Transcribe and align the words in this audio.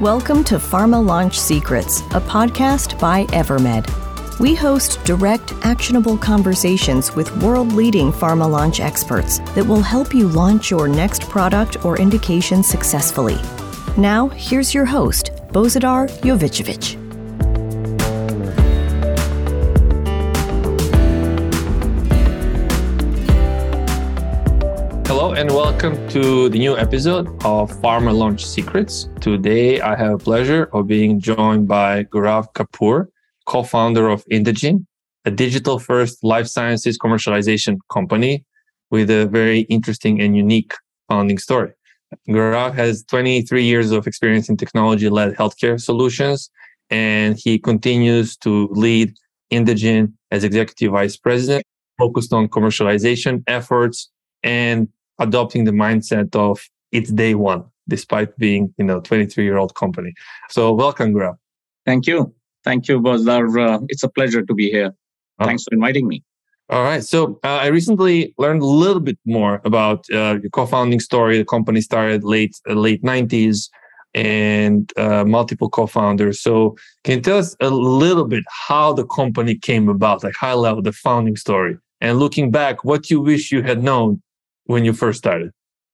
Welcome 0.00 0.44
to 0.44 0.54
Pharma 0.54 1.04
Launch 1.04 1.38
Secrets, 1.38 2.00
a 2.12 2.22
podcast 2.22 2.98
by 2.98 3.26
Evermed. 3.26 3.86
We 4.40 4.54
host 4.54 4.98
direct, 5.04 5.52
actionable 5.60 6.16
conversations 6.16 7.14
with 7.14 7.36
world 7.42 7.72
leading 7.72 8.10
pharma 8.10 8.50
launch 8.50 8.80
experts 8.80 9.40
that 9.54 9.66
will 9.66 9.82
help 9.82 10.14
you 10.14 10.26
launch 10.26 10.70
your 10.70 10.88
next 10.88 11.28
product 11.28 11.84
or 11.84 11.98
indication 11.98 12.62
successfully. 12.62 13.36
Now, 13.98 14.28
here's 14.28 14.72
your 14.72 14.86
host, 14.86 15.32
Bozidar 15.48 16.08
Jovicevic. 16.22 16.99
And 25.40 25.52
welcome 25.52 25.96
to 26.10 26.50
the 26.50 26.58
new 26.58 26.76
episode 26.76 27.26
of 27.46 27.72
Pharma 27.80 28.14
Launch 28.14 28.44
Secrets. 28.44 29.08
Today 29.22 29.80
I 29.80 29.96
have 29.96 30.12
a 30.12 30.18
pleasure 30.18 30.68
of 30.74 30.86
being 30.86 31.18
joined 31.18 31.66
by 31.66 32.04
Gaurav 32.04 32.52
Kapoor, 32.52 33.06
co-founder 33.46 34.10
of 34.10 34.22
Indegene, 34.30 34.84
a 35.24 35.30
digital 35.30 35.78
first 35.78 36.22
life 36.22 36.46
sciences 36.46 36.98
commercialization 36.98 37.78
company 37.90 38.44
with 38.90 39.08
a 39.08 39.28
very 39.28 39.60
interesting 39.60 40.20
and 40.20 40.36
unique 40.36 40.74
founding 41.08 41.38
story. 41.38 41.72
Gaurav 42.28 42.74
has 42.74 43.02
23 43.04 43.64
years 43.64 43.92
of 43.92 44.06
experience 44.06 44.50
in 44.50 44.58
technology 44.58 45.08
led 45.08 45.34
healthcare 45.36 45.80
solutions, 45.80 46.50
and 46.90 47.38
he 47.38 47.58
continues 47.58 48.36
to 48.36 48.68
lead 48.72 49.14
Indegene 49.50 50.12
as 50.30 50.44
executive 50.44 50.92
vice 50.92 51.16
president, 51.16 51.64
focused 51.96 52.34
on 52.34 52.46
commercialization 52.46 53.42
efforts 53.46 54.10
and 54.42 54.86
adopting 55.20 55.64
the 55.64 55.70
mindset 55.70 56.34
of 56.34 56.60
it's 56.92 57.10
day 57.12 57.34
one, 57.34 57.64
despite 57.88 58.36
being, 58.38 58.74
you 58.78 58.84
know, 58.84 59.00
23 59.00 59.44
year 59.44 59.58
old 59.58 59.74
company. 59.74 60.12
So 60.48 60.72
welcome, 60.72 61.14
Gaurav. 61.14 61.36
Thank 61.86 62.06
you. 62.06 62.34
Thank 62.64 62.88
you, 62.88 63.00
Bozidar. 63.00 63.44
Uh, 63.58 63.80
it's 63.88 64.02
a 64.02 64.08
pleasure 64.08 64.42
to 64.42 64.54
be 64.54 64.70
here. 64.70 64.92
Oh. 65.38 65.46
Thanks 65.46 65.64
for 65.64 65.74
inviting 65.74 66.08
me. 66.08 66.22
All 66.68 66.82
right. 66.84 67.02
So 67.02 67.40
uh, 67.42 67.58
I 67.62 67.66
recently 67.66 68.34
learned 68.38 68.62
a 68.62 68.66
little 68.66 69.00
bit 69.00 69.18
more 69.26 69.60
about 69.64 70.04
uh, 70.12 70.38
your 70.40 70.50
co-founding 70.50 71.00
story. 71.00 71.38
The 71.38 71.44
company 71.44 71.80
started 71.80 72.22
late 72.22 72.56
uh, 72.68 72.74
late 72.74 73.02
90s 73.02 73.68
and 74.14 74.92
uh, 74.96 75.24
multiple 75.24 75.68
co-founders. 75.68 76.40
So 76.40 76.76
can 77.04 77.16
you 77.16 77.22
tell 77.22 77.38
us 77.38 77.56
a 77.60 77.70
little 77.70 78.24
bit 78.24 78.44
how 78.68 78.92
the 78.92 79.06
company 79.06 79.56
came 79.56 79.88
about, 79.88 80.22
like 80.22 80.34
high 80.34 80.54
level, 80.54 80.82
the 80.82 80.92
founding 80.92 81.36
story, 81.36 81.76
and 82.00 82.18
looking 82.18 82.50
back, 82.50 82.84
what 82.84 83.10
you 83.10 83.20
wish 83.20 83.50
you 83.50 83.62
had 83.62 83.82
known 83.82 84.22
when 84.70 84.84
you 84.84 84.92
first 84.92 85.18
started? 85.18 85.50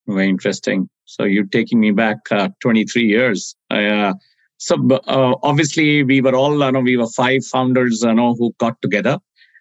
Very 0.06 0.28
interesting. 0.28 0.88
So 1.06 1.24
you're 1.24 1.46
taking 1.46 1.80
me 1.80 1.92
back 1.92 2.18
uh, 2.30 2.50
23 2.60 3.02
years. 3.02 3.56
Uh, 3.70 4.12
so 4.58 4.76
uh, 4.90 5.34
obviously 5.42 6.02
we 6.02 6.20
were 6.20 6.34
all, 6.34 6.64
you 6.64 6.72
know, 6.72 6.80
we 6.80 6.96
were 6.96 7.08
five 7.08 7.44
founders, 7.44 8.02
you 8.02 8.14
know, 8.14 8.34
who 8.34 8.54
got 8.58 8.80
together. 8.82 9.18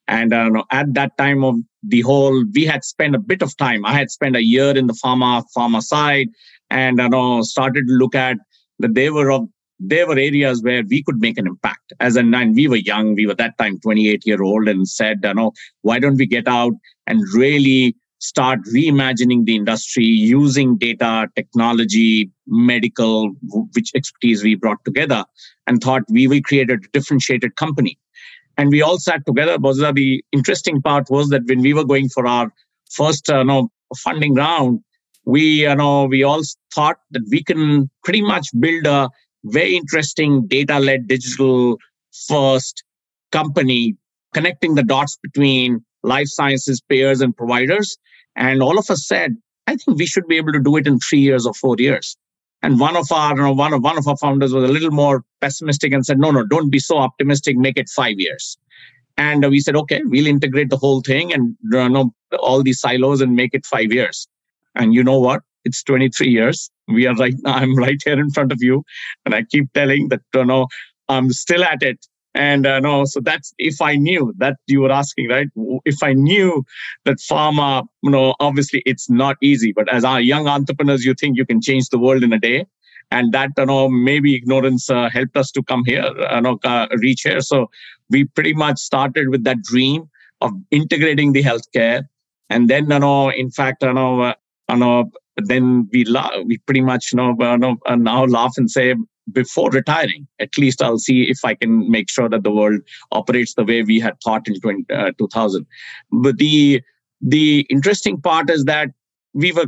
And 0.08 0.34
uh, 0.34 0.64
at 0.72 0.94
that 0.94 1.18
time 1.18 1.44
of 1.44 1.56
the 1.82 2.02
whole, 2.02 2.44
we 2.54 2.66
had 2.66 2.84
spent 2.84 3.16
a 3.16 3.20
bit 3.20 3.42
of 3.42 3.56
time. 3.58 3.86
I 3.86 3.94
had 3.94 4.12
spent 4.12 4.36
a 4.36 4.44
year 4.44 4.78
in 4.78 4.88
the 4.88 4.94
pharma 4.94 5.44
pharma 5.58 5.82
side, 5.82 6.28
and 6.70 7.00
you 7.00 7.10
know 7.10 7.42
started 7.42 7.88
to 7.88 7.94
look 7.94 8.14
at 8.14 8.38
that 8.78 8.94
they 8.94 9.10
were 9.10 9.32
of 9.32 9.48
there 9.80 10.06
were 10.08 10.20
areas 10.20 10.62
where 10.62 10.84
we 10.88 11.02
could 11.02 11.20
make 11.20 11.40
an 11.40 11.48
impact. 11.48 11.92
As 12.00 12.16
a 12.16 12.24
nine, 12.24 12.54
we 12.54 12.68
were 12.68 12.76
young, 12.76 13.16
we 13.16 13.26
were 13.26 13.34
that 13.36 13.58
time 13.58 13.80
28 13.80 14.28
year 14.28 14.44
old, 14.44 14.68
and 14.68 14.88
said, 14.88 15.22
you 15.24 15.34
know, 15.34 15.52
why 15.82 15.98
don't 15.98 16.18
we 16.18 16.28
get 16.28 16.48
out 16.48 16.74
and 17.08 17.20
really 17.34 17.96
start 18.20 18.60
reimagining 18.74 19.46
the 19.46 19.56
industry 19.56 20.06
using 20.06 20.78
data, 20.78 21.28
technology, 21.36 22.32
medical, 22.48 23.32
which 23.74 23.92
expertise 23.96 24.44
we 24.44 24.56
brought 24.56 24.84
together, 24.86 25.24
and 25.68 25.82
thought 25.82 26.04
we 26.10 26.28
will 26.28 26.42
create 26.42 26.70
a 26.70 26.78
differentiated 26.94 27.56
company. 27.56 27.98
And 28.58 28.70
we 28.70 28.82
all 28.82 28.98
sat 28.98 29.26
together. 29.26 29.58
Bozza, 29.58 29.94
the 29.94 30.24
interesting 30.32 30.82
part 30.82 31.08
was 31.10 31.30
that 31.30 31.42
when 31.46 31.62
we 31.62 31.74
were 31.74 31.84
going 31.84 32.10
for 32.10 32.26
our 32.26 32.52
first 32.90 33.30
uh, 33.30 33.44
know, 33.44 33.70
funding 33.98 34.34
round, 34.34 34.80
we 35.26 35.42
you 35.42 35.76
know 35.76 36.06
we 36.06 36.24
all 36.24 36.42
thought 36.74 36.98
that 37.12 37.24
we 37.30 37.44
can 37.44 37.90
pretty 38.04 38.22
much 38.22 38.48
build 38.60 38.86
a 38.86 39.10
very 39.46 39.76
interesting 39.76 40.48
data-led 40.48 41.08
digital 41.08 41.78
first 42.28 42.84
company 43.32 43.96
connecting 44.34 44.76
the 44.76 44.84
dots 44.84 45.18
between 45.22 45.84
life 46.04 46.28
sciences 46.28 46.82
payers 46.90 47.22
and 47.22 47.36
providers 47.36 47.98
and 48.36 48.62
all 48.62 48.78
of 48.78 48.90
us 48.90 49.08
said, 49.08 49.36
I 49.68 49.76
think 49.76 49.98
we 49.98 50.06
should 50.06 50.28
be 50.28 50.38
able 50.38 50.54
to 50.54 50.60
do 50.60 50.76
it 50.78 50.88
in 50.88 51.00
three 51.00 51.20
years 51.20 51.46
or 51.46 51.54
four 51.54 51.76
years. 51.78 52.18
And 52.62 52.80
one 52.80 52.96
of 52.96 53.12
our 53.12 53.36
you 53.36 53.44
know, 53.44 53.54
one 53.54 53.74
of 53.74 53.84
one 53.84 53.98
of 53.98 54.08
our 54.08 54.18
founders 54.18 54.54
was 54.54 54.64
a 54.64 54.74
little 54.74 54.92
more 54.92 55.24
pessimistic 55.42 55.94
and 55.94 56.06
said, 56.06 56.20
no, 56.20 56.32
no, 56.32 56.46
don't 56.46 56.70
be 56.70 56.80
so 56.80 56.98
optimistic. 56.98 57.58
Make 57.58 57.78
it 57.78 57.90
five 57.90 58.16
years. 58.18 58.58
And 59.18 59.46
we 59.50 59.60
said, 59.60 59.76
okay, 59.76 60.02
we'll 60.04 60.28
integrate 60.28 60.70
the 60.70 60.78
whole 60.78 61.02
thing 61.02 61.32
and 61.32 61.56
you 61.72 61.90
know, 61.90 62.14
all 62.40 62.64
these 62.64 62.80
silos 62.80 63.22
and 63.22 63.36
make 63.36 63.54
it 63.54 63.66
five 63.66 63.92
years. 63.92 64.28
And 64.76 64.94
you 64.94 65.04
know 65.04 65.20
what? 65.20 65.42
It's 65.64 65.84
23 65.84 66.28
years. 66.28 66.70
We 66.88 67.08
are 67.08 67.16
right 67.16 67.34
now. 67.44 67.54
I'm 67.56 67.76
right 67.76 68.00
here 68.04 68.20
in 68.20 68.30
front 68.30 68.52
of 68.52 68.62
you, 68.62 68.84
and 69.26 69.34
I 69.34 69.44
keep 69.44 69.72
telling 69.74 70.10
that 70.10 70.22
you 70.34 70.46
know 70.46 70.68
I'm 71.10 71.32
still 71.32 71.64
at 71.64 71.82
it 71.82 72.06
and 72.36 72.68
uh, 72.68 72.80
no, 72.82 73.06
so 73.06 73.22
that's 73.22 73.54
if 73.58 73.82
I 73.82 73.96
knew 73.96 74.34
that 74.38 74.58
you 74.68 74.82
were 74.82 74.92
asking, 74.92 75.30
right? 75.30 75.48
If 75.86 76.04
I 76.04 76.14
knew 76.14 76.66
that 77.06 77.18
pharma, 77.18 77.86
you 78.04 78.12
know, 78.12 78.36
obviously 78.42 78.84
it's 78.86 79.10
not 79.10 79.38
easy, 79.42 79.72
but 79.72 79.92
as 79.92 80.04
our 80.04 80.20
young 80.20 80.48
entrepreneurs, 80.48 81.06
you 81.06 81.14
think 81.14 81.38
you 81.38 81.46
can 81.46 81.62
change 81.62 81.90
the 81.90 81.98
world 81.98 82.24
in 82.24 82.34
a 82.34 82.40
day. 82.40 82.66
And 83.10 83.32
that, 83.34 83.52
you 83.58 83.66
know, 83.66 83.88
maybe 83.88 84.36
ignorance 84.36 84.90
uh, 84.90 85.10
helped 85.10 85.38
us 85.38 85.52
to 85.52 85.64
come 85.64 85.84
here, 85.86 86.04
you 86.04 86.42
know, 86.42 86.60
uh, 86.66 86.88
reach 86.98 87.22
here. 87.22 87.40
So 87.40 87.70
we 88.10 88.26
pretty 88.26 88.54
much 88.54 88.80
started 88.80 89.30
with 89.30 89.44
that 89.46 89.62
dream 89.62 90.10
of 90.42 90.52
integrating 90.72 91.32
the 91.32 91.44
healthcare. 91.44 92.04
And 92.50 92.70
then, 92.70 92.90
you 92.90 93.00
know, 93.00 93.30
in 93.30 93.50
fact, 93.52 93.84
you 93.84 93.94
know, 93.94 94.22
uh, 94.22 94.34
you 94.70 94.78
know, 94.78 95.12
then 95.38 95.88
we 95.94 96.04
la- 96.06 96.42
we 96.46 96.58
pretty 96.60 96.82
much 96.82 97.14
you 97.14 97.18
know, 97.18 97.36
uh, 97.40 97.56
know 97.56 97.78
uh, 97.86 97.96
now 97.96 98.26
laugh 98.26 98.54
and 98.58 98.70
say 98.70 98.96
before 99.32 99.70
retiring, 99.70 100.28
at 100.40 100.58
least 100.58 100.82
I'll 100.82 101.00
see 101.00 101.24
if 101.24 101.40
I 101.44 101.56
can 101.56 101.90
make 101.90 102.10
sure 102.10 102.30
that 102.30 102.44
the 102.44 102.52
world 102.52 102.82
operates 103.12 103.54
the 103.56 103.64
way 103.64 103.84
we 103.84 104.00
had 104.00 104.20
thought 104.24 104.48
in 104.48 104.60
20, 104.60 104.94
uh, 104.94 105.12
2000. 105.18 105.66
But 106.12 106.38
the 106.38 106.82
the 107.22 107.66
interesting 107.70 108.22
part 108.22 108.50
is 108.50 108.66
that 108.66 108.90
we 109.34 109.52
were 109.52 109.68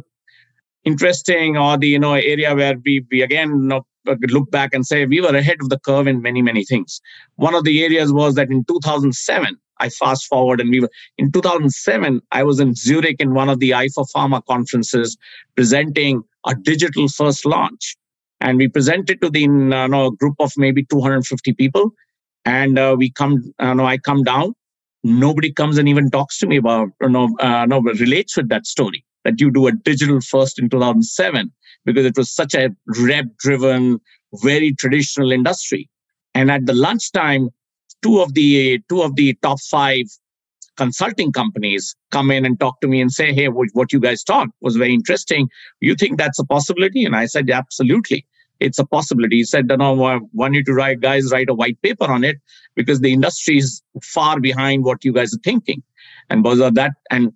interesting, 0.84 1.58
or 1.58 1.78
the 1.78 1.88
you 1.88 2.00
know 2.00 2.14
area 2.14 2.56
where 2.56 2.76
we 2.86 3.06
we 3.12 3.22
again 3.22 3.50
you 3.50 3.56
know, 3.56 3.86
look 4.30 4.52
back 4.52 4.74
and 4.74 4.86
say 4.86 5.06
we 5.06 5.22
were 5.22 5.36
ahead 5.36 5.58
of 5.62 5.70
the 5.70 5.80
curve 5.80 6.08
in 6.08 6.22
many 6.22 6.42
many 6.42 6.64
things. 6.64 7.02
One 7.36 7.56
of 7.56 7.64
the 7.64 7.84
areas 7.84 8.14
was 8.14 8.36
that 8.36 8.50
in 8.50 8.64
2007. 8.66 9.58
I 9.80 9.90
fast 9.90 10.26
forward 10.26 10.60
and 10.60 10.72
we 10.72 10.80
were 10.80 10.90
in 11.20 11.32
2007. 11.32 12.20
I 12.32 12.42
was 12.42 12.60
in 12.60 12.74
Zurich 12.74 13.18
in 13.20 13.36
one 13.36 13.48
of 13.48 13.60
the 13.60 13.70
eyeforpharma 13.70 14.44
conferences 14.46 15.16
presenting 15.54 16.24
a 16.48 16.56
digital 16.56 17.08
first 17.10 17.46
launch 17.46 17.96
and 18.42 18.58
we 18.58 18.68
present 18.68 19.10
it 19.10 19.22
to 19.22 19.30
the 19.30 19.46
uh, 19.46 19.88
know, 19.88 20.12
group 20.12 20.36
of 20.40 20.52
maybe 20.58 20.84
250 20.86 21.54
people. 21.54 21.92
And 22.46 22.80
uh, 22.80 22.96
we 22.98 23.12
come 23.12 23.54
uh, 23.60 23.74
know, 23.74 23.86
i 23.86 23.98
come 23.98 24.24
down. 24.24 24.54
Nobody 25.04 25.52
comes 25.52 25.78
and 25.78 25.88
even 25.88 26.10
talks 26.10 26.38
to 26.40 26.48
me 26.48 26.58
about 26.58 26.90
you 27.02 27.10
know, 27.10 27.36
uh, 27.40 27.66
no, 27.66 27.82
relates 27.82 28.38
with 28.38 28.50
that 28.50 28.66
story 28.66 29.06
that 29.24 29.40
you 29.40 29.52
do 29.52 29.68
a 29.68 29.72
digital 29.72 30.22
first 30.22 30.60
in 30.60 30.70
2007 30.70 31.52
because 31.86 32.06
it 32.06 32.18
was 32.18 32.34
such 32.34 32.54
a 32.54 32.70
rep 33.00 33.26
driven 33.40 34.00
very 34.36 34.74
traditional 34.74 35.32
industry. 35.32 35.90
And 36.34 36.52
at 36.52 36.66
the 36.66 36.74
lunchtime 36.74 37.50
two 38.04 38.22
of 38.22 38.34
the 38.34 38.80
two 38.90 39.02
of 39.02 39.16
the 39.16 39.34
top 39.42 39.60
five 39.60 40.06
consulting 40.78 41.32
companies 41.32 41.96
come 42.12 42.32
in 42.32 42.46
and 42.46 42.60
talk 42.60 42.80
to 42.82 42.88
me 42.88 43.02
and 43.02 43.12
say, 43.12 43.34
Hey, 43.34 43.48
what 43.48 43.92
you 43.92 44.00
guys 44.00 44.24
talked 44.24 44.52
was 44.62 44.76
very 44.76 44.94
interesting. 44.94 45.50
You 45.82 45.96
think 45.96 46.18
that's 46.18 46.40
a 46.40 46.46
possibility? 46.46 47.04
And 47.06 47.16
I 47.16 47.26
said, 47.26 47.50
Absolutely. 47.50 48.26
It's 48.60 48.80
a 48.80 48.86
possibility. 48.86 49.38
He 49.38 49.44
said, 49.44 49.68
No, 49.68 50.04
I 50.04 50.20
want 50.34 50.56
you 50.56 50.64
to 50.64 50.74
write, 50.74 51.02
guys, 51.02 51.32
write 51.32 51.50
a 51.50 51.54
white 51.54 51.82
paper 51.82 52.06
on 52.06 52.24
it 52.24 52.38
because 52.76 53.02
the 53.02 53.14
industry 53.14 53.58
is 53.58 53.82
far 54.02 54.40
behind 54.40 54.84
what 54.84 55.04
you 55.04 55.14
guys 55.14 55.34
are 55.34 55.42
thinking. 55.44 55.84
And 56.30 56.46
of 56.46 56.76
that, 56.76 56.92
and 57.10 57.32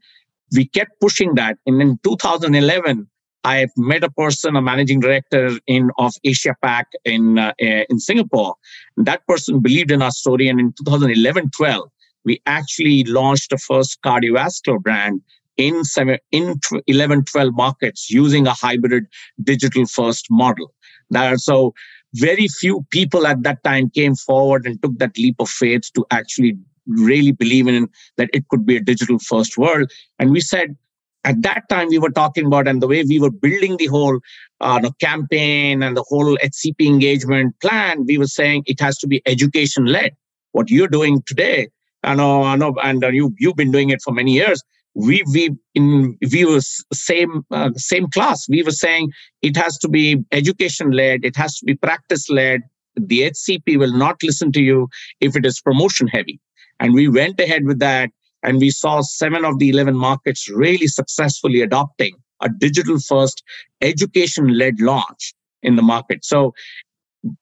we 0.56 0.68
kept 0.68 1.00
pushing 1.00 1.36
that. 1.36 1.58
And 1.66 1.82
in 1.82 1.98
2011, 2.04 3.08
I 3.44 3.68
met 3.78 4.04
a 4.04 4.12
person, 4.12 4.56
a 4.56 4.62
managing 4.62 5.00
director 5.00 5.52
in 5.66 5.90
of 5.98 6.14
Asia 6.24 6.56
Pac 6.62 6.88
in 7.06 7.40
uh, 7.40 7.54
in 7.58 8.00
Singapore. 8.00 8.56
That 8.98 9.26
person 9.28 9.62
believed 9.62 9.92
in 9.92 10.02
our 10.02 10.12
story, 10.12 10.48
and 10.48 10.60
in 10.60 10.74
2011-12, 10.84 11.88
we 12.26 12.42
actually 12.46 13.04
launched 13.06 13.50
the 13.50 13.58
first 13.58 14.00
cardiovascular 14.06 14.80
brand 14.80 15.22
in, 15.58 15.84
seven, 15.84 16.18
in 16.32 16.60
11, 16.88 17.26
12 17.26 17.54
markets 17.54 18.10
using 18.10 18.48
a 18.48 18.54
hybrid 18.54 19.06
digital 19.44 19.86
first 19.86 20.28
model. 20.30 20.74
Now, 21.10 21.36
so 21.36 21.74
very 22.16 22.48
few 22.48 22.86
people 22.92 23.28
at 23.28 23.44
that 23.44 23.64
time 23.64 23.90
came 23.90 24.16
forward 24.16 24.66
and 24.66 24.82
took 24.82 24.98
that 25.00 25.18
leap 25.18 25.36
of 25.40 25.50
faith 25.50 25.92
to 25.96 26.06
actually 26.12 26.58
really 26.88 27.32
believe 27.32 27.68
in 27.68 27.88
that 28.18 28.30
it 28.34 28.48
could 28.50 28.66
be 28.66 28.78
a 28.78 28.82
digital 28.82 29.20
first 29.20 29.58
world. 29.58 29.90
And 30.20 30.32
we 30.32 30.42
said, 30.42 30.76
at 31.24 31.42
that 31.44 31.70
time 31.70 31.90
we 31.90 32.00
were 32.00 32.10
talking 32.10 32.48
about 32.48 32.68
and 32.68 32.82
the 32.82 32.88
way 32.88 33.04
we 33.04 33.20
were 33.20 33.32
building 33.32 33.78
the 33.78 33.86
whole 33.88 34.20
uh, 34.60 34.80
the 34.80 34.92
campaign 35.00 35.84
and 35.84 35.96
the 35.96 36.04
whole 36.08 36.38
HCP 36.38 36.86
engagement 36.86 37.60
plan, 37.62 38.06
we 38.06 38.18
were 38.18 38.28
saying 38.28 38.64
it 38.66 38.80
has 38.80 38.98
to 39.00 39.08
be 39.08 39.22
education 39.26 39.86
led. 39.86 40.16
What 40.52 40.70
you're 40.70 40.88
doing 40.88 41.22
today, 41.26 41.70
I 42.04 42.16
know, 42.16 42.44
I 42.44 42.56
know, 42.56 42.76
and 42.84 43.04
uh, 43.04 43.10
you 43.10 43.34
you've 43.38 43.56
been 43.56 43.72
doing 43.72 43.90
it 43.90 44.02
for 44.02 44.12
many 44.14 44.34
years. 44.34 44.62
We 44.94 45.24
we 45.32 45.56
in 45.76 46.18
we 46.32 46.46
were 46.46 46.62
same 46.94 47.46
uh, 47.52 47.72
same 47.76 48.10
class. 48.10 48.48
We 48.50 48.64
were 48.64 48.72
saying 48.72 49.12
it 49.42 49.56
has 49.56 49.78
to 49.80 49.90
be 49.90 50.24
education 50.32 50.92
led. 50.92 51.24
It 51.24 51.36
has 51.36 51.58
to 51.60 51.66
be 51.66 51.76
practice 51.76 52.30
led. 52.30 52.62
The 52.96 53.32
HCP 53.32 53.78
will 53.78 53.94
not 53.94 54.22
listen 54.24 54.52
to 54.54 54.62
you 54.62 54.90
if 55.22 55.36
it 55.36 55.46
is 55.46 55.62
promotion 55.62 56.08
heavy. 56.08 56.40
And 56.80 56.94
we 56.94 57.08
went 57.08 57.40
ahead 57.40 57.66
with 57.66 57.80
that 57.80 58.10
and 58.44 58.58
we 58.60 58.70
saw 58.70 59.02
seven 59.02 59.46
of 59.46 59.60
the 59.60 59.70
11 59.70 59.96
markets 59.96 60.50
really 60.50 60.88
successfully 60.88 61.62
adopting 61.62 62.16
a 62.42 62.50
digital 62.50 63.00
first 63.00 63.44
education 63.82 64.58
led 64.58 64.80
launch 64.80 65.34
in 65.64 65.76
the 65.76 65.82
market. 65.82 66.26
So 66.26 66.54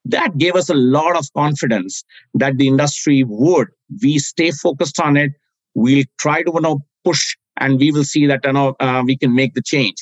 that 0.06 0.38
gave 0.38 0.56
us 0.56 0.70
a 0.70 0.74
lot 0.74 1.16
of 1.16 1.26
confidence 1.34 2.04
that 2.34 2.58
the 2.58 2.68
industry 2.68 3.24
would. 3.26 3.68
We 4.02 4.20
stay 4.20 4.52
focused 4.52 5.00
on 5.00 5.18
it. 5.18 5.32
We'll 5.74 6.06
try 6.20 6.44
to 6.44 6.52
you 6.54 6.62
know, 6.62 6.80
push 7.04 7.36
and 7.58 7.78
we 7.78 7.92
will 7.92 8.04
see 8.04 8.26
that 8.26 8.42
you 8.46 8.54
know, 8.54 8.76
uh, 8.80 9.04
we 9.06 9.18
can 9.18 9.36
make 9.36 9.54
the 9.54 9.62
change. 9.62 9.98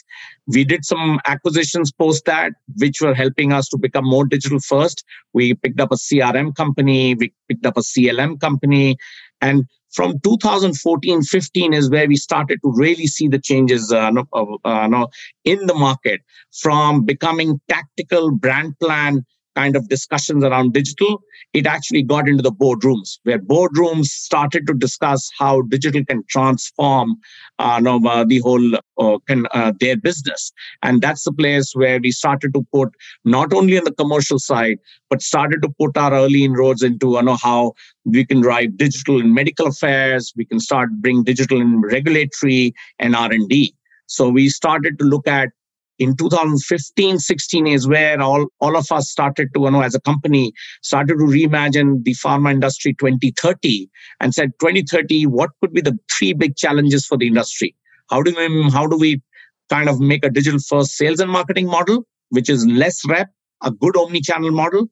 We 0.47 0.63
did 0.63 0.85
some 0.85 1.19
acquisitions 1.25 1.91
post 1.91 2.25
that, 2.25 2.53
which 2.77 3.01
were 3.01 3.13
helping 3.13 3.51
us 3.51 3.67
to 3.69 3.77
become 3.77 4.05
more 4.05 4.25
digital 4.25 4.59
first. 4.59 5.03
We 5.33 5.55
picked 5.55 5.79
up 5.79 5.91
a 5.91 5.95
CRM 5.95 6.55
company, 6.55 7.15
we 7.15 7.33
picked 7.49 7.65
up 7.65 7.77
a 7.77 7.81
CLM 7.81 8.39
company, 8.39 8.95
and 9.41 9.65
from 9.91 10.19
2014 10.19 11.23
15 11.23 11.73
is 11.73 11.89
where 11.89 12.07
we 12.07 12.15
started 12.15 12.59
to 12.63 12.71
really 12.75 13.07
see 13.07 13.27
the 13.27 13.39
changes 13.39 13.91
uh, 13.91 14.11
uh, 14.33 15.07
in 15.43 15.65
the 15.65 15.73
market 15.73 16.21
from 16.61 17.03
becoming 17.03 17.59
tactical 17.67 18.31
brand 18.31 18.77
plan 18.79 19.25
kind 19.57 19.75
of 19.75 19.89
discussions 19.89 20.43
around 20.43 20.73
digital, 20.73 21.21
it 21.53 21.65
actually 21.65 22.03
got 22.03 22.29
into 22.29 22.43
the 22.43 22.51
boardrooms 22.51 23.17
where 23.23 23.39
boardrooms 23.39 24.05
started 24.05 24.67
to 24.67 24.73
discuss 24.73 25.29
how 25.39 25.61
digital 25.63 26.03
can 26.05 26.23
transform 26.29 27.15
uh, 27.59 27.81
uh, 27.83 28.23
the 28.25 28.39
whole 28.39 28.75
uh, 28.75 29.17
can, 29.27 29.47
uh, 29.53 29.71
their 29.79 29.97
business. 29.97 30.51
And 30.83 31.01
that's 31.01 31.23
the 31.23 31.31
place 31.31 31.71
where 31.73 31.99
we 31.99 32.11
started 32.11 32.53
to 32.53 32.65
put 32.71 32.89
not 33.25 33.53
only 33.53 33.77
on 33.77 33.85
the 33.85 33.93
commercial 33.93 34.39
side, 34.39 34.77
but 35.09 35.21
started 35.21 35.61
to 35.63 35.69
put 35.79 35.97
our 35.97 36.13
early 36.13 36.43
inroads 36.43 36.83
into 36.83 37.11
you 37.13 37.23
know, 37.23 37.37
how 37.41 37.73
we 38.05 38.25
can 38.25 38.41
drive 38.41 38.77
digital 38.77 39.19
in 39.19 39.33
medical 39.33 39.67
affairs, 39.67 40.33
we 40.35 40.45
can 40.45 40.59
start 40.59 40.89
bring 41.01 41.23
digital 41.23 41.59
in 41.59 41.81
regulatory 41.81 42.73
and 42.99 43.15
R&D. 43.15 43.73
So 44.07 44.29
we 44.29 44.49
started 44.49 44.97
to 44.99 45.05
look 45.05 45.27
at 45.27 45.49
in 45.99 46.15
2015 46.15 47.19
16 47.19 47.67
is 47.67 47.87
where 47.87 48.21
all, 48.21 48.47
all 48.59 48.77
of 48.77 48.91
us 48.91 49.09
started 49.09 49.49
to 49.53 49.61
you 49.61 49.71
know 49.71 49.81
as 49.81 49.95
a 49.95 50.01
company 50.01 50.53
started 50.81 51.17
to 51.17 51.25
reimagine 51.25 52.03
the 52.03 52.13
pharma 52.13 52.51
industry 52.51 52.93
2030 52.93 53.89
and 54.19 54.33
said 54.33 54.51
2030 54.59 55.25
what 55.25 55.49
could 55.61 55.73
be 55.73 55.81
the 55.81 55.97
three 56.11 56.33
big 56.33 56.55
challenges 56.55 57.05
for 57.05 57.17
the 57.17 57.27
industry? 57.27 57.75
How 58.09 58.21
do 58.21 58.33
we 58.35 58.69
how 58.71 58.87
do 58.87 58.97
we 58.97 59.21
kind 59.69 59.89
of 59.89 59.99
make 59.99 60.23
a 60.23 60.29
digital 60.29 60.59
first 60.59 60.91
sales 60.91 61.19
and 61.19 61.31
marketing 61.31 61.67
model 61.67 62.05
which 62.29 62.49
is 62.49 62.65
less 62.67 63.01
rep 63.07 63.29
a 63.63 63.71
good 63.71 63.97
omni-channel 63.97 64.51
model? 64.51 64.87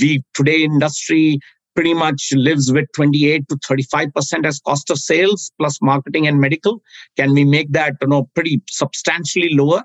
We 0.00 0.22
today 0.34 0.62
industry 0.62 1.38
pretty 1.74 1.94
much 1.94 2.28
lives 2.34 2.70
with 2.72 2.86
28 2.94 3.48
to 3.48 3.56
35% 3.56 4.46
as 4.46 4.60
cost 4.60 4.90
of 4.90 4.98
sales 4.98 5.50
plus 5.58 5.82
marketing 5.82 6.24
and 6.28 6.38
medical. 6.38 6.80
Can 7.16 7.34
we 7.34 7.44
make 7.44 7.72
that 7.72 7.96
you 8.02 8.08
know 8.08 8.28
pretty 8.34 8.62
substantially 8.68 9.54
lower 9.54 9.82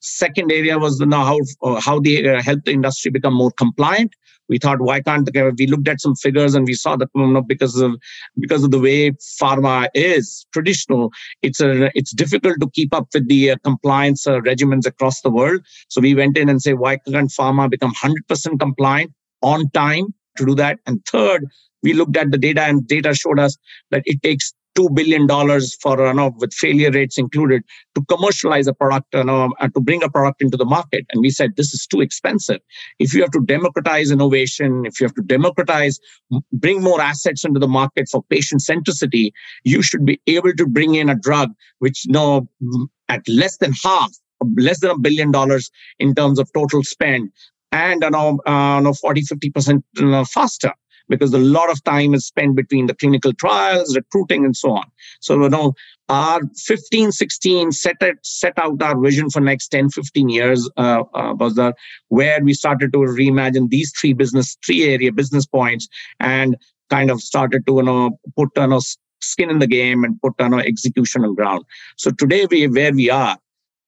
Second 0.00 0.52
area 0.52 0.78
was 0.78 1.02
how 1.10 1.38
uh, 1.62 1.80
how 1.80 2.00
the 2.00 2.28
uh, 2.28 2.42
help 2.42 2.64
the 2.64 2.72
industry 2.72 3.10
become 3.10 3.34
more 3.34 3.50
compliant. 3.52 4.12
We 4.48 4.58
thought, 4.58 4.80
why 4.80 5.00
can't 5.02 5.28
we 5.58 5.66
looked 5.66 5.88
at 5.88 6.00
some 6.00 6.14
figures 6.14 6.54
and 6.54 6.66
we 6.66 6.72
saw 6.72 6.96
that 6.96 7.08
you 7.14 7.26
know, 7.26 7.42
because 7.42 7.78
of 7.80 7.96
because 8.38 8.64
of 8.64 8.70
the 8.70 8.80
way 8.80 9.10
pharma 9.40 9.88
is 9.94 10.46
traditional, 10.52 11.10
it's 11.42 11.60
a 11.60 11.90
it's 11.94 12.12
difficult 12.12 12.60
to 12.60 12.70
keep 12.70 12.94
up 12.94 13.08
with 13.12 13.28
the 13.28 13.50
uh, 13.50 13.56
compliance 13.64 14.26
uh, 14.26 14.40
regimens 14.40 14.86
across 14.86 15.20
the 15.20 15.30
world. 15.30 15.60
So 15.88 16.00
we 16.00 16.14
went 16.14 16.38
in 16.38 16.48
and 16.48 16.62
say, 16.62 16.72
why 16.72 16.96
can't 16.96 17.30
pharma 17.30 17.68
become 17.68 17.92
100% 17.92 18.58
compliant 18.58 19.12
on 19.42 19.68
time 19.70 20.14
to 20.36 20.46
do 20.46 20.54
that? 20.54 20.78
And 20.86 21.04
third, 21.06 21.44
we 21.82 21.92
looked 21.92 22.16
at 22.16 22.30
the 22.30 22.38
data 22.38 22.62
and 22.62 22.86
data 22.86 23.14
showed 23.14 23.38
us 23.38 23.56
that 23.90 24.02
it 24.06 24.22
takes 24.22 24.54
$2 24.78 24.94
billion 24.94 25.26
for, 25.80 26.06
you 26.06 26.14
know, 26.14 26.32
with 26.38 26.52
failure 26.52 26.90
rates 26.90 27.18
included 27.18 27.62
to 27.94 28.04
commercialize 28.08 28.66
a 28.66 28.72
product, 28.72 29.06
you 29.12 29.24
know, 29.24 29.50
and 29.60 29.74
to 29.74 29.80
bring 29.80 30.02
a 30.02 30.08
product 30.08 30.40
into 30.40 30.56
the 30.56 30.64
market. 30.64 31.04
And 31.10 31.20
we 31.20 31.30
said, 31.30 31.56
this 31.56 31.74
is 31.74 31.86
too 31.86 32.00
expensive. 32.00 32.60
If 32.98 33.12
you 33.12 33.22
have 33.22 33.32
to 33.32 33.40
democratize 33.40 34.10
innovation, 34.10 34.84
if 34.86 35.00
you 35.00 35.06
have 35.06 35.14
to 35.14 35.22
democratize, 35.22 35.98
bring 36.52 36.82
more 36.82 37.00
assets 37.00 37.44
into 37.44 37.58
the 37.58 37.68
market 37.68 38.08
for 38.08 38.22
patient 38.30 38.62
centricity, 38.62 39.32
you 39.64 39.82
should 39.82 40.04
be 40.04 40.20
able 40.26 40.52
to 40.54 40.66
bring 40.66 40.94
in 40.94 41.08
a 41.08 41.16
drug 41.16 41.50
which, 41.80 42.04
you 42.04 42.12
know, 42.12 42.48
at 43.08 43.22
less 43.28 43.56
than 43.58 43.72
half, 43.84 44.12
less 44.56 44.80
than 44.80 44.90
a 44.90 44.98
billion 44.98 45.30
dollars 45.30 45.70
in 45.98 46.14
terms 46.14 46.38
of 46.38 46.52
total 46.52 46.84
spend 46.84 47.30
and 47.72 48.02
you 48.02 48.10
know, 48.10 48.38
uh, 48.46 48.76
you 48.78 48.84
know 48.84 48.94
40 48.94 49.22
50% 49.22 49.82
you 49.96 50.06
know, 50.06 50.24
faster 50.24 50.72
because 51.08 51.32
a 51.32 51.38
lot 51.38 51.70
of 51.70 51.82
time 51.84 52.14
is 52.14 52.26
spent 52.26 52.56
between 52.56 52.86
the 52.86 52.94
clinical 52.94 53.32
trials, 53.32 53.96
recruiting, 53.96 54.44
and 54.44 54.56
so 54.56 54.72
on. 54.72 54.84
So, 55.20 55.40
you 55.42 55.48
know, 55.48 55.74
our 56.08 56.40
15, 56.56 57.12
16 57.12 57.72
set, 57.72 57.96
it, 58.00 58.18
set 58.22 58.54
out 58.58 58.82
our 58.82 58.98
vision 58.98 59.30
for 59.30 59.40
next 59.40 59.68
10, 59.68 59.90
15 59.90 60.28
years, 60.28 60.68
uh, 60.76 61.04
uh, 61.14 61.72
where 62.08 62.42
we 62.42 62.54
started 62.54 62.92
to 62.92 62.98
reimagine 62.98 63.68
these 63.68 63.92
three 63.98 64.12
business, 64.12 64.56
three 64.64 64.84
area 64.84 65.12
business 65.12 65.46
points 65.46 65.88
and 66.20 66.56
kind 66.90 67.10
of 67.10 67.20
started 67.20 67.66
to, 67.66 67.74
you 67.74 67.82
know, 67.82 68.18
put, 68.36 68.48
you 68.56 68.66
know, 68.66 68.80
skin 69.20 69.50
in 69.50 69.58
the 69.58 69.66
game 69.66 70.04
and 70.04 70.20
put, 70.22 70.32
you 70.38 70.48
know, 70.48 70.58
execution 70.58 71.24
on 71.24 71.34
ground. 71.34 71.64
So 71.96 72.10
today 72.10 72.46
we, 72.50 72.68
where 72.68 72.92
we 72.92 73.10
are, 73.10 73.36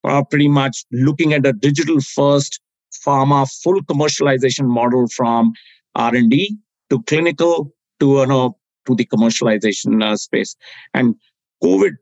are 0.04 0.24
pretty 0.24 0.48
much 0.48 0.84
looking 0.92 1.32
at 1.32 1.46
a 1.46 1.52
digital 1.52 2.00
first 2.00 2.60
pharma 3.06 3.50
full 3.62 3.80
commercialization 3.82 4.66
model 4.66 5.06
from 5.08 5.52
R&D 5.94 6.58
to 6.90 7.02
clinical 7.04 7.72
to 8.00 8.06
you 8.18 8.26
know 8.26 8.56
to 8.86 8.94
the 8.94 9.06
commercialization 9.06 10.02
uh, 10.04 10.16
space. 10.16 10.56
And 10.94 11.14
covid 11.62 11.96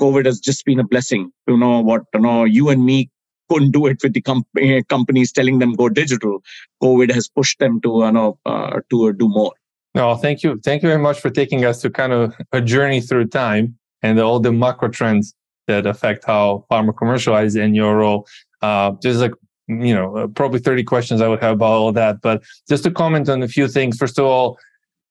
covid 0.00 0.26
has 0.26 0.38
just 0.38 0.64
been 0.64 0.78
a 0.78 0.84
blessing 0.84 1.30
you 1.46 1.56
know 1.56 1.80
what 1.80 2.02
you 2.14 2.20
know 2.20 2.44
you 2.44 2.68
and 2.68 2.84
me 2.84 3.10
couldn't 3.48 3.70
do 3.70 3.86
it 3.86 3.98
with 4.02 4.12
the 4.12 4.20
com- 4.20 4.44
eh, 4.58 4.82
companies 4.88 5.32
telling 5.32 5.58
them 5.58 5.72
go 5.72 5.88
digital. 5.88 6.42
Covid 6.82 7.10
has 7.12 7.28
pushed 7.28 7.58
them 7.58 7.80
to 7.80 7.88
you 8.04 8.12
know 8.12 8.38
uh, 8.46 8.80
to 8.90 9.08
uh, 9.08 9.12
do 9.12 9.28
more. 9.28 9.52
No 9.94 10.14
thank 10.14 10.42
you. 10.42 10.58
Thank 10.64 10.82
you 10.82 10.88
very 10.88 11.00
much 11.00 11.20
for 11.20 11.30
taking 11.30 11.64
us 11.64 11.80
to 11.82 11.90
kind 11.90 12.12
of 12.12 12.34
a 12.52 12.60
journey 12.60 13.00
through 13.00 13.28
time 13.28 13.76
and 14.02 14.20
all 14.20 14.38
the 14.38 14.52
macro 14.52 14.88
trends 14.88 15.34
that 15.66 15.86
affect 15.86 16.24
how 16.24 16.66
pharma 16.70 16.96
commercialize 16.96 17.56
in 17.56 17.74
your 17.74 17.96
role. 17.96 18.26
Uh, 18.62 18.92
just 19.02 19.20
like 19.20 19.32
you 19.68 19.94
know, 19.94 20.16
uh, 20.16 20.26
probably 20.26 20.60
30 20.60 20.82
questions 20.84 21.20
I 21.20 21.28
would 21.28 21.40
have 21.40 21.54
about 21.54 21.72
all 21.72 21.92
that. 21.92 22.20
But 22.22 22.42
just 22.68 22.84
to 22.84 22.90
comment 22.90 23.28
on 23.28 23.42
a 23.42 23.48
few 23.48 23.68
things. 23.68 23.96
First 23.98 24.18
of 24.18 24.24
all, 24.24 24.58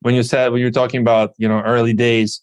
when 0.02 0.16
you 0.16 0.24
said, 0.24 0.52
when 0.52 0.62
you're 0.62 0.72
talking 0.72 1.02
about, 1.02 1.34
you 1.38 1.48
know, 1.48 1.62
early 1.62 1.94
days, 1.94 2.42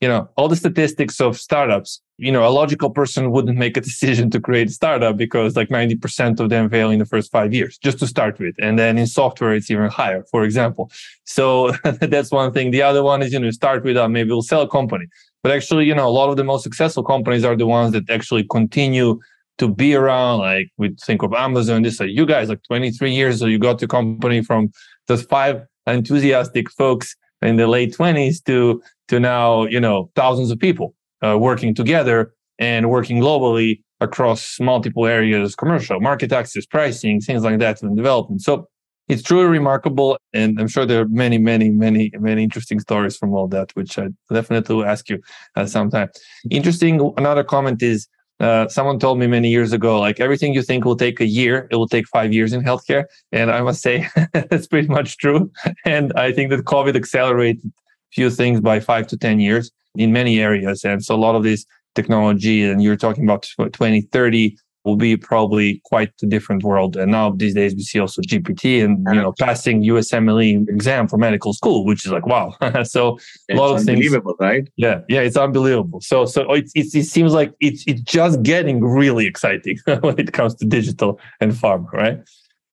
you 0.00 0.08
know, 0.08 0.28
all 0.36 0.48
the 0.48 0.56
statistics 0.56 1.20
of 1.20 1.38
startups, 1.38 2.02
you 2.18 2.30
know, 2.30 2.46
a 2.46 2.50
logical 2.50 2.90
person 2.90 3.30
wouldn't 3.30 3.56
make 3.56 3.76
a 3.76 3.80
decision 3.90 4.30
to 4.30 4.40
create 4.40 4.68
a 4.68 4.72
startup 4.72 5.16
because 5.16 5.56
like 5.56 5.68
90% 5.68 6.40
of 6.40 6.50
them 6.50 6.68
fail 6.68 6.90
in 6.90 6.98
the 6.98 7.06
first 7.06 7.30
five 7.30 7.54
years, 7.54 7.78
just 7.78 7.98
to 8.00 8.06
start 8.06 8.38
with. 8.38 8.54
And 8.58 8.78
then 8.78 8.98
in 8.98 9.06
software, 9.06 9.54
it's 9.54 9.70
even 9.70 9.88
higher, 9.88 10.24
for 10.30 10.44
example. 10.44 10.90
So 11.24 11.70
that's 12.00 12.30
one 12.30 12.52
thing. 12.52 12.70
The 12.70 12.82
other 12.82 13.02
one 13.02 13.22
is, 13.22 13.32
you 13.32 13.40
know, 13.40 13.50
start 13.50 13.84
with, 13.84 13.96
uh, 13.96 14.08
maybe 14.08 14.30
we'll 14.30 14.42
sell 14.42 14.62
a 14.62 14.68
company. 14.68 15.06
But 15.42 15.52
actually, 15.52 15.86
you 15.86 15.94
know, 15.94 16.08
a 16.08 16.10
lot 16.10 16.30
of 16.30 16.36
the 16.36 16.44
most 16.44 16.62
successful 16.62 17.04
companies 17.04 17.44
are 17.44 17.56
the 17.56 17.66
ones 17.66 17.92
that 17.92 18.08
actually 18.10 18.44
continue 18.44 19.20
to 19.58 19.68
be 19.68 19.94
around. 19.94 20.40
Like 20.40 20.68
we 20.78 20.94
think 21.04 21.22
of 21.22 21.32
Amazon, 21.32 21.82
this 21.82 22.00
like 22.00 22.10
you 22.10 22.26
guys 22.26 22.48
like 22.48 22.62
23 22.66 23.12
years, 23.12 23.38
so 23.38 23.46
you 23.46 23.58
got 23.58 23.78
the 23.78 23.86
company 23.86 24.42
from 24.42 24.70
those 25.06 25.22
five 25.22 25.62
enthusiastic 25.86 26.70
folks 26.70 27.14
in 27.42 27.56
the 27.56 27.66
late 27.66 27.94
20s 27.94 28.42
to 28.44 28.82
to 29.08 29.20
now 29.20 29.64
you 29.66 29.80
know 29.80 30.10
thousands 30.14 30.50
of 30.50 30.58
people 30.58 30.94
uh, 31.24 31.36
working 31.38 31.74
together 31.74 32.32
and 32.58 32.90
working 32.90 33.20
globally 33.20 33.80
across 34.00 34.58
multiple 34.60 35.06
areas 35.06 35.54
commercial 35.54 36.00
market 36.00 36.32
access 36.32 36.66
pricing 36.66 37.20
things 37.20 37.44
like 37.44 37.58
that 37.58 37.82
and 37.82 37.96
development 37.96 38.40
so 38.40 38.66
it's 39.08 39.22
truly 39.22 39.44
remarkable 39.44 40.16
and 40.32 40.58
i'm 40.58 40.68
sure 40.68 40.86
there 40.86 41.02
are 41.02 41.08
many 41.08 41.38
many 41.38 41.70
many 41.70 42.10
many 42.18 42.42
interesting 42.42 42.80
stories 42.80 43.16
from 43.16 43.32
all 43.34 43.46
that 43.46 43.70
which 43.74 43.98
i 43.98 44.06
definitely 44.32 44.74
will 44.74 44.86
ask 44.86 45.08
you 45.08 45.20
at 45.56 45.68
some 45.68 45.90
time 45.90 46.08
interesting 46.50 47.12
another 47.18 47.44
comment 47.44 47.82
is 47.82 48.08
uh, 48.40 48.68
someone 48.68 48.98
told 48.98 49.18
me 49.18 49.26
many 49.26 49.48
years 49.48 49.72
ago, 49.72 50.00
like 50.00 50.20
everything 50.20 50.54
you 50.54 50.62
think 50.62 50.84
will 50.84 50.96
take 50.96 51.20
a 51.20 51.26
year, 51.26 51.68
it 51.70 51.76
will 51.76 51.88
take 51.88 52.06
five 52.08 52.32
years 52.32 52.52
in 52.52 52.62
healthcare. 52.62 53.04
And 53.32 53.50
I 53.50 53.62
must 53.62 53.82
say 53.82 54.08
that's 54.32 54.66
pretty 54.66 54.88
much 54.88 55.18
true. 55.18 55.50
And 55.84 56.12
I 56.14 56.32
think 56.32 56.50
that 56.50 56.64
COVID 56.64 56.96
accelerated 56.96 57.64
a 57.64 57.70
few 58.12 58.30
things 58.30 58.60
by 58.60 58.80
five 58.80 59.06
to 59.08 59.16
10 59.16 59.40
years 59.40 59.70
in 59.94 60.12
many 60.12 60.40
areas. 60.40 60.84
And 60.84 61.04
so 61.04 61.14
a 61.14 61.16
lot 61.16 61.36
of 61.36 61.42
these 61.42 61.66
technology 61.94 62.64
and 62.64 62.82
you're 62.82 62.96
talking 62.96 63.24
about 63.24 63.42
2030 63.42 64.56
will 64.84 64.96
be 64.96 65.16
probably 65.16 65.80
quite 65.84 66.12
a 66.22 66.26
different 66.26 66.62
world. 66.62 66.96
And 66.96 67.10
now 67.10 67.30
these 67.30 67.54
days 67.54 67.74
we 67.74 67.82
see 67.82 67.98
also 67.98 68.20
GPT 68.22 68.84
and 68.84 69.04
you 69.08 69.20
know 69.20 69.32
passing 69.38 69.82
USMLE 69.82 70.68
exam 70.68 71.08
for 71.08 71.16
medical 71.16 71.52
school, 71.54 71.84
which 71.84 72.04
is 72.04 72.12
like 72.12 72.26
wow. 72.26 72.54
so 72.84 73.18
a 73.50 73.54
lot 73.54 73.74
of 73.74 73.84
things. 73.84 73.98
Unbelievable, 73.98 74.36
right? 74.38 74.68
Yeah, 74.76 75.00
yeah, 75.08 75.20
it's 75.20 75.36
unbelievable. 75.36 76.00
So 76.00 76.26
so 76.26 76.52
it, 76.52 76.70
it, 76.74 76.94
it 76.94 77.04
seems 77.04 77.32
like 77.32 77.54
it's 77.60 77.84
it's 77.86 78.02
just 78.02 78.42
getting 78.42 78.84
really 78.84 79.26
exciting 79.26 79.78
when 80.00 80.18
it 80.18 80.32
comes 80.32 80.54
to 80.56 80.66
digital 80.66 81.18
and 81.40 81.52
pharma, 81.52 81.90
right? 81.92 82.18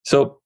So 0.03 0.39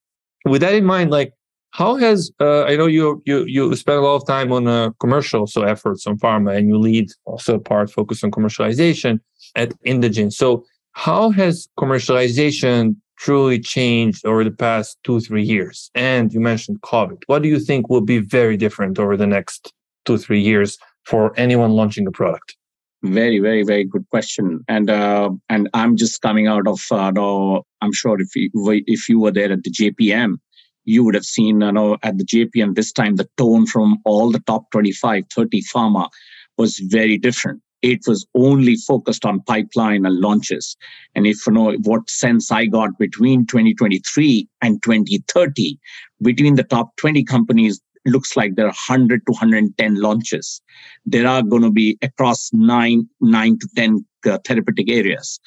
with 0.45 0.61
that 0.61 0.73
in 0.73 0.85
mind, 0.85 1.09
like 1.09 1.33
how 1.71 1.95
has 1.95 2.31
uh, 2.39 2.63
I 2.63 2.75
know 2.75 2.85
you 2.85 3.21
you 3.25 3.43
you 3.45 3.75
spend 3.75 3.97
a 3.97 4.01
lot 4.01 4.15
of 4.15 4.27
time 4.27 4.51
on 4.53 4.67
uh, 4.67 4.91
commercial 4.99 5.47
so 5.47 5.63
efforts 5.63 6.07
on 6.07 6.17
pharma 6.17 6.55
and 6.55 6.69
you 6.69 6.77
lead 6.77 7.09
also 7.25 7.55
a 7.55 7.59
part 7.59 7.91
focused 7.91 8.23
on 8.23 8.31
commercialization 8.31 9.19
at 9.55 9.73
Indegene. 9.83 10.31
So 10.31 10.63
how 10.95 11.29
has 11.31 11.67
commercialization 11.77 12.95
truly 13.17 13.59
changed 13.59 14.25
over 14.25 14.43
the 14.43 14.51
past 14.51 14.97
two, 15.03 15.19
three 15.19 15.43
years? 15.43 15.91
And 15.93 16.33
you 16.33 16.39
mentioned 16.39 16.81
COVID. 16.81 17.23
What 17.27 17.41
do 17.43 17.49
you 17.49 17.59
think 17.59 17.89
will 17.89 18.01
be 18.01 18.19
very 18.19 18.57
different 18.57 18.97
over 18.97 19.17
the 19.17 19.27
next 19.27 19.73
two, 20.05 20.17
three 20.17 20.41
years 20.41 20.77
for 21.03 21.37
anyone 21.37 21.71
launching 21.71 22.07
a 22.07 22.11
product? 22.11 22.55
Very, 23.03 23.39
very, 23.39 23.63
very 23.63 23.83
good 23.83 24.05
question. 24.09 24.63
And 24.67 24.89
uh, 24.89 25.29
and 25.49 25.69
I'm 25.73 25.95
just 25.97 26.21
coming 26.21 26.47
out 26.47 26.65
of 26.65 26.79
uh, 26.89 27.11
no, 27.11 27.63
I'm 27.81 27.93
sure 27.93 28.19
if 28.19 28.35
you 28.35 28.49
if 28.87 29.09
you 29.09 29.19
were 29.19 29.31
there 29.31 29.51
at 29.51 29.63
the 29.63 29.71
JPM, 29.71 30.37
you 30.85 31.03
would 31.03 31.13
have 31.13 31.25
seen 31.25 31.61
you 31.61 31.71
know 31.71 31.97
at 32.03 32.17
the 32.17 32.25
JPM 32.25 32.73
this 32.73 32.91
time 32.93 33.17
the 33.17 33.29
tone 33.37 33.67
from 33.67 33.97
all 34.05 34.31
the 34.31 34.39
top 34.39 34.71
25, 34.71 35.25
30 35.35 35.61
pharma 35.63 36.09
was 36.57 36.79
very 36.79 37.17
different 37.17 37.61
it 37.85 38.01
was 38.07 38.25
only 38.33 38.75
focused 38.75 39.25
on 39.25 39.43
pipeline 39.43 40.07
and 40.07 40.19
launches. 40.19 40.75
And 41.13 41.27
if 41.27 41.45
you 41.45 41.53
know 41.53 41.73
what 41.83 42.09
sense 42.09 42.51
I 42.51 42.65
got 42.65 42.97
between 42.97 43.45
2023 43.45 44.47
and 44.63 44.81
2030, 44.81 45.77
between 46.23 46.55
the 46.55 46.63
top 46.63 46.95
20 46.97 47.23
companies, 47.25 47.79
looks 48.07 48.35
like 48.35 48.55
there 48.55 48.65
are 48.65 48.79
100 48.89 49.21
to 49.27 49.33
110 49.33 50.01
launches. 50.01 50.61
There 51.05 51.27
are 51.27 51.43
going 51.43 51.61
to 51.61 51.69
be 51.69 51.97
across 52.01 52.49
nine, 52.53 53.07
nine 53.21 53.59
to 53.59 53.69
10 53.75 54.03
uh, 54.25 54.39
therapeutic 54.43 54.89
areas. 54.89 55.39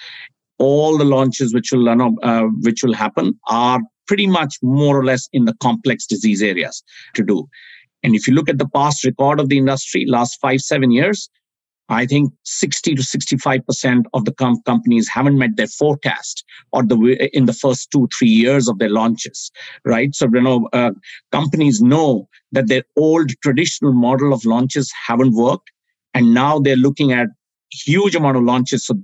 All 0.59 0.97
the 0.97 1.05
launches 1.05 1.53
which 1.53 1.73
will, 1.73 1.89
uh, 1.89 2.45
which 2.61 2.85
will 2.85 2.95
happen 2.95 3.37
are 3.49 3.81
pretty 4.07 4.29
much 4.29 4.59
more 4.63 4.97
or 4.97 5.05
less 5.05 5.29
in 5.33 5.45
the 5.45 5.55
complex 5.61 6.07
disease 6.07 6.41
areas 6.41 6.85
to 7.15 7.25
do. 7.25 7.49
And 8.05 8.15
if 8.15 8.29
you 8.29 8.35
look 8.35 8.49
at 8.49 8.59
the 8.59 8.69
past 8.69 9.05
record 9.05 9.41
of 9.41 9.49
the 9.49 9.59
industry, 9.59 10.05
last 10.07 10.39
five, 10.41 10.61
seven 10.61 10.93
years, 10.93 11.29
I 11.89 12.07
think 12.07 12.33
60 12.45 12.95
to 12.97 13.03
65% 13.03 14.05
of 14.13 14.25
the 14.25 14.33
com- 14.33 14.61
companies 14.63 15.09
haven't 15.09 15.39
met 15.39 15.57
their 15.57 15.67
forecast 15.67 16.45
or 16.73 16.83
the 16.85 17.29
in 17.33 17.47
the 17.47 17.53
first 17.53 17.91
two, 17.91 18.09
three 18.17 18.29
years 18.29 18.69
of 18.69 18.79
their 18.79 18.91
launches, 18.91 19.51
right? 19.85 20.15
So, 20.15 20.29
you 20.33 20.41
know, 20.43 20.69
uh, 20.73 20.91
companies 21.33 21.81
know 21.81 22.29
that 22.53 22.69
their 22.69 22.83
old 22.97 23.31
traditional 23.43 23.93
model 23.93 24.33
of 24.33 24.45
launches 24.45 24.93
haven't 25.07 25.35
worked. 25.35 25.71
And 26.15 26.35
now 26.35 26.59
they're 26.59 26.77
looking 26.77 27.13
at 27.13 27.29
huge 27.71 28.15
amount 28.15 28.37
of 28.37 28.43
launches. 28.43 28.87
So 28.87 28.95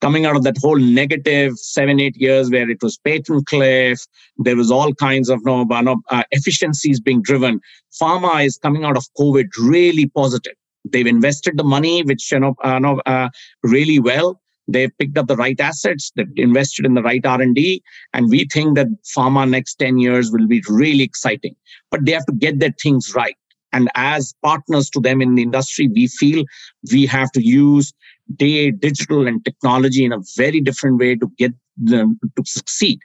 coming 0.00 0.26
out 0.26 0.36
of 0.36 0.42
that 0.42 0.58
whole 0.58 0.78
negative 0.78 1.56
seven, 1.56 2.00
eight 2.00 2.16
years 2.16 2.50
where 2.50 2.68
it 2.68 2.82
was 2.82 2.98
patent 2.98 3.46
cliff, 3.46 4.00
there 4.38 4.56
was 4.56 4.70
all 4.70 4.94
kinds 4.94 5.28
of 5.28 5.44
no, 5.44 5.64
no 5.64 6.02
uh, 6.10 6.24
efficiencies 6.32 7.00
being 7.00 7.22
driven. 7.22 7.60
Pharma 8.00 8.44
is 8.44 8.58
coming 8.58 8.84
out 8.84 8.96
of 8.96 9.06
COVID 9.18 9.46
really 9.60 10.06
positive 10.06 10.54
They've 10.92 11.06
invested 11.06 11.56
the 11.56 11.64
money, 11.64 12.02
which 12.02 12.30
you 12.32 12.40
know, 12.40 12.54
uh, 12.62 12.78
know 12.78 13.00
uh, 13.06 13.28
really 13.62 13.98
well. 13.98 14.40
They've 14.70 14.92
picked 14.98 15.16
up 15.16 15.28
the 15.28 15.36
right 15.36 15.58
assets. 15.58 16.12
They've 16.14 16.26
invested 16.36 16.84
in 16.84 16.94
the 16.94 17.02
right 17.02 17.24
R 17.24 17.40
and 17.40 17.54
D, 17.54 17.82
and 18.12 18.28
we 18.28 18.46
think 18.52 18.76
that 18.76 18.88
pharma 19.16 19.48
next 19.48 19.76
ten 19.76 19.98
years 19.98 20.30
will 20.30 20.46
be 20.46 20.62
really 20.68 21.04
exciting. 21.04 21.56
But 21.90 22.04
they 22.04 22.12
have 22.12 22.26
to 22.26 22.32
get 22.32 22.60
their 22.60 22.74
things 22.82 23.14
right. 23.14 23.36
And 23.72 23.90
as 23.94 24.34
partners 24.42 24.88
to 24.90 25.00
them 25.00 25.20
in 25.20 25.34
the 25.34 25.42
industry, 25.42 25.88
we 25.88 26.06
feel 26.06 26.44
we 26.90 27.06
have 27.06 27.30
to 27.32 27.46
use 27.46 27.92
day 28.36 28.70
digital 28.70 29.26
and 29.26 29.44
technology 29.44 30.04
in 30.04 30.12
a 30.12 30.18
very 30.36 30.60
different 30.60 30.98
way 30.98 31.16
to 31.16 31.30
get 31.38 31.52
them 31.76 32.18
to 32.36 32.42
succeed. 32.46 32.98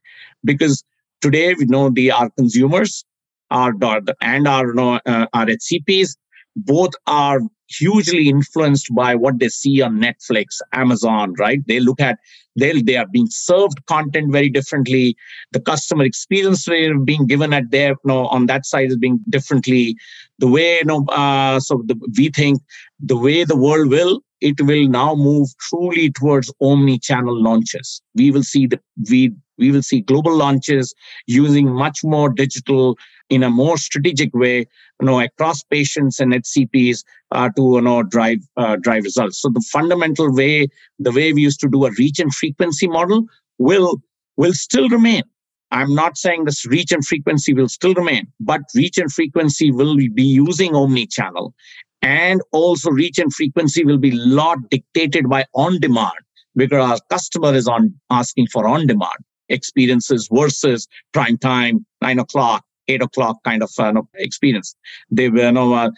Because 0.43 0.83
today 1.21 1.53
we 1.53 1.65
know 1.65 1.89
the 1.89 2.11
our 2.11 2.29
consumers, 2.31 3.05
our 3.51 3.73
and 4.21 4.47
our 4.47 4.73
you 4.73 4.99
uh, 5.05 5.27
our 5.33 5.45
HCPs, 5.45 6.15
both 6.55 6.91
are 7.07 7.39
hugely 7.67 8.29
influenced 8.29 8.93
by 8.93 9.15
what 9.15 9.39
they 9.39 9.50
see 9.50 9.82
on 9.82 10.00
Netflix, 10.00 10.60
Amazon, 10.74 11.34
right? 11.39 11.60
They 11.67 11.79
look 11.79 12.00
at 12.00 12.20
they 12.55 12.82
they 12.82 12.98
are 12.98 13.08
being 13.12 13.27
served 13.29 13.86
content 13.88 14.32
very 14.32 14.50
differently. 14.50 15.15
The 15.51 15.60
customer 15.60 16.03
experience 16.03 16.65
they're 16.65 17.00
being 17.00 17.25
given 17.25 17.53
at 17.53 17.72
their 17.72 17.89
you 17.89 17.98
know, 18.05 18.27
on 18.27 18.46
that 18.48 18.65
side 18.65 18.89
is 18.89 18.98
being 18.98 19.20
differently. 19.29 19.96
The 20.39 20.48
way 20.48 20.77
you 20.77 20.86
know, 20.86 21.05
uh, 21.05 21.60
so 21.60 21.84
the, 21.86 21.96
we 22.17 22.29
think 22.29 22.62
the 23.00 23.17
way 23.17 23.43
the 23.43 23.58
world 23.58 23.89
will 23.89 24.22
it 24.41 24.60
will 24.62 24.88
now 24.89 25.15
move 25.15 25.48
truly 25.58 26.12
towards 26.12 26.53
omni-channel 26.62 27.41
launches. 27.41 28.01
We 28.13 28.29
will 28.29 28.43
see 28.43 28.67
the 28.67 28.79
we 29.10 29.32
we 29.58 29.72
will 29.72 29.84
see 29.84 30.01
global 30.01 30.36
launches 30.36 30.93
using 31.27 31.74
much 31.74 32.03
more 32.03 32.29
digital 32.29 32.98
in 33.29 33.43
a 33.43 33.49
more 33.49 33.77
strategic 33.77 34.33
way, 34.33 34.59
you 34.59 35.05
know, 35.05 35.19
across 35.19 35.63
patients 35.63 36.19
and 36.19 36.33
HCPs 36.33 37.03
uh, 37.31 37.49
to 37.55 37.61
you 37.75 37.81
know 37.81 38.03
drive 38.03 38.39
uh, 38.57 38.77
drive 38.77 39.03
results. 39.03 39.41
So 39.41 39.49
the 39.49 39.63
fundamental 39.71 40.33
way, 40.33 40.67
the 40.99 41.11
way 41.11 41.33
we 41.33 41.41
used 41.41 41.59
to 41.61 41.69
do 41.69 41.85
a 41.85 41.91
reach 41.97 42.19
and 42.19 42.33
frequency 42.33 42.87
model, 42.87 43.25
will 43.57 44.01
will 44.37 44.53
still 44.53 44.89
remain. 44.89 45.23
I'm 45.71 45.95
not 45.95 46.17
saying 46.17 46.45
this 46.45 46.65
reach 46.67 46.91
and 46.91 47.05
frequency 47.05 47.53
will 47.53 47.69
still 47.69 47.95
remain, 47.95 48.27
but 48.39 48.61
reach 48.75 48.99
and 48.99 49.11
frequency 49.11 49.71
will 49.71 49.95
be 49.95 50.23
using 50.23 50.75
omni-channel, 50.75 51.53
and 52.03 52.41
also 52.51 52.91
reach 52.91 53.17
and 53.17 53.33
frequency 53.33 53.83
will 53.83 53.97
be 53.97 54.11
lot 54.11 54.59
dictated 54.69 55.29
by 55.29 55.45
on 55.55 55.79
demand 55.79 56.13
because 56.55 56.91
our 56.91 56.99
customer 57.09 57.55
is 57.55 57.67
on 57.67 57.95
asking 58.11 58.47
for 58.47 58.67
on 58.67 58.85
demand 58.85 59.17
experiences 59.49 60.29
versus 60.31 60.87
prime 61.13 61.37
time, 61.37 61.85
nine 62.01 62.19
o'clock, 62.19 62.63
eight 62.87 63.01
o'clock 63.01 63.37
kind 63.43 63.63
of 63.63 63.71
uh, 63.79 64.01
experience. 64.15 64.75
They 65.09 65.29
were, 65.29 65.45
you 65.45 65.51
know, 65.51 65.73
uh, 65.73 65.91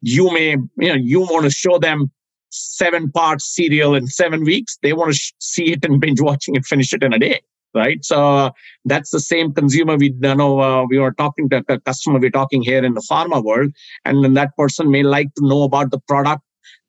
you 0.00 0.32
may, 0.32 0.50
you 0.50 0.88
know, 0.88 0.94
you 0.94 1.20
want 1.20 1.44
to 1.44 1.50
show 1.50 1.78
them 1.78 2.10
seven 2.50 3.10
parts 3.10 3.54
serial 3.54 3.94
in 3.94 4.06
seven 4.06 4.44
weeks. 4.44 4.78
They 4.82 4.92
want 4.92 5.12
to 5.12 5.18
sh- 5.18 5.32
see 5.38 5.72
it 5.72 5.84
and 5.84 6.00
binge 6.00 6.20
watching 6.20 6.56
and 6.56 6.66
finish 6.66 6.92
it 6.92 7.02
in 7.02 7.12
a 7.12 7.18
day. 7.18 7.40
Right. 7.74 8.04
So 8.04 8.50
that's 8.84 9.10
the 9.10 9.20
same 9.20 9.54
consumer 9.54 9.96
we 9.96 10.10
you 10.10 10.34
know 10.34 10.60
uh, 10.60 10.84
we 10.84 10.98
were 10.98 11.12
talking 11.12 11.48
to 11.48 11.64
a 11.70 11.80
customer 11.80 12.18
we're 12.18 12.30
talking 12.30 12.60
here 12.60 12.84
in 12.84 12.92
the 12.92 13.00
pharma 13.00 13.42
world. 13.42 13.72
And 14.04 14.22
then 14.22 14.34
that 14.34 14.54
person 14.58 14.90
may 14.90 15.02
like 15.02 15.32
to 15.36 15.46
know 15.46 15.62
about 15.62 15.90
the 15.90 15.98
product 16.00 16.42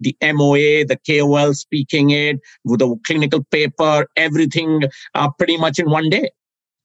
the 0.03 0.15
MOA, 0.21 0.85
the 0.85 0.99
KOL 1.07 1.53
speaking 1.53 2.11
it, 2.11 2.39
with 2.65 2.79
the 2.79 2.95
clinical 3.05 3.43
paper, 3.45 4.05
everything 4.15 4.83
uh, 5.15 5.29
pretty 5.31 5.57
much 5.57 5.79
in 5.79 5.89
one 5.89 6.09
day. 6.09 6.29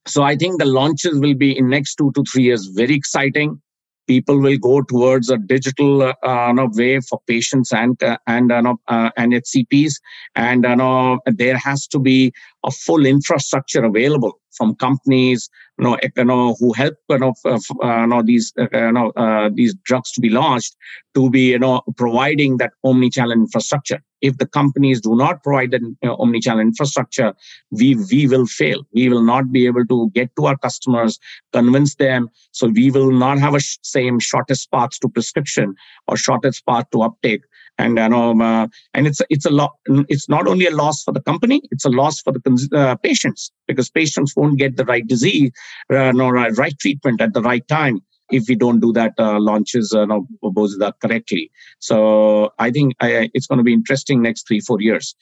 So 0.09 0.23
I 0.23 0.37
think 0.37 0.59
the 0.59 0.65
launches 0.65 1.21
will 1.21 1.35
be 1.35 1.57
in 1.57 1.69
next 1.69 1.97
two 1.97 2.13
to 2.13 2.25
three 2.25 2.45
years 2.45 2.67
very 2.67 2.95
exciting. 2.95 3.61
People 4.07 4.41
will 4.41 4.57
go 4.57 4.81
towards 4.81 5.29
a 5.29 5.37
digital 5.37 6.03
uh, 6.03 6.15
uh, 6.23 6.69
way 6.73 6.99
for 7.01 7.21
patients 7.27 7.73
and 7.73 8.03
uh, 8.03 8.17
and 8.27 8.51
uh, 8.51 8.75
uh 8.89 9.11
and 9.19 9.35
HCPs, 9.35 9.97
and 10.35 10.65
uh, 10.65 11.19
there 11.27 11.59
has 11.59 11.87
to 11.89 11.99
be 11.99 12.33
a 12.65 12.71
full 12.71 13.05
infrastructure 13.05 13.85
available 13.85 14.41
from 14.53 14.75
companies 14.77 15.51
you 15.79 15.85
know, 15.85 15.99
you 16.17 16.25
know 16.25 16.57
who 16.59 16.73
help 16.73 16.95
you 17.09 17.19
know, 17.19 17.35
uh, 17.45 17.59
you 17.83 18.07
know 18.07 18.23
these 18.23 18.53
uh, 18.59 18.67
you 18.73 18.93
know 18.93 19.11
uh, 19.11 19.51
these 19.55 19.75
drugs 19.85 20.11
to 20.13 20.21
be 20.21 20.31
launched 20.31 20.75
to 21.15 21.31
be 21.31 21.51
you 21.51 21.59
know 21.59 21.83
providing 21.97 22.57
that 22.57 22.73
omni-channel 22.85 23.33
infrastructure 23.33 24.03
if 24.21 24.39
the 24.39 24.47
companies 24.47 25.01
do 25.01 25.17
not 25.17 25.43
provide 25.43 25.71
that 25.71 25.81
you 25.81 25.97
know, 26.03 26.17
omni-channel 26.17 26.61
infrastructure 26.61 27.35
we 27.71 27.97
we 28.11 28.27
will 28.27 28.47
fail. 28.47 28.83
We 28.93 29.09
will 29.09 29.23
not 29.23 29.53
be 29.53 29.67
able 29.67 29.87
to 29.87 30.11
get 30.15 30.35
to 30.37 30.47
our 30.47 30.57
customers 30.57 31.19
convince 31.53 31.95
them. 31.97 32.29
So 32.53 32.69
we 32.69 32.91
will 32.91 33.13
not 33.13 33.39
have 33.39 33.55
a 33.55 33.61
sh- 33.61 33.79
same 33.83 34.19
shortest 34.19 34.71
path 34.71 34.91
to 35.01 35.09
prescription 35.09 35.75
or 36.07 36.17
shortest 36.17 36.67
path 36.67 36.85
to 36.93 37.03
uptake. 37.03 37.43
And 37.79 37.97
you 37.97 38.09
know 38.09 38.41
uh, 38.41 38.67
and 38.95 39.07
it's 39.07 39.21
it's 39.31 39.47
a 39.47 39.51
lot 39.51 39.73
it's 40.09 40.29
not 40.29 40.47
only 40.47 40.67
a 40.67 40.75
loss 40.75 41.03
for 41.03 41.13
the 41.13 41.23
company 41.23 41.63
it's 41.71 41.85
a 41.85 41.91
loss 41.91 42.21
for 42.21 42.33
the 42.33 42.69
uh, 42.75 42.97
patients. 42.97 43.53
Because 43.67 43.91
patients 43.91 44.35
won't 44.35 44.59
get 44.59 44.77
the 44.77 44.85
right 44.85 45.07
disease 45.07 45.51
uh, 45.93 46.13
nor 46.13 46.33
right 46.35 46.79
treatment 46.79 47.21
at 47.21 47.35
the 47.35 47.43
right 47.43 47.67
time 47.69 48.01
if 48.31 48.49
we 48.49 48.55
don't 48.55 48.81
do 48.81 48.93
that 48.93 49.15
uh, 49.19 49.39
launches 49.41 49.93
uh, 49.93 50.05
no, 50.05 50.27
that 50.43 50.95
correctly. 51.01 51.51
So 51.79 52.53
i 52.59 52.71
think 52.71 52.95
I, 53.01 53.31
it's 53.35 53.47
going 53.47 53.59
to 53.59 53.65
be 53.65 53.73
interesting 53.73 54.23
next 54.23 54.47
three 54.47 54.61
four 54.61 54.81
years 54.81 55.15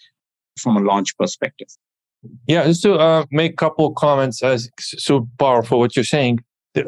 from 0.59 0.77
a 0.77 0.81
launch 0.81 1.17
perspective. 1.17 1.69
Yeah 2.47 2.65
just 2.67 2.83
to 2.83 2.95
uh, 2.95 3.25
make 3.31 3.53
a 3.53 3.57
couple 3.57 3.87
of 3.87 3.95
comments 3.95 4.43
as 4.43 4.69
so 4.81 5.29
powerful 5.39 5.79
what 5.79 5.97
you're 5.97 6.05
saying. 6.05 6.41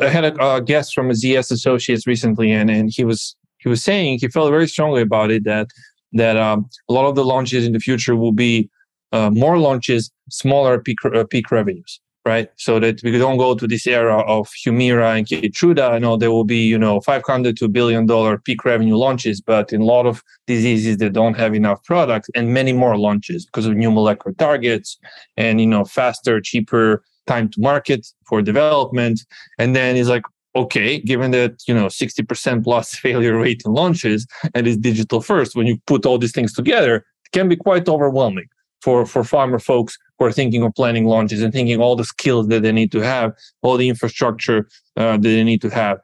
I 0.02 0.08
had 0.08 0.24
a, 0.24 0.56
a 0.56 0.60
guest 0.60 0.94
from 0.94 1.08
ZS 1.08 1.50
Associates 1.50 2.06
recently, 2.06 2.52
and, 2.52 2.70
and 2.70 2.90
he 2.94 3.04
was 3.04 3.34
he 3.58 3.70
was 3.70 3.82
saying 3.82 4.18
he 4.20 4.28
felt 4.28 4.50
very 4.50 4.68
strongly 4.68 5.02
about 5.02 5.30
it 5.30 5.44
that 5.44 5.68
that 6.12 6.36
um, 6.36 6.68
a 6.88 6.92
lot 6.92 7.06
of 7.06 7.14
the 7.14 7.24
launches 7.24 7.66
in 7.66 7.72
the 7.72 7.80
future 7.80 8.16
will 8.16 8.32
be 8.32 8.68
uh, 9.12 9.30
more 9.30 9.58
launches, 9.58 10.10
smaller 10.30 10.78
peak, 10.78 10.98
uh, 11.04 11.24
peak 11.24 11.50
revenues 11.50 12.00
right? 12.24 12.50
So 12.56 12.78
that 12.80 13.02
we 13.02 13.12
don't 13.12 13.38
go 13.38 13.54
to 13.54 13.66
this 13.66 13.86
era 13.86 14.20
of 14.20 14.48
Humira 14.64 15.16
and 15.16 15.26
Keytruda. 15.26 15.90
I 15.90 15.98
know 15.98 16.16
there 16.16 16.30
will 16.30 16.44
be, 16.44 16.66
you 16.66 16.78
know, 16.78 17.00
500 17.00 17.56
to 17.56 17.68
billion 17.68 18.06
dollar 18.06 18.38
peak 18.38 18.64
revenue 18.64 18.96
launches, 18.96 19.40
but 19.40 19.72
in 19.72 19.80
a 19.82 19.84
lot 19.84 20.06
of 20.06 20.22
diseases, 20.46 20.98
they 20.98 21.08
don't 21.08 21.36
have 21.36 21.54
enough 21.54 21.82
products 21.84 22.28
and 22.34 22.52
many 22.52 22.72
more 22.72 22.96
launches 22.96 23.46
because 23.46 23.66
of 23.66 23.74
new 23.76 23.90
molecular 23.90 24.34
targets 24.34 24.98
and, 25.36 25.60
you 25.60 25.66
know, 25.66 25.84
faster, 25.84 26.40
cheaper 26.40 27.02
time 27.26 27.48
to 27.50 27.60
market 27.60 28.06
for 28.26 28.42
development. 28.42 29.20
And 29.58 29.76
then 29.76 29.96
it's 29.96 30.08
like, 30.08 30.24
okay, 30.56 31.00
given 31.00 31.30
that, 31.30 31.62
you 31.66 31.74
know, 31.74 31.86
60% 31.86 32.64
plus 32.64 32.94
failure 33.04 33.38
rate 33.38 33.62
in 33.64 33.72
launches 33.72 34.26
and 34.54 34.66
it's 34.66 34.76
digital 34.76 35.20
first, 35.20 35.54
when 35.54 35.66
you 35.66 35.78
put 35.86 36.04
all 36.04 36.18
these 36.18 36.32
things 36.32 36.52
together, 36.52 36.96
it 36.96 37.32
can 37.32 37.48
be 37.48 37.56
quite 37.56 37.88
overwhelming 37.88 38.48
for, 38.82 39.06
for 39.06 39.22
pharma 39.22 39.62
folks 39.62 39.96
who 40.18 40.24
are 40.24 40.32
thinking 40.32 40.62
of 40.62 40.74
planning 40.74 41.06
launches 41.06 41.42
and 41.42 41.52
thinking 41.52 41.80
all 41.80 41.96
the 41.96 42.04
skills 42.04 42.48
that 42.48 42.62
they 42.62 42.72
need 42.72 42.92
to 42.92 43.00
have, 43.00 43.32
all 43.62 43.76
the 43.76 43.88
infrastructure 43.88 44.68
uh, 44.96 45.12
that 45.12 45.22
they 45.22 45.44
need 45.44 45.60
to 45.62 45.68
have. 45.68 45.98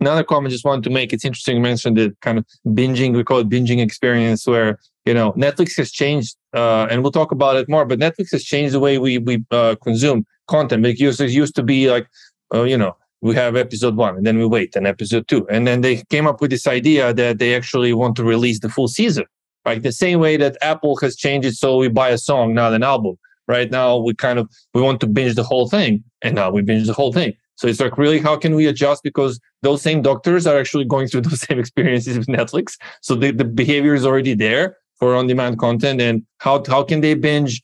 Another 0.00 0.24
comment 0.24 0.52
I 0.52 0.54
just 0.54 0.64
wanted 0.64 0.84
to 0.84 0.90
make, 0.90 1.12
it's 1.12 1.24
interesting 1.24 1.56
you 1.56 1.62
mentioned 1.62 1.96
the 1.96 2.14
kind 2.20 2.38
of 2.38 2.44
binging, 2.66 3.16
we 3.16 3.24
call 3.24 3.38
it 3.38 3.48
binging 3.48 3.80
experience 3.80 4.46
where, 4.46 4.78
you 5.06 5.14
know, 5.14 5.32
Netflix 5.32 5.76
has 5.78 5.90
changed, 5.90 6.36
uh, 6.54 6.86
and 6.90 7.02
we'll 7.02 7.12
talk 7.12 7.32
about 7.32 7.56
it 7.56 7.68
more, 7.68 7.86
but 7.86 7.98
Netflix 7.98 8.30
has 8.32 8.44
changed 8.44 8.74
the 8.74 8.80
way 8.80 8.98
we, 8.98 9.18
we 9.18 9.42
uh, 9.50 9.74
consume 9.82 10.26
content. 10.48 10.84
It 10.84 11.00
used, 11.00 11.20
it 11.20 11.30
used 11.30 11.54
to 11.56 11.62
be 11.62 11.90
like, 11.90 12.06
uh, 12.54 12.64
you 12.64 12.76
know, 12.76 12.94
we 13.22 13.34
have 13.34 13.56
episode 13.56 13.96
one 13.96 14.16
and 14.16 14.26
then 14.26 14.38
we 14.38 14.46
wait 14.46 14.76
and 14.76 14.86
episode 14.86 15.26
two. 15.26 15.48
And 15.48 15.66
then 15.66 15.80
they 15.80 16.02
came 16.10 16.26
up 16.26 16.40
with 16.40 16.50
this 16.50 16.66
idea 16.66 17.14
that 17.14 17.38
they 17.38 17.54
actually 17.54 17.92
want 17.92 18.16
to 18.16 18.24
release 18.24 18.60
the 18.60 18.68
full 18.68 18.88
season. 18.88 19.24
Like 19.66 19.82
the 19.82 19.92
same 19.92 20.20
way 20.20 20.36
that 20.36 20.56
Apple 20.62 20.96
has 21.02 21.16
changed 21.16 21.46
it 21.46 21.54
so 21.54 21.76
we 21.76 21.88
buy 21.88 22.10
a 22.10 22.18
song, 22.18 22.54
not 22.54 22.72
an 22.72 22.84
album. 22.84 23.18
Right 23.48 23.70
now 23.70 23.96
we 23.98 24.14
kind 24.14 24.38
of 24.38 24.48
we 24.74 24.80
want 24.80 25.00
to 25.00 25.06
binge 25.06 25.34
the 25.34 25.42
whole 25.42 25.68
thing, 25.68 26.02
and 26.22 26.34
now 26.34 26.50
we 26.50 26.62
binge 26.62 26.86
the 26.86 26.92
whole 26.92 27.12
thing. 27.12 27.34
So 27.56 27.66
it's 27.66 27.80
like 27.80 27.98
really 27.98 28.18
how 28.18 28.36
can 28.36 28.54
we 28.54 28.66
adjust 28.66 29.02
because 29.02 29.40
those 29.62 29.82
same 29.82 30.02
doctors 30.02 30.46
are 30.46 30.58
actually 30.58 30.84
going 30.94 31.08
through 31.08 31.22
those 31.22 31.40
same 31.40 31.58
experiences 31.58 32.16
with 32.16 32.28
Netflix. 32.28 32.76
So 33.02 33.14
the, 33.14 33.32
the 33.32 33.44
behavior 33.44 33.94
is 33.94 34.06
already 34.06 34.34
there 34.34 34.76
for 34.98 35.14
on-demand 35.14 35.58
content. 35.58 36.00
And 36.00 36.24
how 36.38 36.62
how 36.66 36.82
can 36.84 37.00
they 37.00 37.14
binge 37.14 37.62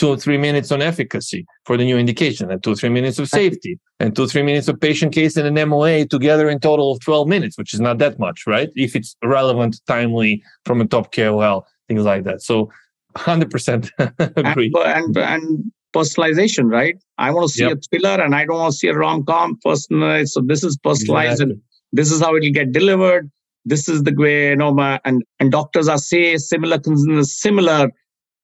two 0.00 0.08
or 0.08 0.16
three 0.16 0.38
minutes 0.38 0.72
on 0.72 0.80
efficacy 0.80 1.44
for 1.66 1.76
the 1.76 1.84
new 1.84 1.98
indication 1.98 2.50
and 2.50 2.62
two 2.62 2.72
or 2.72 2.74
three 2.74 2.88
minutes 2.88 3.18
of 3.18 3.28
safety 3.28 3.78
and 4.00 4.16
two 4.16 4.22
or 4.22 4.26
three 4.26 4.42
minutes 4.42 4.66
of 4.66 4.80
patient 4.80 5.12
case 5.12 5.36
and 5.36 5.46
an 5.46 5.68
MOA 5.68 6.06
together 6.06 6.48
in 6.48 6.58
total 6.58 6.92
of 6.92 7.00
12 7.00 7.28
minutes, 7.28 7.58
which 7.58 7.74
is 7.74 7.80
not 7.80 7.98
that 7.98 8.18
much, 8.18 8.46
right? 8.46 8.70
If 8.76 8.96
it's 8.96 9.14
relevant, 9.22 9.78
timely 9.86 10.42
from 10.64 10.80
a 10.80 10.86
top 10.86 11.14
KOL, 11.14 11.66
things 11.86 12.04
like 12.04 12.24
that. 12.24 12.40
So 12.40 12.70
100% 13.16 13.90
agree. 14.38 14.72
And, 14.74 15.16
and, 15.16 15.18
and, 15.18 15.72
personalization, 15.92 16.70
right? 16.70 16.94
I 17.18 17.32
want 17.32 17.48
to 17.48 17.52
see 17.52 17.64
yep. 17.64 17.78
a 17.78 17.80
thriller 17.90 18.22
and 18.22 18.32
I 18.32 18.46
don't 18.46 18.60
want 18.60 18.72
to 18.72 18.78
see 18.78 18.86
a 18.86 18.94
rom-com 18.94 19.58
personalized. 19.62 20.30
So 20.30 20.40
this 20.40 20.62
is 20.62 20.78
personalized 20.78 21.42
exactly. 21.42 21.54
and 21.54 21.62
this 21.92 22.12
is 22.12 22.20
how 22.20 22.36
it 22.36 22.44
will 22.44 22.52
get 22.52 22.70
delivered. 22.70 23.28
This 23.64 23.88
is 23.88 24.04
the 24.04 24.14
way, 24.14 24.50
you 24.50 24.56
know, 24.56 24.72
my, 24.72 25.00
and, 25.04 25.24
and 25.40 25.50
doctors 25.50 25.88
are 25.88 25.98
say 25.98 26.36
similar, 26.36 26.78
things. 26.78 27.04
similar 27.34 27.90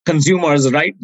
consumers 0.07 0.73
right? 0.73 0.95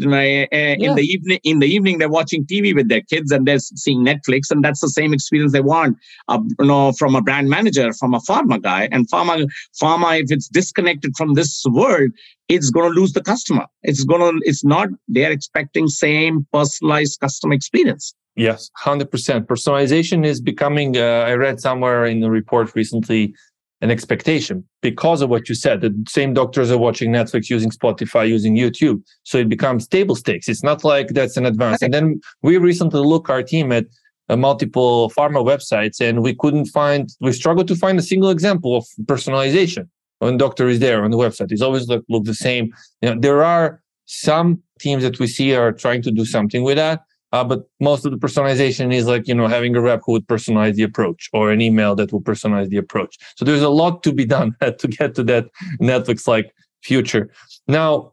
In 0.80 0.94
the 0.94 1.02
evening 1.02 1.40
in 1.44 1.58
the 1.58 1.66
evening 1.66 1.98
they're 1.98 2.08
watching 2.08 2.46
tv 2.46 2.74
with 2.74 2.88
their 2.88 3.02
kids 3.02 3.30
and 3.30 3.46
they're 3.46 3.58
seeing 3.58 4.04
netflix 4.04 4.50
and 4.50 4.64
that's 4.64 4.80
the 4.80 4.88
same 4.88 5.12
experience 5.12 5.52
they 5.52 5.60
want 5.60 5.98
uh, 6.28 6.38
you 6.58 6.66
know 6.66 6.92
from 6.92 7.14
a 7.14 7.22
brand 7.22 7.48
manager 7.48 7.92
from 7.92 8.14
a 8.14 8.20
pharma 8.20 8.62
guy. 8.62 8.88
And 8.92 9.08
pharma 9.10 9.46
pharma 9.80 10.20
if 10.20 10.30
it's 10.30 10.48
disconnected 10.48 11.12
from 11.16 11.34
this 11.34 11.62
world 11.66 12.10
it's 12.48 12.70
going 12.70 12.92
to 12.92 13.00
lose 13.00 13.12
the 13.12 13.22
customer. 13.22 13.66
It's 13.82 14.04
going 14.04 14.20
to 14.20 14.40
it's 14.44 14.64
not 14.64 14.88
they're 15.08 15.32
expecting 15.32 15.88
same 15.88 16.46
personalized 16.52 17.20
customer 17.20 17.54
experience. 17.54 18.14
Yes 18.36 18.70
100% 18.82 19.46
personalization 19.46 20.24
is 20.24 20.40
becoming 20.40 20.96
uh, 20.96 21.30
i 21.30 21.34
read 21.34 21.60
somewhere 21.60 22.06
in 22.06 22.20
the 22.20 22.30
report 22.30 22.74
recently 22.74 23.34
an 23.82 23.90
expectation 23.90 24.64
because 24.80 25.20
of 25.20 25.28
what 25.28 25.48
you 25.48 25.54
said. 25.54 25.80
The 25.80 25.92
same 26.08 26.32
doctors 26.32 26.70
are 26.70 26.78
watching 26.78 27.10
Netflix, 27.10 27.50
using 27.50 27.70
Spotify, 27.70 28.28
using 28.28 28.56
YouTube. 28.56 29.02
So 29.24 29.38
it 29.38 29.48
becomes 29.48 29.88
table 29.88 30.14
stakes. 30.14 30.48
It's 30.48 30.62
not 30.62 30.84
like 30.84 31.08
that's 31.08 31.36
an 31.36 31.44
advance. 31.44 31.82
And 31.82 31.92
then 31.92 32.20
we 32.42 32.56
recently 32.58 33.00
look 33.00 33.28
our 33.28 33.42
team 33.42 33.72
at 33.72 33.86
uh, 34.28 34.36
multiple 34.36 35.10
pharma 35.10 35.44
websites 35.44 36.00
and 36.00 36.22
we 36.22 36.34
couldn't 36.34 36.66
find, 36.66 37.10
we 37.20 37.32
struggled 37.32 37.66
to 37.68 37.76
find 37.76 37.98
a 37.98 38.02
single 38.02 38.30
example 38.30 38.76
of 38.76 38.86
personalization 39.02 39.88
when 40.20 40.36
doctor 40.36 40.68
is 40.68 40.78
there 40.78 41.04
on 41.04 41.10
the 41.10 41.18
website. 41.18 41.50
It's 41.50 41.62
always 41.62 41.88
look, 41.88 42.04
look 42.08 42.24
the 42.24 42.34
same. 42.34 42.72
You 43.02 43.10
know, 43.10 43.20
there 43.20 43.42
are 43.42 43.82
some 44.06 44.62
teams 44.78 45.02
that 45.02 45.18
we 45.18 45.26
see 45.26 45.54
are 45.56 45.72
trying 45.72 46.02
to 46.02 46.12
do 46.12 46.24
something 46.24 46.62
with 46.62 46.76
that. 46.76 47.00
Uh, 47.32 47.42
but 47.42 47.62
most 47.80 48.04
of 48.04 48.12
the 48.12 48.18
personalization 48.18 48.92
is 48.92 49.06
like, 49.06 49.26
you 49.26 49.34
know, 49.34 49.48
having 49.48 49.74
a 49.74 49.80
rep 49.80 50.02
who 50.04 50.12
would 50.12 50.26
personalize 50.26 50.74
the 50.74 50.82
approach 50.82 51.30
or 51.32 51.50
an 51.50 51.62
email 51.62 51.94
that 51.94 52.12
will 52.12 52.20
personalize 52.20 52.68
the 52.68 52.76
approach. 52.76 53.16
So 53.36 53.44
there's 53.44 53.62
a 53.62 53.70
lot 53.70 54.02
to 54.02 54.12
be 54.12 54.26
done 54.26 54.54
to 54.78 54.88
get 54.88 55.14
to 55.14 55.24
that 55.24 55.46
Netflix 55.80 56.28
like 56.28 56.54
future. 56.82 57.30
Now, 57.66 58.12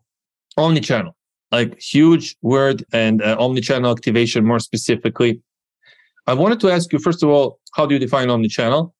omni-channel, 0.57 1.15
like 1.51 1.79
huge 1.79 2.37
word 2.41 2.85
and 2.93 3.21
uh, 3.21 3.35
omni-channel 3.39 3.91
activation 3.91 4.45
more 4.45 4.59
specifically. 4.59 5.41
I 6.25 6.33
wanted 6.33 6.61
to 6.61 6.71
ask 6.71 6.93
you, 6.93 6.99
first 6.99 7.21
of 7.21 7.29
all, 7.29 7.59
how 7.73 7.85
do 7.85 7.95
you 7.95 7.99
define 7.99 8.29
omnichannel? 8.29 8.91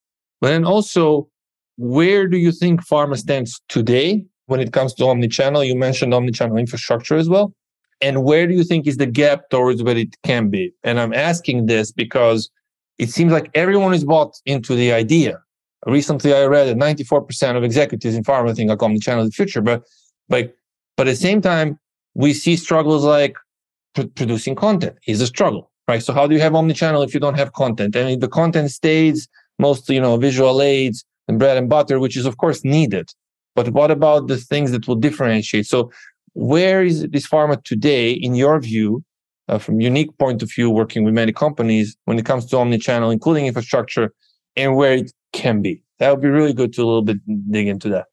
But 0.42 0.50
then 0.50 0.66
also, 0.66 1.30
where 1.78 2.28
do 2.28 2.38
you 2.38 2.52
think 2.52 2.86
pharma 2.86 3.18
stands 3.18 3.62
today 3.70 4.26
when 4.48 4.60
it 4.60 4.74
comes 4.74 4.94
to 4.96 5.06
omni-channel? 5.06 5.64
You 5.64 5.76
mentioned 5.76 6.14
omni-channel 6.14 6.58
infrastructure 6.58 7.16
as 7.16 7.30
well 7.30 7.54
and 8.02 8.24
where 8.24 8.48
do 8.48 8.54
you 8.54 8.64
think 8.64 8.88
is 8.88 8.98
the 8.98 9.06
gap 9.06 9.50
towards 9.50 9.84
where 9.84 9.98
it 9.98 10.16
can 10.24 10.50
be? 10.50 10.74
And 10.84 11.00
i'm 11.00 11.14
asking 11.14 11.66
this 11.66 11.92
because 11.92 12.50
it 12.98 13.10
seems 13.10 13.32
like 13.32 13.50
everyone 13.54 13.94
is 13.94 14.04
bought 14.04 14.36
into 14.46 14.76
the 14.76 14.92
idea. 14.92 15.42
Recently 15.86 16.34
i 16.34 16.46
read 16.46 16.66
that 16.68 16.78
94% 16.78 17.58
of 17.58 17.64
executives 17.64 18.16
in 18.16 18.24
pharma 18.24 18.56
think 18.56 18.70
like 18.70 18.80
omnichannel 18.80 19.24
is 19.24 19.30
the 19.30 19.34
future 19.34 19.62
but 19.62 19.84
like 20.30 20.54
but 20.98 21.08
at 21.08 21.12
the 21.12 21.16
same 21.16 21.42
time 21.42 21.80
we 22.14 22.34
see 22.34 22.56
struggles 22.56 23.04
like 23.04 23.36
pr- 23.96 24.12
producing 24.16 24.56
content 24.56 24.98
is 25.08 25.22
a 25.22 25.28
struggle 25.28 25.72
right? 25.88 26.04
So 26.04 26.14
how 26.14 26.28
do 26.28 26.36
you 26.36 26.42
have 26.42 26.54
omnichannel 26.54 27.04
if 27.04 27.16
you 27.16 27.20
don't 27.20 27.40
have 27.40 27.54
content? 27.54 27.96
I 27.96 28.00
and 28.00 28.10
mean, 28.10 28.20
the 28.20 28.28
content 28.28 28.70
stays 28.70 29.28
mostly 29.58 29.96
you 29.96 30.02
know 30.02 30.18
visual 30.18 30.62
aids 30.62 31.06
and 31.28 31.40
bread 31.40 31.58
and 31.58 31.70
butter 31.70 32.00
which 32.00 32.16
is 32.18 32.26
of 32.26 32.38
course 32.38 32.64
needed 32.64 33.10
but 33.56 33.70
what 33.70 33.92
about 33.92 34.28
the 34.28 34.38
things 34.38 34.72
that 34.72 34.88
will 34.88 34.96
differentiate? 34.96 35.66
So 35.66 35.92
where 36.40 36.84
is 36.84 37.06
this 37.10 37.28
pharma 37.28 37.62
today, 37.64 38.12
in 38.12 38.34
your 38.34 38.60
view, 38.62 39.04
uh, 39.50 39.58
from 39.58 39.82
unique 39.82 40.18
point 40.18 40.42
of 40.42 40.50
view, 40.50 40.70
working 40.70 41.04
with 41.04 41.14
many 41.14 41.34
companies 41.34 41.98
when 42.06 42.18
it 42.18 42.26
comes 42.26 42.46
to 42.46 42.58
omni-channel, 42.58 43.10
including 43.12 43.46
infrastructure, 43.46 44.14
and 44.56 44.76
where 44.78 44.94
it 44.94 45.12
can 45.34 45.62
be? 45.62 45.84
That 46.00 46.12
would 46.12 46.22
be 46.22 46.30
really 46.30 46.54
good 46.54 46.72
to 46.74 46.82
a 46.82 46.86
little 46.86 47.02
bit 47.02 47.18
dig 47.52 47.68
into 47.68 47.90
that. 47.90 48.06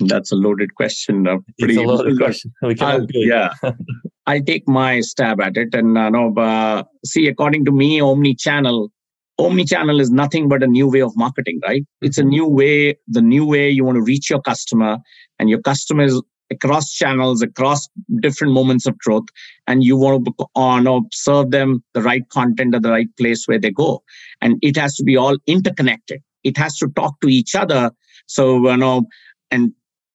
That's 0.00 0.30
a 0.30 0.34
loaded 0.36 0.74
question. 0.74 1.26
Uh, 1.26 1.38
pretty, 1.58 1.74
it's 1.74 1.82
a 1.82 1.86
loaded 1.86 2.18
question. 2.18 2.52
We 2.62 2.74
can 2.74 3.06
yeah, 3.14 3.52
I'll 4.26 4.42
take 4.42 4.68
my 4.68 5.00
stab 5.00 5.40
at 5.40 5.56
it. 5.56 5.74
And 5.74 5.96
uh, 5.96 6.10
no, 6.10 6.34
uh, 6.34 6.84
see, 7.04 7.28
according 7.28 7.64
to 7.64 7.72
me, 7.72 8.00
omni-channel, 8.00 8.90
omni-channel 9.38 10.00
is 10.00 10.10
nothing 10.10 10.48
but 10.48 10.62
a 10.62 10.66
new 10.66 10.90
way 10.90 11.00
of 11.00 11.16
marketing, 11.16 11.60
right? 11.66 11.84
It's 12.02 12.18
a 12.18 12.24
new 12.24 12.46
way, 12.46 12.98
the 13.08 13.22
new 13.22 13.46
way 13.46 13.70
you 13.70 13.84
want 13.84 13.96
to 13.96 14.02
reach 14.02 14.28
your 14.28 14.42
customer, 14.42 14.98
and 15.38 15.48
your 15.48 15.60
customer 15.60 16.04
is 16.04 16.22
across 16.50 16.92
channels, 16.92 17.42
across 17.42 17.88
different 18.20 18.52
moments 18.52 18.86
of 18.86 18.98
truth, 18.98 19.24
and 19.66 19.84
you 19.84 19.96
want 19.96 20.24
to 20.24 20.46
on 20.54 20.86
or 20.86 21.02
serve 21.12 21.50
them 21.50 21.82
the 21.94 22.02
right 22.02 22.28
content 22.30 22.74
at 22.74 22.82
the 22.82 22.90
right 22.90 23.08
place 23.16 23.46
where 23.46 23.58
they 23.58 23.70
go. 23.70 24.02
And 24.40 24.58
it 24.62 24.76
has 24.76 24.96
to 24.96 25.04
be 25.04 25.16
all 25.16 25.36
interconnected. 25.46 26.22
It 26.44 26.56
has 26.56 26.76
to 26.78 26.88
talk 26.88 27.20
to 27.20 27.28
each 27.28 27.54
other. 27.54 27.90
So 28.26 28.70
you 28.70 28.76
know, 28.76 29.06
and 29.50 29.72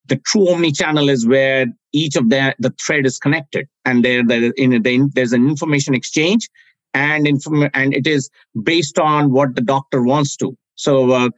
the 0.07 0.17
true 0.17 0.49
omni-channel 0.51 1.09
is 1.09 1.25
where 1.25 1.65
each 1.93 2.15
of 2.15 2.29
the 2.29 2.55
the 2.59 2.73
thread 2.83 3.05
is 3.05 3.17
connected, 3.17 3.67
and 3.85 4.03
there, 4.03 4.23
there 4.23 4.51
in 4.57 4.81
the, 4.81 5.09
there's 5.13 5.33
an 5.33 5.47
information 5.47 5.93
exchange, 5.93 6.49
and 6.93 7.27
inform 7.27 7.69
and 7.73 7.93
it 7.93 8.07
is 8.07 8.29
based 8.63 8.99
on 8.99 9.31
what 9.31 9.55
the 9.55 9.61
doctor 9.61 10.03
wants 10.03 10.35
to. 10.37 10.57
So 10.75 11.11
uh, 11.11 11.29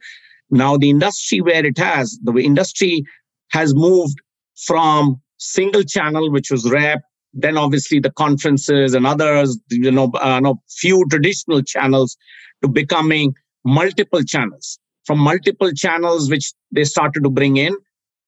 now 0.50 0.76
the 0.76 0.90
industry 0.90 1.40
where 1.40 1.64
it 1.64 1.78
has 1.78 2.18
the 2.22 2.32
industry 2.38 3.04
has 3.50 3.74
moved 3.74 4.20
from 4.66 5.20
single 5.38 5.84
channel, 5.84 6.30
which 6.30 6.50
was 6.50 6.68
rep, 6.70 7.00
then 7.32 7.56
obviously 7.56 8.00
the 8.00 8.10
conferences 8.10 8.94
and 8.94 9.06
others, 9.06 9.58
you 9.70 9.90
know, 9.90 10.10
uh, 10.20 10.40
know, 10.40 10.60
few 10.68 11.04
traditional 11.10 11.62
channels 11.62 12.16
to 12.62 12.68
becoming 12.68 13.34
multiple 13.64 14.22
channels. 14.22 14.78
From 15.04 15.18
multiple 15.18 15.72
channels, 15.72 16.28
which 16.28 16.52
they 16.70 16.84
started 16.84 17.22
to 17.22 17.30
bring 17.30 17.56
in, 17.56 17.74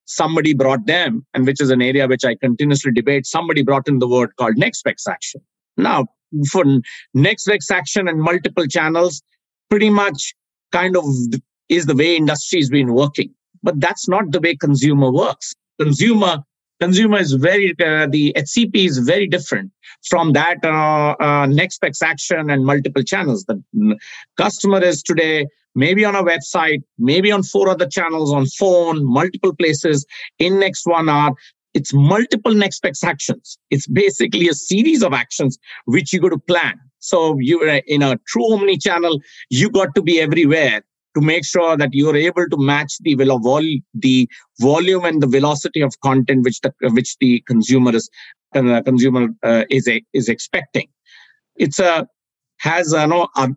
somebody 0.06 0.54
brought 0.54 0.86
them, 0.86 1.26
and 1.34 1.46
which 1.46 1.60
is 1.60 1.70
an 1.70 1.82
area 1.82 2.06
which 2.06 2.24
I 2.24 2.36
continuously 2.36 2.92
debate. 2.92 3.26
Somebody 3.26 3.62
brought 3.62 3.88
in 3.88 3.98
the 3.98 4.08
word 4.08 4.30
called 4.36 4.56
next 4.56 4.82
best 4.82 5.08
action. 5.08 5.40
Now, 5.76 6.06
for 6.50 6.64
next 7.12 7.46
best 7.46 7.70
action 7.70 8.08
and 8.08 8.20
multiple 8.20 8.66
channels, 8.66 9.22
pretty 9.68 9.90
much 9.90 10.34
kind 10.72 10.96
of 10.96 11.04
is 11.68 11.86
the 11.86 11.94
way 11.94 12.16
industry 12.16 12.60
has 12.60 12.70
been 12.70 12.94
working. 12.94 13.34
But 13.62 13.78
that's 13.78 14.08
not 14.08 14.32
the 14.32 14.40
way 14.40 14.56
consumer 14.56 15.12
works 15.12 15.54
consumer 15.80 16.38
consumer 16.80 17.18
is 17.18 17.32
very 17.32 17.70
uh, 17.72 18.06
the 18.06 18.32
hcp 18.36 18.86
is 18.90 18.98
very 18.98 19.26
different 19.26 19.70
from 20.08 20.32
that 20.32 20.58
uh, 20.64 21.14
uh, 21.20 21.46
next 21.46 21.84
action 22.02 22.50
and 22.50 22.64
multiple 22.64 23.02
channels. 23.02 23.44
The 23.44 23.62
customer 24.36 24.82
is 24.82 25.02
today 25.02 25.46
maybe 25.74 26.04
on 26.04 26.16
a 26.16 26.22
website 26.22 26.82
maybe 26.98 27.30
on 27.30 27.42
four 27.42 27.68
other 27.68 27.86
channels 27.86 28.32
on 28.32 28.46
phone 28.46 29.04
multiple 29.04 29.54
places. 29.54 30.06
In 30.38 30.58
next 30.58 30.86
one 30.86 31.08
hour 31.08 31.32
it's 31.72 31.94
multiple 31.94 32.52
next 32.52 32.82
best 32.82 33.04
actions. 33.04 33.56
It's 33.70 33.86
basically 33.86 34.48
a 34.48 34.54
series 34.54 35.04
of 35.04 35.12
actions 35.12 35.58
which 35.84 36.12
you 36.12 36.20
got 36.20 36.30
to 36.30 36.38
plan. 36.38 36.74
So 36.98 37.38
you 37.38 37.60
uh, 37.62 37.80
in 37.86 38.02
a 38.02 38.18
true 38.26 38.52
omni 38.52 38.78
channel 38.78 39.20
you 39.50 39.70
got 39.70 39.94
to 39.94 40.02
be 40.02 40.20
everywhere 40.20 40.82
to 41.14 41.20
make 41.20 41.44
sure 41.44 41.76
that 41.76 41.90
you're 41.92 42.16
able 42.16 42.46
to 42.48 42.56
match 42.56 42.94
the 43.00 43.14
vol- 43.14 43.80
the 43.94 44.28
volume 44.60 45.04
and 45.04 45.22
the 45.22 45.26
velocity 45.26 45.80
of 45.80 45.98
content 46.00 46.44
which 46.44 46.60
the 46.60 46.72
which 46.90 47.16
the 47.18 47.42
consumer 47.46 47.94
is 47.94 48.08
uh, 48.54 48.82
consumer 48.82 49.28
uh, 49.42 49.64
is 49.70 49.88
a, 49.88 50.02
is 50.12 50.28
expecting. 50.28 50.88
It's 51.56 51.78
a 51.78 52.06
has 52.58 52.92
uh, 52.92 53.06
no 53.06 53.28
uh, 53.36 53.48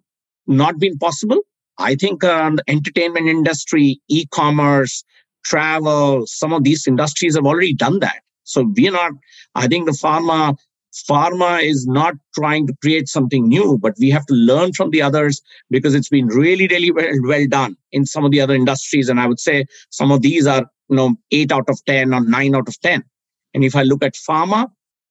not 0.47 0.79
been 0.79 0.97
possible. 0.97 1.39
I 1.77 1.95
think 1.95 2.23
uh, 2.23 2.51
the 2.51 2.63
entertainment 2.67 3.27
industry, 3.27 3.99
e-commerce, 4.07 5.03
travel, 5.43 6.25
some 6.27 6.53
of 6.53 6.63
these 6.63 6.87
industries 6.87 7.35
have 7.35 7.45
already 7.45 7.73
done 7.73 7.99
that. 7.99 8.21
So 8.43 8.71
we're 8.75 8.91
not. 8.91 9.13
I 9.55 9.67
think 9.67 9.85
the 9.85 9.93
pharma 9.93 10.55
pharma 10.93 11.62
is 11.62 11.86
not 11.88 12.15
trying 12.36 12.67
to 12.67 12.73
create 12.82 13.08
something 13.08 13.47
new, 13.47 13.77
but 13.77 13.93
we 13.99 14.10
have 14.10 14.25
to 14.27 14.34
learn 14.34 14.73
from 14.73 14.91
the 14.91 15.01
others 15.01 15.41
because 15.69 15.95
it's 15.95 16.10
been 16.10 16.27
really, 16.27 16.67
really 16.67 16.91
well, 16.91 17.12
well 17.23 17.47
done 17.47 17.75
in 17.91 18.06
some 18.06 18.23
of 18.23 18.32
the 18.32 18.41
other 18.41 18.53
industries. 18.53 19.10
And 19.10 19.19
I 19.19 19.27
would 19.27 19.39
say 19.39 19.65
some 19.89 20.12
of 20.12 20.21
these 20.21 20.45
are, 20.47 20.65
you 20.89 20.95
know, 20.95 21.15
eight 21.32 21.51
out 21.51 21.69
of 21.69 21.84
10 21.86 22.13
or 22.13 22.21
nine 22.21 22.56
out 22.56 22.67
of 22.67 22.79
10. 22.82 23.03
And 23.53 23.63
if 23.63 23.75
I 23.75 23.84
look 23.84 24.03
at 24.03 24.15
pharma, 24.15 24.67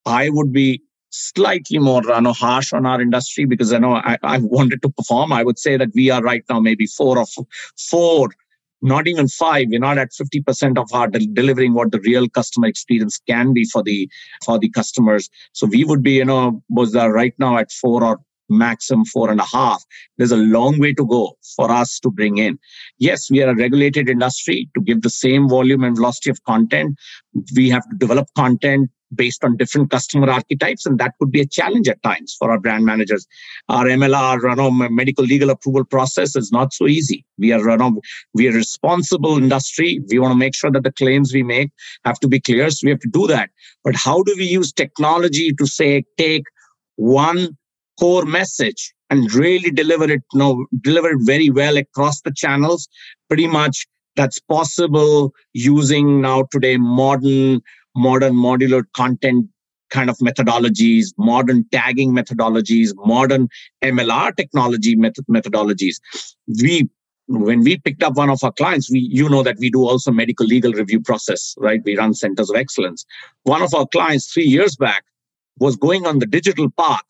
I 0.06 0.28
would 0.30 0.52
be 0.52 0.82
slightly 1.10 1.78
more 1.78 2.02
you 2.02 2.20
know, 2.20 2.32
harsh 2.32 2.72
on 2.72 2.86
our 2.86 3.00
industry 3.00 3.44
because 3.44 3.72
I 3.72 3.78
know 3.78 3.94
I, 3.96 4.18
I 4.22 4.38
wanted 4.38 4.82
to 4.82 4.88
perform. 4.88 5.32
I 5.32 5.44
would 5.44 5.58
say 5.58 5.76
that 5.76 5.90
we 5.94 6.10
are 6.10 6.22
right 6.22 6.42
now 6.48 6.60
maybe 6.60 6.86
four 6.86 7.18
of 7.18 7.28
four 7.76 8.30
not 8.82 9.06
even 9.08 9.28
five 9.28 9.66
we're 9.70 9.78
not 9.78 9.98
at 9.98 10.10
50% 10.10 10.78
of 10.78 10.92
our 10.92 11.08
de- 11.08 11.26
delivering 11.26 11.74
what 11.74 11.92
the 11.92 12.00
real 12.00 12.28
customer 12.28 12.66
experience 12.66 13.20
can 13.28 13.52
be 13.52 13.64
for 13.64 13.82
the 13.82 14.08
for 14.44 14.58
the 14.58 14.68
customers. 14.70 15.30
So 15.52 15.66
we 15.66 15.84
would 15.84 16.02
be 16.02 16.12
you 16.12 16.24
know 16.24 16.62
was 16.68 16.94
right 16.94 17.34
now 17.38 17.58
at 17.58 17.70
four 17.72 18.04
or 18.04 18.20
maximum 18.52 19.04
four 19.04 19.30
and 19.30 19.40
a 19.40 19.46
half 19.52 19.84
there's 20.18 20.32
a 20.32 20.36
long 20.36 20.78
way 20.78 20.92
to 20.92 21.06
go 21.06 21.36
for 21.56 21.70
us 21.70 21.98
to 21.98 22.10
bring 22.10 22.38
in 22.38 22.58
yes 22.98 23.30
we 23.30 23.42
are 23.42 23.50
a 23.50 23.56
regulated 23.56 24.08
industry 24.08 24.68
to 24.74 24.80
give 24.82 25.02
the 25.02 25.10
same 25.10 25.48
volume 25.48 25.84
and 25.84 25.96
velocity 25.96 26.30
of 26.30 26.42
content 26.44 26.96
we 27.56 27.68
have 27.68 27.88
to 27.88 27.96
develop 27.96 28.28
content 28.36 28.90
based 29.14 29.44
on 29.44 29.56
different 29.56 29.90
customer 29.90 30.30
archetypes, 30.30 30.86
and 30.86 30.98
that 30.98 31.12
could 31.18 31.30
be 31.30 31.40
a 31.40 31.46
challenge 31.46 31.88
at 31.88 32.02
times 32.02 32.34
for 32.38 32.50
our 32.50 32.58
brand 32.58 32.84
managers. 32.84 33.26
Our 33.68 33.84
MLR, 33.84 34.42
you 34.42 34.56
know, 34.56 34.70
medical 34.70 35.24
legal 35.24 35.50
approval 35.50 35.84
process 35.84 36.36
is 36.36 36.50
not 36.52 36.72
so 36.72 36.86
easy. 36.86 37.24
We 37.38 37.52
are, 37.52 37.60
you 37.60 37.76
know, 37.76 38.00
we 38.34 38.48
are 38.48 38.52
a 38.52 38.54
responsible 38.54 39.36
industry. 39.36 40.00
We 40.08 40.18
want 40.18 40.32
to 40.32 40.38
make 40.38 40.54
sure 40.54 40.70
that 40.70 40.84
the 40.84 40.92
claims 40.92 41.32
we 41.32 41.42
make 41.42 41.70
have 42.04 42.18
to 42.20 42.28
be 42.28 42.40
clear. 42.40 42.70
So 42.70 42.86
we 42.86 42.90
have 42.90 43.00
to 43.00 43.08
do 43.08 43.26
that. 43.28 43.50
But 43.84 43.96
how 43.96 44.22
do 44.22 44.34
we 44.36 44.44
use 44.44 44.72
technology 44.72 45.52
to 45.52 45.66
say 45.66 46.04
take 46.16 46.44
one 46.96 47.56
core 47.98 48.24
message 48.24 48.94
and 49.10 49.32
really 49.34 49.70
deliver 49.70 50.04
it, 50.04 50.22
you 50.32 50.38
know, 50.38 50.66
deliver 50.80 51.10
it 51.10 51.18
very 51.22 51.50
well 51.50 51.76
across 51.76 52.20
the 52.22 52.32
channels? 52.34 52.88
Pretty 53.28 53.46
much 53.46 53.86
that's 54.16 54.38
possible 54.40 55.32
using 55.52 56.20
now 56.20 56.44
today 56.50 56.76
modern 56.76 57.60
modern 57.94 58.34
modular 58.34 58.84
content 58.96 59.46
kind 59.90 60.08
of 60.08 60.16
methodologies, 60.18 61.08
modern 61.18 61.64
tagging 61.70 62.12
methodologies, 62.12 62.92
modern 62.96 63.48
MLR 63.82 64.34
technology 64.34 64.96
method- 64.96 65.26
methodologies. 65.30 65.96
We 66.62 66.88
when 67.28 67.60
we 67.62 67.78
picked 67.78 68.02
up 68.02 68.16
one 68.16 68.30
of 68.30 68.42
our 68.42 68.52
clients, 68.52 68.90
we 68.90 68.98
you 69.00 69.28
know 69.28 69.42
that 69.42 69.56
we 69.58 69.70
do 69.70 69.86
also 69.86 70.10
medical 70.10 70.46
legal 70.46 70.72
review 70.72 71.00
process, 71.00 71.54
right? 71.58 71.80
We 71.84 71.96
run 71.96 72.14
centers 72.14 72.50
of 72.50 72.56
excellence. 72.56 73.04
One 73.44 73.62
of 73.62 73.72
our 73.74 73.86
clients 73.86 74.32
three 74.32 74.46
years 74.46 74.76
back 74.76 75.04
was 75.58 75.76
going 75.76 76.06
on 76.06 76.18
the 76.18 76.26
digital 76.26 76.70
path 76.78 77.04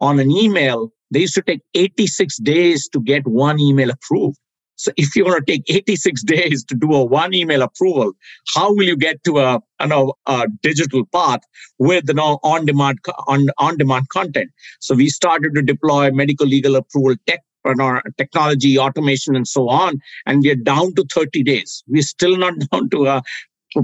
on 0.00 0.18
an 0.20 0.30
email. 0.30 0.92
They 1.10 1.20
used 1.20 1.34
to 1.34 1.42
take 1.42 1.60
86 1.74 2.38
days 2.38 2.88
to 2.88 3.00
get 3.00 3.26
one 3.26 3.60
email 3.60 3.90
approved. 3.90 4.38
So 4.76 4.92
if 4.96 5.16
you 5.16 5.24
want 5.24 5.44
to 5.46 5.52
take 5.52 5.64
86 5.68 6.22
days 6.24 6.64
to 6.64 6.74
do 6.74 6.92
a 6.94 7.04
one 7.04 7.34
email 7.34 7.62
approval, 7.62 8.12
how 8.54 8.72
will 8.74 8.84
you 8.84 8.96
get 8.96 9.24
to 9.24 9.38
a, 9.38 9.60
a 9.80 10.46
digital 10.62 11.04
path 11.06 11.40
with 11.78 12.04
you 12.08 12.14
know, 12.14 12.38
on 12.42 12.66
demand 12.66 12.98
on, 13.26 13.46
on 13.58 13.78
demand 13.78 14.08
content? 14.10 14.50
So 14.80 14.94
we 14.94 15.08
started 15.08 15.54
to 15.54 15.62
deploy 15.62 16.10
medical 16.10 16.46
legal 16.46 16.76
approval 16.76 17.16
tech 17.26 17.40
and 17.64 17.80
our 17.80 18.02
technology, 18.16 18.78
automation, 18.78 19.34
and 19.34 19.48
so 19.48 19.68
on. 19.68 19.98
And 20.24 20.42
we 20.42 20.50
are 20.50 20.56
down 20.56 20.94
to 20.94 21.04
30 21.12 21.42
days. 21.42 21.82
We're 21.88 22.02
still 22.02 22.36
not 22.36 22.54
down 22.70 22.90
to 22.90 23.06
a 23.06 23.22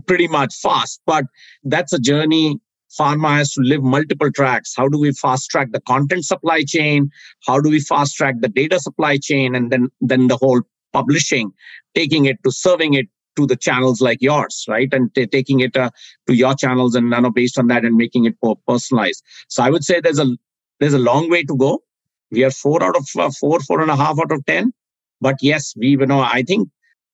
pretty 0.06 0.28
much 0.28 0.54
fast, 0.54 1.00
but 1.06 1.24
that's 1.64 1.92
a 1.92 1.98
journey 1.98 2.60
pharma 2.98 3.36
has 3.36 3.52
to 3.52 3.60
live 3.62 3.82
multiple 3.82 4.30
tracks. 4.30 4.74
How 4.76 4.88
do 4.88 4.98
we 4.98 5.12
fast 5.12 5.50
track 5.50 5.68
the 5.72 5.80
content 5.80 6.24
supply 6.24 6.62
chain? 6.62 7.10
How 7.46 7.60
do 7.60 7.70
we 7.70 7.80
fast 7.80 8.16
track 8.16 8.36
the 8.40 8.48
data 8.48 8.78
supply 8.80 9.18
chain? 9.18 9.54
And 9.54 9.70
then, 9.70 9.88
then 10.00 10.28
the 10.28 10.36
whole 10.36 10.62
publishing, 10.92 11.52
taking 11.94 12.26
it 12.26 12.38
to 12.44 12.50
serving 12.50 12.94
it 12.94 13.08
to 13.36 13.46
the 13.46 13.56
channels 13.56 14.00
like 14.00 14.18
yours, 14.20 14.64
right? 14.68 14.92
And 14.92 15.14
t- 15.14 15.26
taking 15.26 15.60
it 15.60 15.76
uh, 15.76 15.90
to 16.26 16.34
your 16.34 16.54
channels 16.54 16.94
and 16.94 17.10
you 17.10 17.30
based 17.30 17.58
on 17.58 17.68
that 17.68 17.84
and 17.84 17.96
making 17.96 18.26
it 18.26 18.36
more 18.42 18.56
personalized. 18.68 19.22
So 19.48 19.62
I 19.62 19.70
would 19.70 19.84
say 19.84 20.00
there's 20.00 20.18
a 20.18 20.36
there's 20.80 20.94
a 20.94 20.98
long 20.98 21.30
way 21.30 21.44
to 21.44 21.56
go. 21.56 21.82
We 22.30 22.44
are 22.44 22.50
four 22.50 22.82
out 22.82 22.96
of 22.96 23.06
uh, 23.18 23.30
four, 23.30 23.60
four 23.60 23.80
and 23.80 23.90
a 23.90 23.96
half 23.96 24.18
out 24.18 24.32
of 24.32 24.44
ten. 24.46 24.72
But 25.20 25.36
yes, 25.40 25.74
we 25.76 25.88
you 25.88 26.06
know 26.06 26.20
I 26.20 26.42
think 26.42 26.68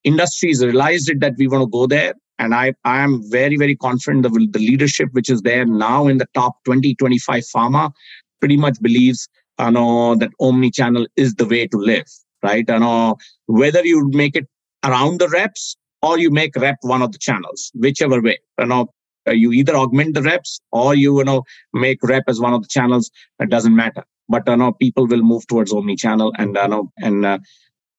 industries 0.05 0.65
realized 0.65 1.11
it 1.11 1.21
that 1.21 1.35
we 1.39 1.49
want 1.49 1.63
to 1.63 1.71
go 1.71 1.87
there. 1.87 2.15
And 2.39 2.55
I, 2.55 2.75
I 2.85 3.01
am 3.01 3.23
very, 3.31 3.57
very 3.57 3.77
confident 3.77 4.23
that 4.23 4.33
the 4.53 4.59
leadership 4.59 5.09
which 5.13 5.29
is 5.29 5.43
there 5.43 5.65
now 5.65 6.07
in 6.07 6.19
the 6.19 6.27
top 6.35 6.63
20, 6.65 6.95
25 6.95 7.43
pharma 7.55 7.93
pretty 8.41 8.57
much 8.57 8.81
believes 8.81 9.29
you 9.59 9.71
know, 9.73 10.15
that 10.15 10.31
omni-channel 10.41 11.07
is 11.17 11.35
the 11.35 11.47
way 11.47 11.67
to 11.67 11.77
live 11.77 12.07
right? 12.43 12.69
And 12.69 12.81
know, 12.81 13.17
whether 13.47 13.85
you 13.85 14.09
make 14.11 14.37
it 14.37 14.47
around 14.85 15.21
the 15.21 15.29
reps 15.29 15.77
or 16.03 16.19
you 16.19 16.31
make 16.31 16.55
rep 16.57 16.77
one 16.83 17.03
of 17.03 17.13
the 17.13 17.19
channels, 17.19 17.71
whichever 17.75 18.21
way. 18.21 18.39
You 18.59 18.67
know, 18.67 18.93
you 19.27 19.53
either 19.53 19.77
augment 19.77 20.15
the 20.15 20.23
reps 20.23 20.61
or 20.73 20.95
you, 20.95 21.19
you 21.19 21.25
know 21.25 21.43
make 21.73 22.03
rep 22.03 22.25
as 22.29 22.41
one 22.41 22.55
of 22.55 22.63
the 22.63 22.69
channels. 22.69 23.11
It 23.41 23.51
doesn't 23.51 23.75
matter. 23.75 24.05
But 24.29 24.45
you 24.47 24.57
know, 24.57 24.73
people 24.73 25.07
will 25.07 25.23
move 25.23 25.47
towards 25.47 25.73
omni-channel, 25.73 26.35
and 26.39 26.57
you 26.57 26.69
know, 26.69 26.93
and 26.99 27.25
uh, 27.25 27.39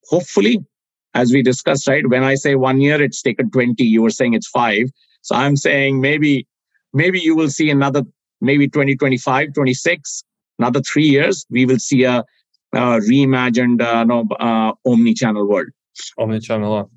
hopefully, 0.06 0.64
as 1.14 1.32
we 1.32 1.42
discussed, 1.42 1.88
right? 1.88 2.08
When 2.08 2.24
I 2.24 2.36
say 2.36 2.56
one 2.56 2.82
year, 2.82 3.02
it's 3.02 3.22
taken 3.22 3.50
twenty. 3.52 3.84
You 3.84 4.02
were 4.02 4.10
saying 4.10 4.34
it's 4.34 4.48
five. 4.48 4.90
So 5.22 5.36
I'm 5.36 5.56
saying 5.56 6.02
maybe, 6.02 6.48
maybe 6.94 7.20
you 7.20 7.36
will 7.36 7.50
see 7.50 7.70
another, 7.70 8.04
maybe 8.42 8.68
2025, 8.68 9.54
26, 9.54 10.24
another 10.60 10.82
three 10.82 11.06
years, 11.06 11.46
we 11.50 11.66
will 11.66 11.80
see 11.80 12.04
a 12.04 12.24
uh, 12.74 13.00
reimagined 13.00 13.82
uh, 13.82 14.04
no, 14.04 14.28
uh, 14.40 14.74
omni-channel 14.86 15.48
world. 15.48 15.68
Omni-channel. 16.18 16.90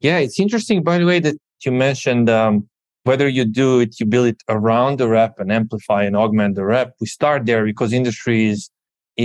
Yeah, 0.00 0.18
it's 0.18 0.40
interesting, 0.40 0.82
by 0.82 0.98
the 0.98 1.06
way, 1.06 1.20
that 1.20 1.36
you 1.64 1.72
mentioned 1.72 2.28
um, 2.28 2.68
whether 3.04 3.28
you 3.28 3.44
do 3.44 3.80
it, 3.80 4.00
you 4.00 4.06
build 4.06 4.26
it 4.28 4.42
around 4.48 4.98
the 4.98 5.08
rep 5.08 5.38
and 5.38 5.52
amplify 5.52 6.04
and 6.04 6.16
augment 6.16 6.56
the 6.56 6.64
rep. 6.64 6.94
We 7.00 7.06
start 7.06 7.46
there 7.46 7.64
because 7.64 7.92
industry 7.92 8.48
is, 8.48 8.70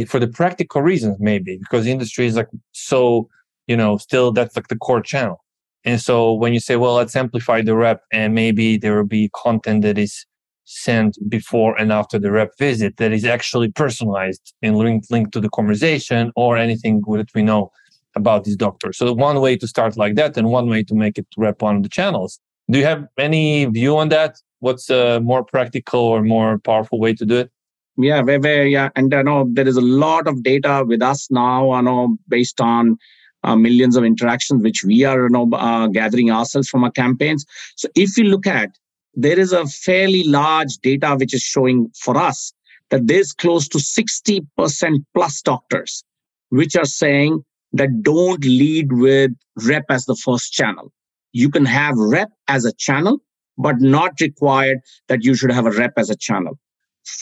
for 0.08 0.20
the 0.20 0.28
practical 0.28 0.82
reasons, 0.82 1.18
maybe 1.20 1.58
because 1.58 1.88
industry 1.88 2.26
is 2.26 2.36
like 2.36 2.50
so, 2.74 3.30
you 3.68 3.78
know, 3.78 3.98
still 3.98 4.32
that's 4.32 4.56
like 4.56 4.68
the 4.68 4.78
core 4.78 5.02
channel. 5.02 5.44
And 5.84 6.02
so 6.02 6.34
when 6.34 6.54
you 6.54 6.60
say, 6.60 6.76
well, 6.78 6.96
let's 6.96 7.16
amplify 7.16 7.62
the 7.62 7.76
rep 7.76 8.02
and 8.12 8.34
maybe 8.34 8.78
there 8.78 8.96
will 8.98 9.06
be 9.06 9.30
content 9.36 9.84
that 9.84 9.98
is 9.98 10.26
sent 10.64 11.18
before 11.30 11.78
and 11.80 11.92
after 11.92 12.18
the 12.18 12.32
rep 12.32 12.52
visit 12.58 12.98
that 12.98 13.12
is 13.12 13.24
actually 13.24 13.72
personalized 13.72 14.54
and 14.64 14.76
linked, 14.78 15.12
linked 15.12 15.32
to 15.34 15.40
the 15.40 15.50
conversation 15.50 16.32
or 16.36 16.58
anything 16.58 17.04
that 17.08 17.30
we 17.36 17.44
know 17.44 17.72
about 18.16 18.46
this 18.46 18.56
doctor. 18.56 18.92
So 18.94 19.14
one 19.14 19.40
way 19.42 19.58
to 19.58 19.68
start 19.68 19.96
like 19.96 20.16
that 20.16 20.36
and 20.38 20.50
one 20.50 20.68
way 20.68 20.84
to 20.84 20.96
make 20.96 21.20
it 21.20 21.28
rep 21.38 21.62
on 21.62 21.84
the 21.84 21.90
channels. 21.90 22.40
Do 22.72 22.80
you 22.80 22.86
have 22.86 23.06
any 23.20 23.66
view 23.66 23.96
on 23.98 24.10
that? 24.10 24.38
What's 24.60 24.90
a 24.90 25.20
more 25.20 25.44
practical 25.44 26.00
or 26.00 26.24
more 26.24 26.58
powerful 26.58 27.00
way 27.00 27.14
to 27.14 27.26
do 27.26 27.38
it? 27.38 27.52
Yeah, 27.98 28.24
very, 28.24 28.40
very, 28.40 28.72
yeah. 28.72 28.90
And 28.96 29.14
I 29.14 29.22
know 29.22 29.48
there 29.52 29.68
is 29.68 29.78
a 29.78 29.82
lot 29.82 30.28
of 30.28 30.44
data 30.44 30.84
with 30.86 31.02
us 31.02 31.30
now, 31.30 31.72
I 31.72 31.82
know, 31.82 32.18
based 32.28 32.60
on 32.60 32.98
uh, 33.46 33.56
millions 33.56 33.96
of 33.96 34.04
interactions, 34.04 34.62
which 34.62 34.84
we 34.84 35.04
are 35.04 35.24
you 35.24 35.30
know, 35.30 35.50
uh, 35.54 35.88
gathering 35.88 36.32
ourselves 36.32 36.68
from 36.68 36.84
our 36.84 36.92
campaigns. 36.92 37.46
So 37.76 37.88
if 37.96 38.18
you 38.18 38.26
look 38.26 38.48
at 38.48 38.72
there 39.16 39.40
is 39.40 39.54
a 39.54 39.66
fairly 39.66 40.24
large 40.24 40.78
data 40.84 41.16
which 41.18 41.34
is 41.34 41.42
showing 41.42 41.90
for 41.98 42.18
us 42.18 42.54
that 42.90 43.08
there's 43.08 43.32
close 43.32 43.68
to 43.70 43.78
60% 43.78 45.06
plus 45.16 45.42
doctors 45.42 46.04
which 46.50 46.76
are 46.76 46.86
saying 46.86 47.44
that 47.74 48.04
don't 48.04 48.44
lead 48.44 48.94
with 48.94 49.32
rep 49.64 49.86
as 49.90 50.06
the 50.06 50.16
first 50.16 50.54
channel. 50.54 50.92
You 51.32 51.50
can 51.50 51.66
have 51.66 51.96
rep 51.98 52.30
as 52.48 52.66
a 52.66 52.74
channel, 52.74 53.20
but 53.58 53.80
not 53.80 54.14
required 54.22 54.80
that 55.08 55.24
you 55.24 55.36
should 55.36 55.52
have 55.52 55.66
a 55.66 55.72
rep 55.72 55.94
as 55.98 56.10
a 56.10 56.16
channel. 56.16 56.60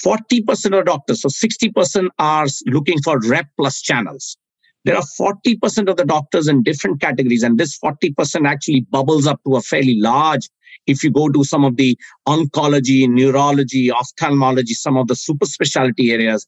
40% 0.06 0.78
of 0.78 0.86
doctors, 0.86 1.22
so 1.22 1.30
60% 1.30 2.10
are 2.20 2.48
looking 2.68 3.02
for 3.02 3.20
rep 3.20 3.48
plus 3.58 3.82
channels. 3.82 4.38
There 4.86 4.96
are 4.96 5.04
40% 5.20 5.90
of 5.90 5.98
the 5.98 6.06
doctors 6.06 6.48
in 6.48 6.64
different 6.64 7.00
categories, 7.00 7.44
and 7.44 7.58
this 7.58 7.78
40% 7.80 8.48
actually 8.48 8.82
bubbles 8.90 9.26
up 9.26 9.40
to 9.46 9.56
a 9.56 9.62
fairly 9.62 10.00
large. 10.00 10.50
If 10.88 11.04
you 11.04 11.12
go 11.12 11.30
to 11.30 11.44
some 11.46 11.64
of 11.64 11.78
the 11.78 11.98
oncology, 12.28 13.08
neurology, 13.08 13.92
ophthalmology, 13.92 14.74
some 14.74 14.98
of 14.98 15.08
the 15.08 15.16
super 15.16 15.46
specialty 15.46 16.12
areas, 16.12 16.46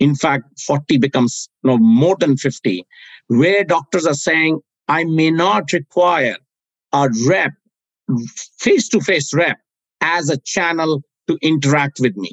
in 0.00 0.14
fact, 0.14 0.60
40 0.60 0.98
becomes 0.98 1.48
you 1.62 1.70
know, 1.70 1.78
more 1.78 2.16
than 2.18 2.36
50, 2.36 2.84
where 3.28 3.64
doctors 3.64 4.06
are 4.06 4.14
saying, 4.14 4.60
I 4.88 5.04
may 5.04 5.30
not 5.30 5.72
require 5.72 6.36
a 6.92 7.08
rep, 7.26 7.52
face 8.58 8.88
to 8.90 9.00
face 9.00 9.32
rep, 9.32 9.58
as 10.00 10.28
a 10.28 10.38
channel 10.38 11.02
to 11.28 11.38
interact 11.42 12.00
with 12.00 12.16
me 12.16 12.32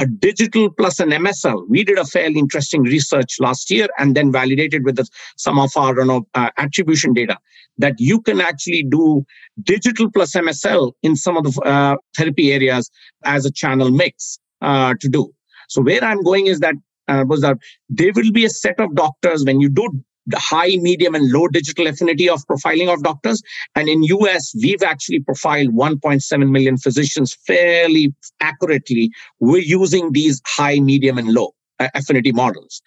a 0.00 0.06
digital 0.06 0.70
plus 0.70 0.98
an 0.98 1.10
MSL. 1.10 1.68
We 1.68 1.84
did 1.84 1.98
a 1.98 2.06
fairly 2.06 2.38
interesting 2.38 2.82
research 2.82 3.36
last 3.38 3.70
year 3.70 3.86
and 3.98 4.16
then 4.16 4.32
validated 4.32 4.84
with 4.84 4.98
some 5.36 5.58
of 5.58 5.70
our 5.76 5.94
know, 6.06 6.26
uh, 6.34 6.50
attribution 6.56 7.12
data 7.12 7.36
that 7.76 7.94
you 7.98 8.20
can 8.22 8.40
actually 8.40 8.84
do 8.84 9.24
digital 9.62 10.10
plus 10.10 10.32
MSL 10.32 10.92
in 11.02 11.16
some 11.16 11.36
of 11.36 11.44
the 11.44 11.60
uh, 11.62 11.96
therapy 12.16 12.50
areas 12.52 12.90
as 13.24 13.44
a 13.44 13.52
channel 13.52 13.90
mix 13.90 14.38
uh, 14.62 14.94
to 15.00 15.08
do. 15.08 15.30
So 15.68 15.82
where 15.82 16.02
I'm 16.02 16.22
going 16.22 16.46
is 16.46 16.60
that 16.60 16.74
uh, 17.08 17.24
was 17.26 17.42
that 17.42 17.58
there 17.90 18.12
will 18.14 18.32
be 18.32 18.44
a 18.46 18.50
set 18.50 18.80
of 18.80 18.94
doctors 18.94 19.44
when 19.44 19.60
you 19.60 19.68
do 19.68 20.02
high, 20.38 20.76
medium, 20.76 21.14
and 21.14 21.30
low 21.30 21.48
digital 21.48 21.86
affinity 21.86 22.28
of 22.28 22.46
profiling 22.46 22.92
of 22.92 23.02
doctors. 23.02 23.42
And 23.74 23.88
in 23.88 24.02
US, 24.04 24.54
we've 24.60 24.82
actually 24.82 25.20
profiled 25.20 25.74
1.7 25.74 26.50
million 26.50 26.76
physicians 26.76 27.36
fairly 27.46 28.14
accurately. 28.40 29.10
We're 29.38 29.62
using 29.62 30.12
these 30.12 30.40
high, 30.46 30.80
medium, 30.80 31.18
and 31.18 31.32
low 31.32 31.54
uh, 31.78 31.88
affinity 31.94 32.32
models. 32.32 32.82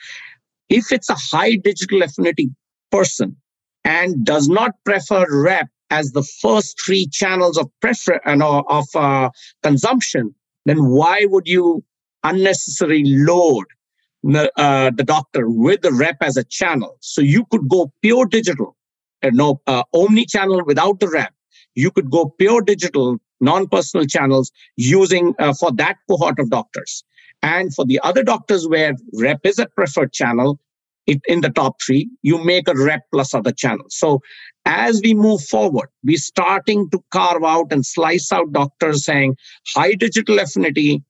If 0.70 0.92
it's 0.92 1.10
a 1.10 1.16
high 1.16 1.56
digital 1.56 2.02
affinity 2.02 2.50
person 2.92 3.36
and 3.84 4.26
does 4.26 4.48
not 4.48 4.72
prefer 4.86 5.26
rep 5.30 5.68
as 5.90 6.12
the 6.12 6.24
first 6.24 6.82
three 6.84 7.08
channels 7.08 7.58
of 7.58 7.70
prefer 7.82 8.20
uh, 8.26 8.62
of 8.70 8.88
uh, 8.96 9.30
consumption, 9.62 10.34
then 10.66 10.86
why 10.86 11.26
would 11.30 11.48
you 11.48 11.84
unnecessarily 12.24 13.04
load 13.06 13.66
uh, 14.26 14.92
the 14.96 15.04
doctor 15.04 15.50
with 15.50 15.82
the 15.82 15.92
rep 15.92 16.18
as 16.22 16.38
a 16.38 16.44
channel. 16.44 16.98
So 17.02 17.22
you 17.22 17.46
could 17.52 17.68
go 17.68 17.92
pure 18.02 18.26
digital, 18.26 18.76
uh, 19.22 19.32
no 19.34 19.62
uh, 19.68 19.84
omni 19.94 20.26
channel 20.26 20.64
without 20.66 21.00
the 21.00 21.10
rep. 21.10 21.34
You 21.76 21.92
could 21.92 22.10
go 22.10 22.30
pure 22.38 22.62
digital, 22.62 23.18
non-personal 23.42 24.06
channels 24.06 24.52
using 24.78 25.34
uh, 25.40 25.54
for 25.54 25.72
that 25.74 25.98
cohort 26.10 26.40
of 26.40 26.50
doctors. 26.50 27.04
And 27.42 27.74
for 27.74 27.86
the 27.86 28.00
other 28.04 28.24
doctors 28.24 28.68
where 28.68 28.94
rep 29.14 29.42
is 29.44 29.60
a 29.60 29.66
preferred 29.66 30.14
channel, 30.14 30.60
it, 31.08 31.20
in 31.28 31.42
the 31.42 31.50
top 31.50 31.82
three, 31.82 32.10
you 32.22 32.42
make 32.44 32.68
a 32.70 32.76
rep 32.76 33.02
plus 33.12 33.34
other 33.34 33.52
channels. 33.52 33.96
So 33.98 34.22
as 34.66 35.02
we 35.04 35.14
move 35.14 35.44
forward, 35.44 35.90
we're 36.04 36.18
starting 36.18 36.90
to 36.92 37.04
carve 37.12 37.44
out 37.44 37.74
and 37.74 37.86
slice 37.86 38.32
out 38.32 38.54
doctors 38.54 39.04
saying 39.04 39.36
high 39.76 39.96
digital 39.96 40.40
affinity, 40.40 41.04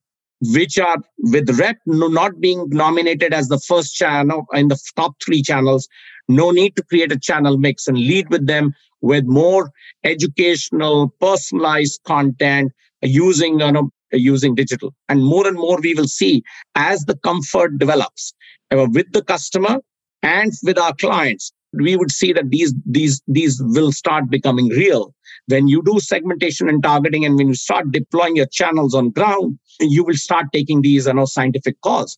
which 0.51 0.77
are 0.77 0.97
with 1.17 1.57
rep 1.59 1.77
not 1.85 2.39
being 2.39 2.65
nominated 2.69 3.33
as 3.33 3.47
the 3.47 3.59
first 3.59 3.95
channel 3.95 4.45
in 4.53 4.67
the 4.67 4.79
top 4.95 5.13
three 5.23 5.41
channels 5.41 5.87
no 6.27 6.51
need 6.51 6.75
to 6.75 6.83
create 6.83 7.11
a 7.11 7.19
channel 7.19 7.57
mix 7.57 7.87
and 7.87 7.97
lead 7.97 8.29
with 8.29 8.47
them 8.47 8.73
with 9.01 9.25
more 9.25 9.71
educational 10.03 11.09
personalized 11.19 11.99
content 12.05 12.71
using 13.01 13.59
you 13.59 13.71
know, 13.71 13.89
using 14.11 14.55
digital. 14.55 14.93
And 15.09 15.23
more 15.23 15.45
and 15.47 15.57
more 15.57 15.79
we 15.81 15.93
will 15.93 16.07
see 16.07 16.43
as 16.75 17.03
the 17.05 17.17
comfort 17.17 17.77
develops 17.77 18.33
uh, 18.71 18.87
with 18.91 19.11
the 19.11 19.23
customer 19.23 19.79
and 20.21 20.51
with 20.63 20.77
our 20.77 20.93
clients 20.95 21.51
we 21.73 21.95
would 21.95 22.11
see 22.11 22.31
that 22.33 22.49
these 22.49 22.73
these 22.85 23.21
these 23.27 23.61
will 23.63 23.91
start 23.91 24.29
becoming 24.29 24.69
real 24.69 25.13
when 25.47 25.67
you 25.67 25.81
do 25.83 25.99
segmentation 25.99 26.69
and 26.69 26.81
targeting 26.81 27.25
and 27.25 27.35
when 27.35 27.47
you 27.47 27.55
start 27.55 27.91
deploying 27.91 28.35
your 28.35 28.45
channels 28.47 28.95
on 28.95 29.09
ground 29.09 29.57
you 29.79 30.03
will 30.03 30.15
start 30.15 30.45
taking 30.53 30.81
these 30.81 31.07
you 31.07 31.13
know, 31.13 31.25
scientific 31.25 31.79
calls. 31.81 32.17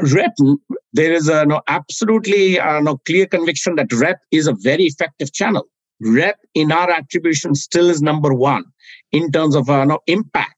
Rep 0.00 0.34
there 0.92 1.12
is 1.12 1.28
a 1.28 1.44
no, 1.44 1.60
absolutely 1.66 2.60
uh, 2.60 2.80
no 2.80 2.98
clear 2.98 3.26
conviction 3.26 3.74
that 3.76 3.92
rep 3.92 4.20
is 4.30 4.46
a 4.46 4.52
very 4.52 4.84
effective 4.84 5.32
channel. 5.32 5.66
Rep 6.00 6.38
in 6.54 6.70
our 6.70 6.88
attribution 6.88 7.56
still 7.56 7.90
is 7.90 8.00
number 8.00 8.32
one 8.32 8.64
in 9.10 9.32
terms 9.32 9.56
of 9.56 9.68
uh, 9.68 9.84
no, 9.84 9.98
impact 10.06 10.54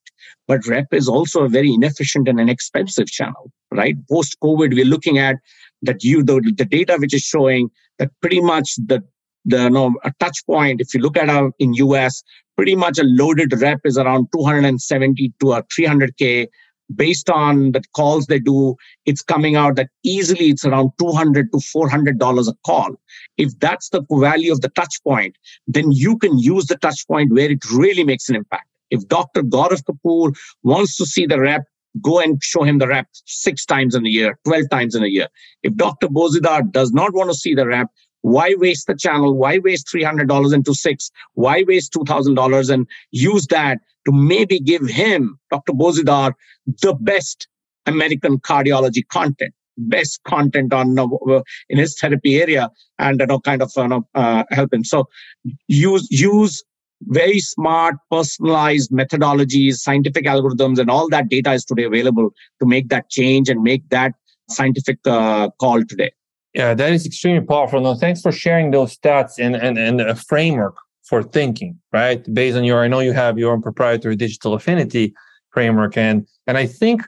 but 0.46 0.66
rep 0.66 0.92
is 0.92 1.08
also 1.08 1.44
a 1.44 1.48
very 1.48 1.72
inefficient 1.72 2.28
and 2.28 2.38
an 2.38 2.48
expensive 2.48 3.06
channel 3.06 3.50
right? 3.72 3.94
Post 4.08 4.36
covid 4.42 4.74
we're 4.74 4.84
looking 4.84 5.18
at 5.18 5.36
that 5.82 6.02
you 6.04 6.22
the, 6.22 6.40
the 6.56 6.64
data 6.64 6.96
which 6.98 7.14
is 7.14 7.22
showing 7.22 7.70
that 7.98 8.10
pretty 8.20 8.40
much 8.40 8.76
the 8.76 9.02
the 9.44 9.62
you 9.64 9.70
know, 9.70 9.94
a 10.04 10.12
touch 10.20 10.44
point 10.46 10.80
if 10.80 10.94
you 10.94 11.00
look 11.00 11.16
at 11.16 11.28
our 11.28 11.52
in 11.58 11.72
us 11.74 12.22
pretty 12.56 12.76
much 12.76 12.98
a 12.98 13.04
loaded 13.04 13.52
rep 13.60 13.80
is 13.84 13.96
around 13.96 14.26
270 14.34 15.32
to 15.40 15.52
a 15.52 15.62
300k 15.64 16.46
based 16.94 17.30
on 17.30 17.72
the 17.72 17.82
calls 17.94 18.26
they 18.26 18.40
do 18.40 18.74
it's 19.06 19.22
coming 19.22 19.54
out 19.56 19.76
that 19.76 19.88
easily 20.04 20.50
it's 20.50 20.64
around 20.64 20.90
200 20.98 21.52
to 21.52 21.60
400 21.60 22.18
dollars 22.18 22.48
a 22.48 22.54
call 22.66 22.96
if 23.38 23.56
that's 23.60 23.90
the 23.90 24.02
value 24.10 24.52
of 24.52 24.60
the 24.60 24.70
touch 24.70 25.02
point 25.04 25.36
then 25.68 25.92
you 25.92 26.18
can 26.18 26.36
use 26.38 26.66
the 26.66 26.76
touch 26.76 27.06
point 27.06 27.32
where 27.32 27.50
it 27.50 27.64
really 27.70 28.04
makes 28.04 28.28
an 28.28 28.34
impact 28.34 28.66
if 28.90 29.06
dr 29.06 29.40
gaurav 29.44 29.82
kapoor 29.84 30.36
wants 30.64 30.96
to 30.96 31.06
see 31.06 31.26
the 31.26 31.40
rep 31.40 31.62
go 32.00 32.20
and 32.20 32.42
show 32.42 32.62
him 32.62 32.78
the 32.78 32.86
rep 32.86 33.06
six 33.26 33.64
times 33.64 33.94
in 33.94 34.06
a 34.06 34.08
year, 34.08 34.38
12 34.44 34.70
times 34.70 34.94
in 34.94 35.02
a 35.02 35.08
year. 35.08 35.28
If 35.62 35.74
Dr. 35.74 36.08
Bozidar 36.08 36.70
does 36.70 36.92
not 36.92 37.14
want 37.14 37.30
to 37.30 37.34
see 37.36 37.54
the 37.54 37.66
rep, 37.66 37.88
why 38.22 38.54
waste 38.58 38.86
the 38.86 38.94
channel? 38.94 39.34
Why 39.34 39.58
waste 39.58 39.88
$300 39.94 40.54
into 40.54 40.74
six? 40.74 41.10
Why 41.34 41.64
waste 41.66 41.92
$2,000 41.92 42.70
and 42.70 42.86
use 43.10 43.46
that 43.48 43.78
to 44.06 44.12
maybe 44.12 44.58
give 44.60 44.86
him, 44.86 45.38
Dr. 45.50 45.72
Bozidar, 45.72 46.34
the 46.66 46.94
best 47.00 47.48
American 47.86 48.38
cardiology 48.38 49.06
content? 49.08 49.54
best 49.84 50.22
content 50.24 50.74
on 50.74 50.98
uh, 50.98 51.40
in 51.70 51.78
his 51.78 51.98
therapy 51.98 52.38
area 52.38 52.68
and 52.98 53.18
you 53.18 53.26
know, 53.26 53.40
kind 53.40 53.62
of 53.62 53.72
uh, 53.78 54.00
uh, 54.14 54.44
help 54.50 54.74
him 54.74 54.84
so 54.84 55.08
use 55.68 56.06
use 56.10 56.62
very 57.04 57.38
smart, 57.38 57.96
personalized 58.10 58.90
methodologies, 58.90 59.76
scientific 59.76 60.26
algorithms, 60.26 60.78
and 60.78 60.90
all 60.90 61.08
that 61.08 61.28
data 61.28 61.52
is 61.52 61.64
today 61.64 61.84
available 61.84 62.30
to 62.60 62.66
make 62.66 62.88
that 62.90 63.08
change 63.08 63.48
and 63.48 63.62
make 63.62 63.88
that 63.88 64.12
scientific 64.50 64.98
uh, 65.06 65.48
call 65.58 65.82
today. 65.84 66.12
Yeah, 66.54 66.74
that 66.74 66.92
is 66.92 67.06
extremely 67.06 67.46
powerful. 67.46 67.80
No, 67.80 67.94
thanks 67.94 68.20
for 68.20 68.32
sharing 68.32 68.70
those 68.70 68.96
stats 68.96 69.38
and, 69.38 69.54
and, 69.54 69.78
and 69.78 70.00
a 70.00 70.16
framework 70.16 70.76
for 71.04 71.22
thinking, 71.22 71.78
right? 71.92 72.22
Based 72.34 72.56
on 72.56 72.64
your, 72.64 72.82
I 72.82 72.88
know 72.88 73.00
you 73.00 73.12
have 73.12 73.38
your 73.38 73.52
own 73.52 73.62
proprietary 73.62 74.16
digital 74.16 74.54
affinity 74.54 75.14
framework. 75.52 75.96
And, 75.96 76.26
and 76.46 76.58
I 76.58 76.66
think 76.66 77.02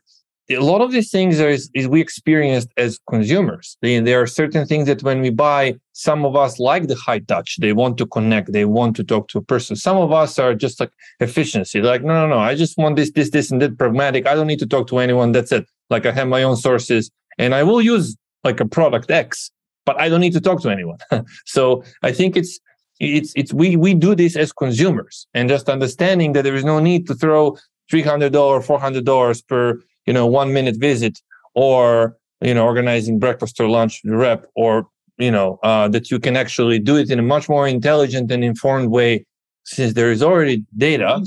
a 0.51 0.59
lot 0.59 0.81
of 0.81 0.93
these 0.93 1.11
things 1.11 1.41
are, 1.41 1.49
is, 1.49 1.71
is 1.75 1.89
we 1.89 2.01
experienced 2.01 2.69
as 2.77 2.99
consumers. 3.09 3.77
There 3.81 4.21
are 4.21 4.27
certain 4.27 4.67
things 4.67 4.87
that 4.87 5.03
when 5.03 5.21
we 5.21 5.31
buy, 5.31 5.77
some 5.93 6.25
of 6.25 6.35
us 6.37 6.59
like 6.59 6.89
the 6.89 6.97
high 6.97 7.21
touch. 7.21 7.59
They 7.61 7.73
want 7.73 7.99
to 7.99 8.07
connect. 8.07 8.53
They 8.53 8.65
want 8.65 8.97
to 8.97 9.05
talk 9.05 9.29
to 9.29 9.39
a 9.39 9.43
person. 9.43 9.77
Some 9.77 9.99
of 9.99 10.11
us 10.13 10.39
are 10.39 10.55
just 10.55 10.81
like 10.81 10.91
efficiency. 11.21 11.81
Like, 11.81 12.03
no, 12.03 12.15
no, 12.15 12.27
no. 12.27 12.39
I 12.39 12.55
just 12.55 12.77
want 12.79 12.97
this, 12.97 13.13
this, 13.13 13.31
this, 13.31 13.51
and 13.51 13.61
that 13.63 13.79
pragmatic. 13.79 14.27
I 14.27 14.35
don't 14.35 14.47
need 14.47 14.59
to 14.61 14.67
talk 14.67 14.89
to 14.89 14.99
anyone. 14.99 15.33
That's 15.33 15.53
it. 15.53 15.67
Like 15.91 16.07
I 16.07 16.13
have 16.13 16.29
my 16.29 16.43
own 16.43 16.57
sources 16.57 17.11
and 17.39 17.55
I 17.55 17.63
will 17.63 17.83
use 17.83 18.17
like 18.45 18.61
a 18.61 18.67
product 18.67 19.11
X, 19.11 19.51
but 19.87 20.01
I 20.01 20.09
don't 20.09 20.21
need 20.21 20.33
to 20.35 20.41
talk 20.41 20.63
to 20.63 20.71
anyone. 20.71 20.99
so 21.47 21.85
I 22.03 22.13
think 22.13 22.37
it's, 22.37 22.59
it's, 23.01 23.33
it's, 23.35 23.53
we, 23.53 23.77
we 23.77 23.95
do 23.95 24.15
this 24.15 24.37
as 24.37 24.53
consumers 24.53 25.27
and 25.35 25.49
just 25.49 25.69
understanding 25.69 26.33
that 26.35 26.43
there 26.43 26.55
is 26.55 26.65
no 26.65 26.79
need 26.79 27.07
to 27.09 27.15
throw 27.15 27.57
$300, 27.91 28.31
$400 28.31 29.47
per 29.49 29.81
you 30.07 30.13
know, 30.13 30.27
one 30.27 30.53
minute 30.53 30.77
visit 30.79 31.21
or, 31.55 32.17
you 32.41 32.55
know, 32.55 32.65
organizing 32.65 33.19
breakfast 33.19 33.61
or 33.61 33.69
lunch 33.69 34.01
rep 34.05 34.47
or, 34.55 34.87
you 35.19 35.31
know, 35.31 35.59
uh, 35.63 35.89
that 35.89 36.11
you 36.11 36.19
can 36.19 36.37
actually 36.37 36.79
do 36.79 36.97
it 36.97 37.11
in 37.11 37.19
a 37.19 37.23
much 37.23 37.49
more 37.49 37.69
intelligent 37.69 38.31
and 38.31 38.43
informed 38.43 38.91
way 38.91 39.25
since 39.65 39.95
there 39.95 40.11
is 40.11 40.23
already 40.23 40.65
data. 40.77 41.25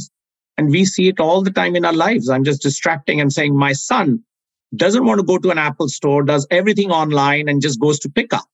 And 0.57 0.69
we 0.69 0.85
see 0.85 1.07
it 1.07 1.19
all 1.19 1.41
the 1.41 1.51
time 1.51 1.75
in 1.75 1.85
our 1.85 1.93
lives. 1.93 2.29
I'm 2.29 2.43
just 2.43 2.61
distracting 2.61 3.21
and 3.21 3.31
saying, 3.31 3.55
my 3.55 3.73
son 3.73 4.23
doesn't 4.77 5.05
want 5.05 5.19
to 5.19 5.25
go 5.25 5.37
to 5.37 5.49
an 5.51 5.57
Apple 5.57 5.89
store, 5.89 6.23
does 6.23 6.47
everything 6.51 6.91
online 6.91 7.49
and 7.49 7.61
just 7.61 7.79
goes 7.79 7.99
to 7.99 8.09
pick 8.09 8.33
up 8.33 8.45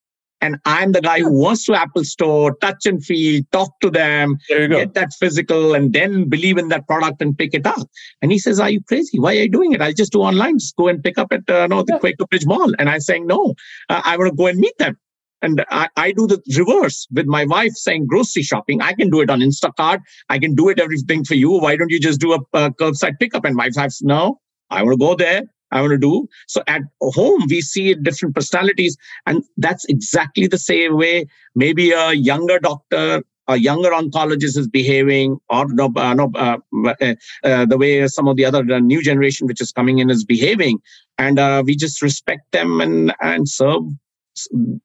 and 0.41 0.57
I'm 0.65 0.91
the 0.91 1.01
guy 1.01 1.19
who 1.19 1.31
wants 1.31 1.65
to 1.65 1.75
Apple 1.75 2.03
Store, 2.03 2.55
touch 2.55 2.85
and 2.85 3.03
feel, 3.03 3.43
talk 3.51 3.79
to 3.81 3.89
them, 3.89 4.37
get 4.49 4.95
that 4.95 5.13
physical, 5.13 5.75
and 5.75 5.93
then 5.93 6.27
believe 6.27 6.57
in 6.57 6.69
that 6.69 6.87
product 6.87 7.21
and 7.21 7.37
pick 7.37 7.53
it 7.53 7.65
up. 7.67 7.87
And 8.21 8.31
he 8.31 8.39
says, 8.39 8.59
"Are 8.59 8.69
you 8.69 8.81
crazy? 8.81 9.19
Why 9.19 9.33
are 9.33 9.43
you 9.43 9.49
doing 9.49 9.73
it? 9.73 9.81
I 9.81 9.93
just 9.93 10.11
do 10.11 10.21
online. 10.21 10.57
Just 10.57 10.75
go 10.75 10.87
and 10.87 11.03
pick 11.03 11.17
up 11.17 11.31
at 11.31 11.47
uh, 11.49 11.67
no, 11.67 11.83
the 11.83 11.93
yeah. 11.93 11.99
Quaker 11.99 12.25
Bridge 12.25 12.45
Mall." 12.45 12.73
And 12.79 12.89
I'm 12.89 12.99
saying, 12.99 13.27
"No, 13.27 13.53
uh, 13.89 14.01
I 14.03 14.17
want 14.17 14.31
to 14.31 14.35
go 14.35 14.47
and 14.47 14.59
meet 14.59 14.77
them." 14.77 14.97
and 15.43 15.65
I, 15.71 15.89
I 15.97 16.11
do 16.11 16.27
the 16.27 16.39
reverse 16.55 17.07
with 17.11 17.25
my 17.25 17.45
wife 17.45 17.71
saying 17.73 18.05
grocery 18.05 18.43
shopping. 18.43 18.79
I 18.79 18.93
can 18.93 19.09
do 19.09 19.21
it 19.21 19.31
on 19.31 19.39
Instacart. 19.39 19.97
I 20.29 20.37
can 20.37 20.53
do 20.53 20.69
it 20.69 20.79
everything 20.79 21.23
for 21.23 21.33
you. 21.33 21.49
Why 21.49 21.75
don't 21.75 21.89
you 21.89 21.99
just 21.99 22.21
do 22.21 22.33
a, 22.33 22.39
a 22.53 22.69
curbside 22.69 23.17
pickup? 23.19 23.43
And 23.45 23.55
my 23.55 23.65
wife 23.65 23.73
says, 23.73 24.01
no, 24.03 24.39
I 24.69 24.83
want 24.83 24.99
to 24.99 25.03
go 25.03 25.15
there. 25.15 25.41
I 25.71 25.81
want 25.81 25.91
to 25.91 25.97
do. 25.97 26.27
So 26.47 26.61
at 26.67 26.81
home, 27.01 27.45
we 27.49 27.61
see 27.61 27.93
different 27.93 28.35
personalities. 28.35 28.97
And 29.25 29.43
that's 29.57 29.85
exactly 29.85 30.47
the 30.47 30.57
same 30.57 30.97
way 30.97 31.27
maybe 31.55 31.91
a 31.91 32.13
younger 32.13 32.59
doctor 32.59 33.23
a 33.47 33.57
younger 33.57 33.89
oncologist 33.89 34.57
is 34.57 34.67
behaving, 34.67 35.37
or 35.49 35.65
no, 35.67 35.91
uh, 35.95 36.13
no, 36.13 36.31
uh, 36.35 36.57
uh, 36.85 37.15
uh, 37.43 37.65
the 37.65 37.77
way 37.77 38.07
some 38.07 38.27
of 38.27 38.37
the 38.37 38.45
other 38.45 38.63
new 38.79 39.01
generation 39.01 39.47
which 39.47 39.61
is 39.61 39.71
coming 39.71 39.99
in 39.99 40.09
is 40.09 40.23
behaving, 40.23 40.79
and 41.17 41.39
uh, 41.39 41.61
we 41.65 41.75
just 41.75 42.01
respect 42.01 42.43
them 42.51 42.81
and 42.81 43.13
and 43.21 43.49
serve, 43.49 43.83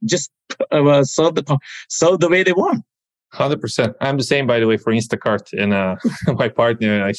just 0.05 0.31
uh, 0.73 1.05
serve 1.05 1.35
the 1.35 1.59
serve 1.89 2.21
the 2.21 2.29
way 2.29 2.43
they 2.43 2.53
want. 2.53 2.85
Hundred 3.33 3.61
percent. 3.61 3.95
I'm 4.01 4.17
the 4.17 4.25
same, 4.25 4.47
by 4.47 4.59
the 4.59 4.67
way, 4.67 4.77
for 4.77 4.93
Instacart, 4.93 5.53
and 5.53 5.71
my 6.39 6.49
partner, 6.49 7.05
I, 7.05 7.13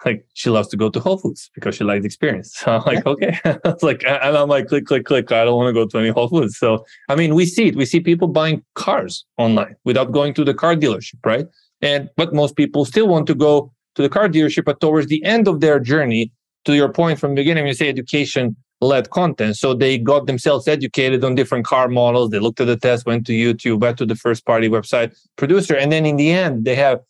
like 0.04 0.26
she 0.34 0.50
loves 0.50 0.68
to 0.68 0.76
go 0.76 0.88
to 0.90 1.00
Whole 1.00 1.18
Foods 1.18 1.50
because 1.54 1.74
she 1.74 1.84
likes 1.84 2.02
the 2.02 2.06
experience. 2.06 2.54
So 2.54 2.72
I'm 2.72 2.82
like, 2.84 3.06
okay. 3.06 3.38
it's 3.44 3.82
like, 3.82 4.04
and 4.06 4.36
I'm 4.36 4.48
like, 4.48 4.68
click, 4.68 4.86
click, 4.86 5.04
click. 5.04 5.32
I 5.32 5.44
don't 5.44 5.56
want 5.56 5.68
to 5.68 5.72
go 5.72 5.86
to 5.86 5.98
any 5.98 6.10
Whole 6.10 6.28
Foods. 6.28 6.58
So, 6.58 6.84
I 7.08 7.16
mean, 7.16 7.34
we 7.34 7.46
see 7.46 7.68
it. 7.68 7.76
We 7.76 7.86
see 7.86 8.00
people 8.00 8.28
buying 8.28 8.62
cars 8.74 9.24
online 9.38 9.76
without 9.84 10.12
going 10.12 10.34
to 10.34 10.44
the 10.44 10.54
car 10.54 10.74
dealership, 10.74 11.24
right? 11.24 11.46
And, 11.82 12.10
but 12.16 12.34
most 12.34 12.56
people 12.56 12.84
still 12.84 13.08
want 13.08 13.26
to 13.28 13.34
go 13.34 13.72
to 13.94 14.02
the 14.02 14.08
car 14.08 14.28
dealership, 14.28 14.64
but 14.64 14.80
towards 14.80 15.08
the 15.08 15.22
end 15.24 15.48
of 15.48 15.60
their 15.60 15.80
journey, 15.80 16.32
to 16.66 16.74
your 16.74 16.92
point 16.92 17.18
from 17.18 17.34
the 17.34 17.40
beginning, 17.40 17.66
you 17.66 17.74
say 17.74 17.88
education 17.88 18.54
led 18.80 19.10
content. 19.10 19.56
So 19.56 19.74
they 19.74 19.98
got 19.98 20.26
themselves 20.26 20.66
educated 20.68 21.24
on 21.24 21.34
different 21.34 21.66
car 21.66 21.88
models. 21.88 22.30
They 22.30 22.38
looked 22.38 22.60
at 22.60 22.66
the 22.66 22.76
test, 22.76 23.06
went 23.06 23.26
to 23.26 23.32
YouTube, 23.32 23.80
went 23.80 23.98
to 23.98 24.06
the 24.06 24.14
first 24.14 24.46
party 24.46 24.68
website 24.68 25.14
producer. 25.36 25.74
And 25.74 25.92
then 25.92 26.06
in 26.06 26.16
the 26.16 26.30
end, 26.30 26.64
they 26.64 26.74
have 26.76 27.00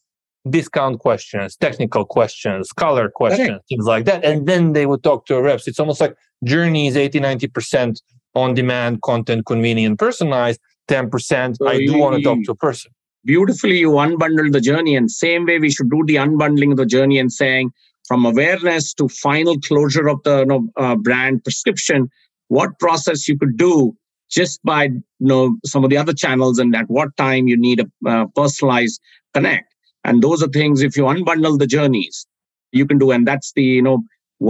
discount 0.49 1.01
questions, 1.01 1.57
technical 1.57 2.05
questions, 2.05 2.73
color 2.73 3.11
questions, 3.11 3.61
things 3.69 3.85
like 3.85 4.05
that. 4.07 4.25
And 4.25 4.47
then 4.47 4.73
they 4.73 4.87
would 4.87 5.03
talk 5.03 5.27
to 5.27 5.37
a 5.37 5.43
reps. 5.43 5.69
It's 5.69 5.79
almost 5.79 6.01
like 6.01 6.15
journey 6.45 6.87
is 6.87 6.97
80, 6.97 7.21
90% 7.21 8.01
on 8.35 8.55
demand, 8.55 9.03
content, 9.03 9.45
convenient, 9.47 9.99
personalized, 9.99 10.61
10%. 10.89 11.57
So 11.57 11.69
I 11.69 11.79
do 11.79 11.99
want 11.99 12.17
to 12.17 12.23
talk 12.23 12.39
to 12.45 12.53
a 12.53 12.57
person. 12.57 12.91
Beautifully, 13.25 13.79
you 13.79 13.91
unbundle 13.91 14.51
the 14.51 14.61
journey. 14.61 14.97
And 14.97 15.11
same 15.11 15.45
way, 15.45 15.59
we 15.59 15.71
should 15.71 15.91
do 15.91 16.03
the 16.07 16.17
unbundling 16.17 16.71
of 16.71 16.79
the 16.79 16.87
journey 16.87 17.19
and 17.19 17.31
saying 17.31 17.71
from 18.09 18.25
awareness 18.25 18.95
to 18.95 19.09
final 19.09 19.59
closure 19.61 20.09
of 20.09 20.23
the 20.25 20.39
you 20.41 20.47
know, 20.47 20.69
uh, 20.77 20.97
brand 20.97 21.45
prescription, 21.45 22.09
what 22.49 22.79
process 22.79 23.29
you 23.29 23.39
could 23.39 23.57
do 23.57 23.95
just 24.31 24.63
by 24.63 24.85
you 24.85 25.03
know 25.19 25.57
some 25.67 25.85
of 25.85 25.91
the 25.91 25.97
other 25.97 26.13
channels 26.13 26.59
and 26.59 26.75
at 26.75 26.89
what 26.89 27.17
time 27.17 27.47
you 27.47 27.57
need 27.57 27.81
a 27.81 28.09
uh, 28.09 28.27
personalized 28.35 29.01
connect 29.35 29.75
and 30.05 30.23
those 30.23 30.43
are 30.43 30.49
things, 30.49 30.83
if 30.83 30.97
you 30.97 31.05
unbundle 31.05 31.59
the 31.59 31.67
journeys, 31.67 32.27
you 32.73 32.87
can 32.87 32.99
do. 32.99 33.11
And 33.11 33.27
that's 33.27 33.53
the, 33.53 33.63
you 33.63 33.83
know, 33.83 34.03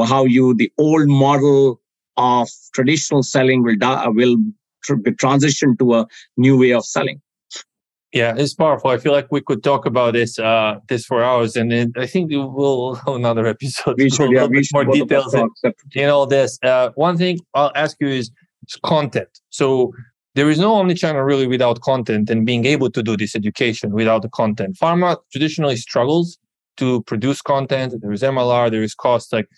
how 0.04 0.24
you, 0.24 0.54
the 0.54 0.72
old 0.78 1.08
model 1.08 1.80
of 2.16 2.48
traditional 2.74 3.22
selling 3.22 3.62
will, 3.62 3.76
will 4.12 4.36
tr- 4.84 5.10
transition 5.18 5.76
to 5.78 5.94
a 5.94 6.06
new 6.36 6.58
way 6.58 6.72
of 6.72 6.84
selling. 6.84 7.20
Yeah, 8.12 8.34
it's 8.36 8.54
powerful. 8.54 8.90
I 8.90 8.98
feel 8.98 9.12
like 9.12 9.30
we 9.30 9.40
could 9.40 9.62
talk 9.62 9.86
about 9.86 10.14
this 10.14 10.36
uh 10.36 10.80
this 10.88 11.04
for 11.04 11.22
hours, 11.22 11.54
and 11.54 11.72
it, 11.72 11.90
I 11.96 12.06
think 12.06 12.30
we'll 12.32 12.94
have 13.06 13.14
another 13.14 13.46
episode. 13.46 13.98
We 13.98 14.10
should, 14.10 14.32
yeah, 14.32 14.46
we 14.46 14.64
more 14.72 14.84
details 14.84 15.32
in, 15.32 15.48
in 15.94 16.08
all 16.08 16.26
this. 16.26 16.58
Uh, 16.60 16.90
one 16.96 17.16
thing 17.16 17.38
I'll 17.54 17.70
ask 17.76 17.96
you 18.00 18.08
is, 18.08 18.32
is 18.66 18.76
content. 18.84 19.28
So 19.50 19.92
there 20.40 20.48
is 20.48 20.58
no 20.58 20.72
omnichannel 20.72 21.22
really 21.22 21.46
without 21.46 21.82
content 21.82 22.30
and 22.30 22.46
being 22.46 22.64
able 22.64 22.90
to 22.90 23.02
do 23.02 23.14
this 23.14 23.36
education 23.36 23.92
without 23.92 24.22
the 24.22 24.30
content. 24.30 24.74
Pharma 24.82 25.18
traditionally 25.30 25.76
struggles 25.76 26.38
to 26.78 27.02
produce 27.02 27.42
content. 27.42 27.92
There 28.00 28.10
is 28.10 28.22
MLR, 28.22 28.70
there 28.70 28.82
is 28.82 28.94
cost. 28.94 29.34
Like, 29.34 29.50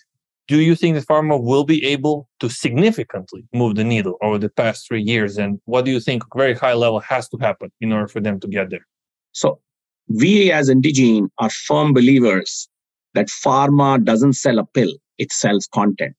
do 0.49 0.59
you 0.59 0.75
think 0.75 0.95
that 0.95 1.07
pharma 1.07 1.41
will 1.41 1.63
be 1.63 1.85
able 1.85 2.27
to 2.41 2.49
significantly 2.49 3.45
move 3.53 3.75
the 3.75 3.85
needle 3.85 4.17
over 4.21 4.37
the 4.37 4.49
past 4.49 4.85
three 4.85 5.01
years? 5.01 5.37
And 5.37 5.57
what 5.63 5.85
do 5.85 5.91
you 5.91 6.01
think 6.01 6.21
very 6.35 6.53
high 6.53 6.73
level 6.73 6.99
has 6.99 7.29
to 7.29 7.37
happen 7.37 7.71
in 7.79 7.93
order 7.93 8.09
for 8.09 8.19
them 8.19 8.41
to 8.41 8.47
get 8.49 8.69
there? 8.69 8.85
So 9.31 9.61
we 10.09 10.51
as 10.51 10.69
Indegene 10.69 11.29
are 11.37 11.49
firm 11.49 11.93
believers 11.93 12.67
that 13.13 13.27
pharma 13.27 14.03
doesn't 14.03 14.33
sell 14.33 14.59
a 14.59 14.65
pill, 14.65 14.91
it 15.17 15.31
sells 15.31 15.65
content 15.73 16.17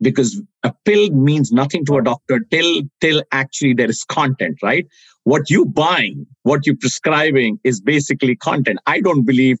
because 0.00 0.40
a 0.62 0.72
pill 0.84 1.10
means 1.10 1.52
nothing 1.52 1.84
to 1.86 1.96
a 1.98 2.02
doctor 2.02 2.40
till 2.50 2.82
till 3.00 3.22
actually 3.32 3.74
there 3.74 3.90
is 3.90 4.04
content 4.04 4.58
right? 4.62 4.86
What 5.24 5.50
you 5.50 5.66
buying 5.66 6.26
what 6.42 6.66
you 6.66 6.76
prescribing 6.76 7.60
is 7.64 7.80
basically 7.80 8.36
content. 8.36 8.78
I 8.86 9.00
don't 9.00 9.24
believe 9.24 9.58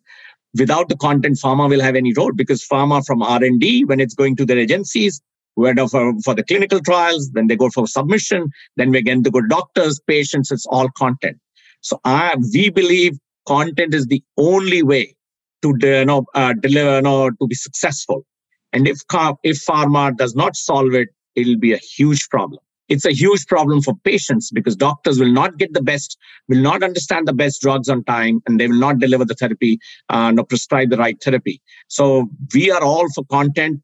without 0.58 0.88
the 0.88 0.96
content 0.96 1.38
pharma 1.42 1.68
will 1.68 1.80
have 1.80 1.96
any 1.96 2.12
role 2.14 2.32
because 2.32 2.66
pharma 2.66 3.04
from 3.06 3.22
r&d 3.22 3.84
when 3.84 4.00
it's 4.00 4.14
going 4.14 4.34
to 4.34 4.44
their 4.44 4.58
agencies 4.58 5.20
whether 5.54 5.86
for, 5.86 6.12
for 6.24 6.34
the 6.34 6.42
clinical 6.42 6.80
trials 6.80 7.30
then 7.32 7.46
they 7.46 7.56
go 7.56 7.70
for 7.70 7.86
submission 7.86 8.48
then 8.76 8.90
we 8.90 8.98
again 8.98 9.22
to 9.22 9.30
go 9.30 9.40
doctors 9.42 10.00
patients 10.06 10.50
it's 10.50 10.66
all 10.66 10.88
content. 10.96 11.38
So 11.82 11.98
I, 12.04 12.36
we 12.52 12.70
believe 12.70 13.18
content 13.46 13.94
is 13.94 14.06
the 14.06 14.22
only 14.36 14.82
way 14.82 15.14
to 15.62 15.74
you 15.80 16.04
know, 16.04 16.24
uh, 16.34 16.54
deliver 16.54 16.96
you 16.96 17.02
know, 17.02 17.30
to 17.30 17.46
be 17.46 17.54
successful 17.54 18.24
and 18.72 18.86
if, 18.86 19.00
if 19.42 19.64
pharma 19.64 20.16
does 20.16 20.34
not 20.34 20.56
solve 20.56 20.94
it, 20.94 21.08
it'll 21.34 21.58
be 21.58 21.72
a 21.72 21.78
huge 21.78 22.28
problem. 22.28 22.60
It's 22.88 23.04
a 23.04 23.12
huge 23.12 23.46
problem 23.46 23.82
for 23.82 23.94
patients 24.02 24.50
because 24.50 24.74
doctors 24.74 25.20
will 25.20 25.30
not 25.30 25.58
get 25.58 25.72
the 25.72 25.82
best, 25.82 26.18
will 26.48 26.60
not 26.60 26.82
understand 26.82 27.28
the 27.28 27.32
best 27.32 27.60
drugs 27.60 27.88
on 27.88 28.02
time, 28.02 28.42
and 28.46 28.58
they 28.58 28.66
will 28.66 28.80
not 28.80 28.98
deliver 28.98 29.24
the 29.24 29.34
therapy, 29.34 29.78
uh, 30.08 30.32
nor 30.32 30.44
prescribe 30.44 30.90
the 30.90 30.96
right 30.96 31.16
therapy. 31.22 31.62
So 31.86 32.28
we 32.52 32.70
are 32.72 32.82
all 32.82 33.06
for 33.14 33.24
content. 33.26 33.80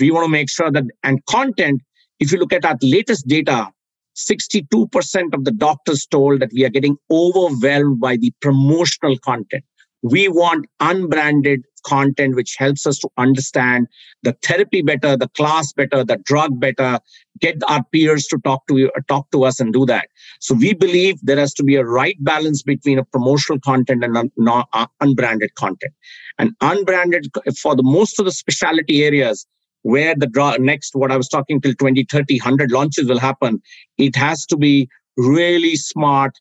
We 0.00 0.10
want 0.10 0.24
to 0.24 0.30
make 0.30 0.50
sure 0.50 0.70
that, 0.70 0.84
and 1.04 1.24
content, 1.26 1.80
if 2.18 2.32
you 2.32 2.38
look 2.38 2.52
at 2.52 2.64
our 2.64 2.76
latest 2.82 3.28
data, 3.28 3.68
62% 4.16 5.32
of 5.32 5.44
the 5.44 5.52
doctors 5.52 6.04
told 6.06 6.40
that 6.40 6.50
we 6.52 6.64
are 6.64 6.70
getting 6.70 6.96
overwhelmed 7.10 8.00
by 8.00 8.16
the 8.16 8.32
promotional 8.40 9.16
content. 9.18 9.64
We 10.02 10.28
want 10.28 10.66
unbranded 10.80 11.64
content 11.84 12.36
which 12.36 12.56
helps 12.58 12.86
us 12.86 12.98
to 12.98 13.08
understand 13.16 13.86
the 14.22 14.36
therapy 14.42 14.82
better, 14.82 15.16
the 15.16 15.28
class 15.28 15.72
better, 15.72 16.04
the 16.04 16.18
drug 16.24 16.60
better, 16.60 16.98
get 17.40 17.56
our 17.68 17.82
peers 17.92 18.26
to 18.26 18.38
talk 18.44 18.66
to 18.68 18.76
you, 18.76 18.90
talk 19.08 19.30
to 19.32 19.44
us 19.44 19.60
and 19.60 19.72
do 19.72 19.86
that. 19.86 20.08
So 20.40 20.54
we 20.54 20.74
believe 20.74 21.18
there 21.22 21.38
has 21.38 21.54
to 21.54 21.64
be 21.64 21.76
a 21.76 21.84
right 21.84 22.16
balance 22.20 22.62
between 22.62 22.98
a 22.98 23.04
promotional 23.04 23.60
content 23.60 24.04
and 24.04 24.30
non- 24.36 24.64
uh, 24.72 24.86
unbranded 25.00 25.54
content. 25.54 25.92
And 26.38 26.52
unbranded 26.60 27.28
for 27.60 27.76
the 27.76 27.82
most 27.82 28.18
of 28.18 28.24
the 28.24 28.32
specialty 28.32 29.04
areas 29.04 29.46
where 29.82 30.14
the 30.14 30.26
drug 30.26 30.60
next 30.60 30.94
what 30.94 31.10
I 31.10 31.16
was 31.16 31.28
talking 31.28 31.60
till 31.60 31.72
2030 31.72 32.38
100 32.38 32.70
launches 32.70 33.08
will 33.08 33.18
happen, 33.18 33.60
it 33.96 34.14
has 34.16 34.44
to 34.46 34.56
be 34.56 34.88
really 35.16 35.76
smart, 35.76 36.32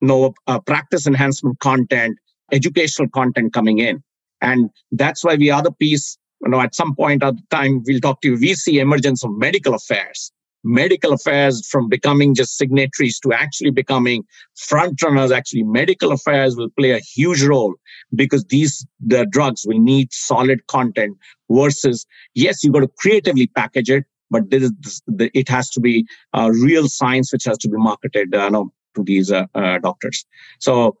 you 0.00 0.08
know, 0.08 0.34
uh, 0.46 0.60
practice 0.60 1.06
enhancement 1.06 1.58
content 1.60 2.18
educational 2.52 3.08
content 3.08 3.52
coming 3.52 3.78
in. 3.78 4.02
And 4.40 4.70
that's 4.90 5.24
why 5.24 5.36
we 5.36 5.50
are 5.50 5.62
the 5.62 5.72
piece, 5.72 6.18
you 6.42 6.50
know, 6.50 6.60
at 6.60 6.74
some 6.74 6.94
point 6.94 7.20
the 7.20 7.36
time 7.50 7.82
we'll 7.86 8.00
talk 8.00 8.20
to 8.22 8.28
you, 8.28 8.38
we 8.38 8.54
see 8.54 8.78
emergence 8.78 9.24
of 9.24 9.30
medical 9.36 9.74
affairs. 9.74 10.32
Medical 10.64 11.12
affairs 11.12 11.66
from 11.68 11.88
becoming 11.88 12.34
just 12.34 12.56
signatories 12.56 13.18
to 13.20 13.32
actually 13.32 13.70
becoming 13.70 14.22
front 14.56 15.02
runners. 15.02 15.32
Actually, 15.32 15.64
medical 15.64 16.12
affairs 16.12 16.54
will 16.54 16.70
play 16.78 16.92
a 16.92 17.00
huge 17.00 17.42
role 17.42 17.74
because 18.14 18.44
these 18.44 18.86
the 19.04 19.26
drugs 19.26 19.64
will 19.66 19.80
need 19.80 20.12
solid 20.12 20.64
content 20.68 21.16
versus 21.50 22.06
yes, 22.34 22.62
you 22.62 22.70
got 22.70 22.80
to 22.80 22.90
creatively 22.98 23.48
package 23.48 23.90
it, 23.90 24.04
but 24.30 24.50
this 24.50 24.62
is, 24.62 25.02
it 25.34 25.48
has 25.48 25.68
to 25.70 25.80
be 25.80 26.06
uh, 26.32 26.48
real 26.52 26.88
science 26.88 27.32
which 27.32 27.44
has 27.44 27.58
to 27.58 27.68
be 27.68 27.76
marketed 27.76 28.32
uh, 28.32 28.48
no, 28.48 28.72
to 28.94 29.02
these 29.02 29.32
uh, 29.32 29.46
uh, 29.56 29.78
doctors. 29.78 30.24
So 30.60 30.96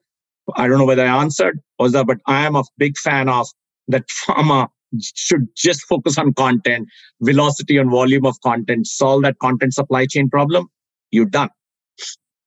I 0.56 0.68
don't 0.68 0.78
know 0.78 0.84
whether 0.84 1.04
I 1.04 1.22
answered 1.22 1.60
or 1.78 1.90
that, 1.90 2.06
but 2.06 2.18
I 2.26 2.44
am 2.46 2.56
a 2.56 2.64
big 2.78 2.96
fan 2.98 3.28
of 3.28 3.48
that 3.88 4.08
pharma 4.08 4.68
should 5.00 5.48
just 5.56 5.82
focus 5.82 6.18
on 6.18 6.34
content, 6.34 6.88
velocity 7.20 7.78
and 7.78 7.90
volume 7.90 8.26
of 8.26 8.40
content, 8.42 8.86
solve 8.86 9.22
that 9.22 9.38
content 9.38 9.74
supply 9.74 10.06
chain 10.06 10.28
problem. 10.28 10.66
You're 11.10 11.26
done. 11.26 11.50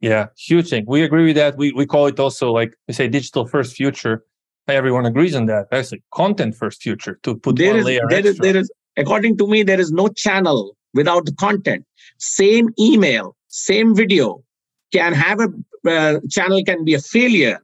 Yeah, 0.02 0.28
huge 0.38 0.70
thing. 0.70 0.86
We 0.88 1.04
agree 1.04 1.26
with 1.26 1.36
that. 1.38 1.58
We 1.58 1.72
we 1.72 1.86
call 1.86 2.08
it 2.08 2.20
also 2.20 2.52
like 2.52 2.74
we 2.88 2.94
say 2.94 3.08
digital 3.08 3.48
first 3.48 3.76
future. 3.76 4.24
Everyone 4.68 5.06
agrees 5.06 5.36
on 5.36 5.46
that. 5.46 5.68
Actually, 5.72 6.04
content 6.14 6.56
first 6.56 6.82
future 6.82 7.20
to 7.24 7.36
put 7.36 7.56
there 7.56 7.72
one 7.72 7.80
is, 7.80 7.86
layer 7.86 8.02
there 8.10 8.20
extra. 8.20 8.32
Is, 8.32 8.40
there 8.40 8.58
is, 8.58 8.72
according 8.98 9.38
to 9.38 9.48
me, 9.48 9.64
there 9.64 9.80
is 9.80 9.92
no 9.92 10.10
channel 10.10 10.76
without 10.94 11.26
the 11.26 11.34
content. 11.34 11.86
Same 12.18 12.70
email, 12.80 13.36
same 13.48 13.96
video 13.96 14.44
can 14.92 15.14
have 15.14 15.40
a 15.40 15.50
uh, 15.90 16.20
channel 16.30 16.64
can 16.64 16.84
be 16.84 16.94
a 16.94 17.00
failure 17.00 17.60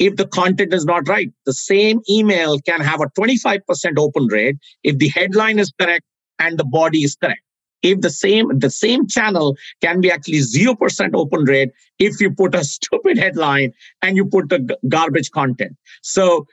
if 0.00 0.16
the 0.16 0.26
content 0.26 0.74
is 0.74 0.84
not 0.84 1.08
right. 1.08 1.30
The 1.46 1.52
same 1.52 2.00
email 2.10 2.58
can 2.60 2.80
have 2.80 3.00
a 3.00 3.06
25% 3.20 3.60
open 3.98 4.26
rate 4.26 4.56
if 4.82 4.98
the 4.98 5.08
headline 5.08 5.60
is 5.60 5.72
correct 5.80 6.04
and 6.40 6.58
the 6.58 6.64
body 6.64 7.04
is 7.10 7.16
correct. 7.22 7.42
if 7.88 8.00
the 8.04 8.10
same 8.14 8.48
the 8.62 8.70
same 8.70 9.04
channel 9.12 9.56
can 9.84 10.00
be 10.04 10.10
actually 10.14 10.40
0% 10.40 11.14
open 11.20 11.44
rate 11.50 11.70
if 12.06 12.20
you 12.20 12.30
put 12.40 12.54
a 12.54 12.64
stupid 12.72 13.20
headline 13.24 13.72
and 14.02 14.18
you 14.20 14.24
put 14.34 14.48
the 14.50 14.58
garbage 14.94 15.30
content 15.36 15.76
so 16.02 16.46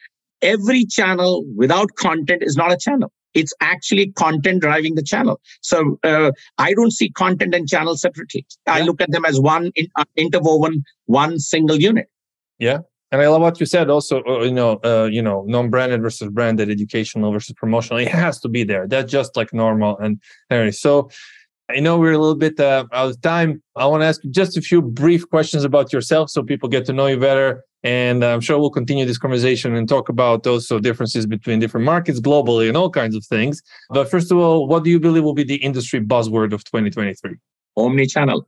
every 0.54 0.86
channel 0.98 1.32
without 1.64 1.96
content 2.04 2.46
is 2.50 2.56
not 2.62 2.72
a 2.72 2.78
channel 2.86 3.12
it's 3.42 3.54
actually 3.72 4.06
content 4.24 4.62
driving 4.68 4.96
the 5.00 5.06
channel 5.14 5.40
so 5.72 5.82
uh, 6.12 6.32
i 6.68 6.74
don't 6.80 6.96
see 7.00 7.10
content 7.24 7.54
and 7.60 7.68
channel 7.76 7.98
separately 8.06 8.46
i 8.68 8.82
look 8.82 9.02
at 9.08 9.12
them 9.18 9.26
as 9.32 9.40
one 9.40 9.72
in, 9.76 9.88
uh, 9.96 10.06
interwoven 10.26 10.84
one 11.22 11.40
single 11.40 11.82
unit 11.90 12.08
Yeah. 12.70 12.80
And 13.12 13.22
I 13.22 13.28
love 13.28 13.42
what 13.42 13.60
you 13.60 13.66
said 13.66 13.90
also, 13.90 14.22
uh, 14.26 14.44
you 14.44 14.52
know, 14.52 14.80
uh, 14.84 15.08
you 15.10 15.22
know, 15.22 15.44
non-branded 15.48 16.02
versus 16.02 16.30
branded, 16.30 16.70
educational 16.70 17.32
versus 17.32 17.54
promotional. 17.54 18.00
It 18.00 18.10
has 18.10 18.40
to 18.42 18.50
be 18.50 18.64
there. 18.64 18.88
That's 18.88 19.12
just 19.12 19.38
like 19.38 19.54
normal. 19.54 19.98
And 19.98 20.22
anyway, 20.50 20.72
so 20.72 21.10
I 21.70 21.80
know 21.80 21.98
we're 21.98 22.14
a 22.14 22.18
little 22.18 22.36
bit 22.36 22.60
uh, 22.60 22.86
out 22.94 23.10
of 23.10 23.22
time. 23.22 23.62
I 23.76 23.86
want 23.86 24.02
to 24.02 24.06
ask 24.06 24.24
you 24.24 24.32
just 24.32 24.58
a 24.58 24.62
few 24.62 24.82
brief 24.82 25.30
questions 25.30 25.64
about 25.64 25.94
yourself 25.94 26.30
so 26.30 26.44
people 26.44 26.68
get 26.70 26.86
to 26.86 26.94
know 26.94 27.08
you 27.08 27.20
better. 27.20 27.64
And 27.84 28.26
I'm 28.26 28.42
sure 28.42 28.60
we'll 28.60 28.72
continue 28.72 29.06
this 29.06 29.18
conversation 29.18 29.76
and 29.76 29.88
talk 29.88 30.10
about 30.10 30.46
also 30.46 30.80
differences 30.80 31.26
between 31.26 31.60
different 31.60 31.86
markets 31.86 32.20
globally 32.20 32.68
and 32.68 32.76
all 32.76 32.90
kinds 32.90 33.16
of 33.16 33.26
things. 33.26 33.62
But 33.90 34.10
first 34.10 34.32
of 34.32 34.38
all, 34.38 34.68
what 34.68 34.84
do 34.84 34.90
you 34.90 35.00
believe 35.00 35.24
will 35.24 35.34
be 35.34 35.44
the 35.44 35.56
industry 35.56 36.02
buzzword 36.02 36.54
of 36.54 36.64
2023? 36.66 37.36
omni-channel 37.78 38.48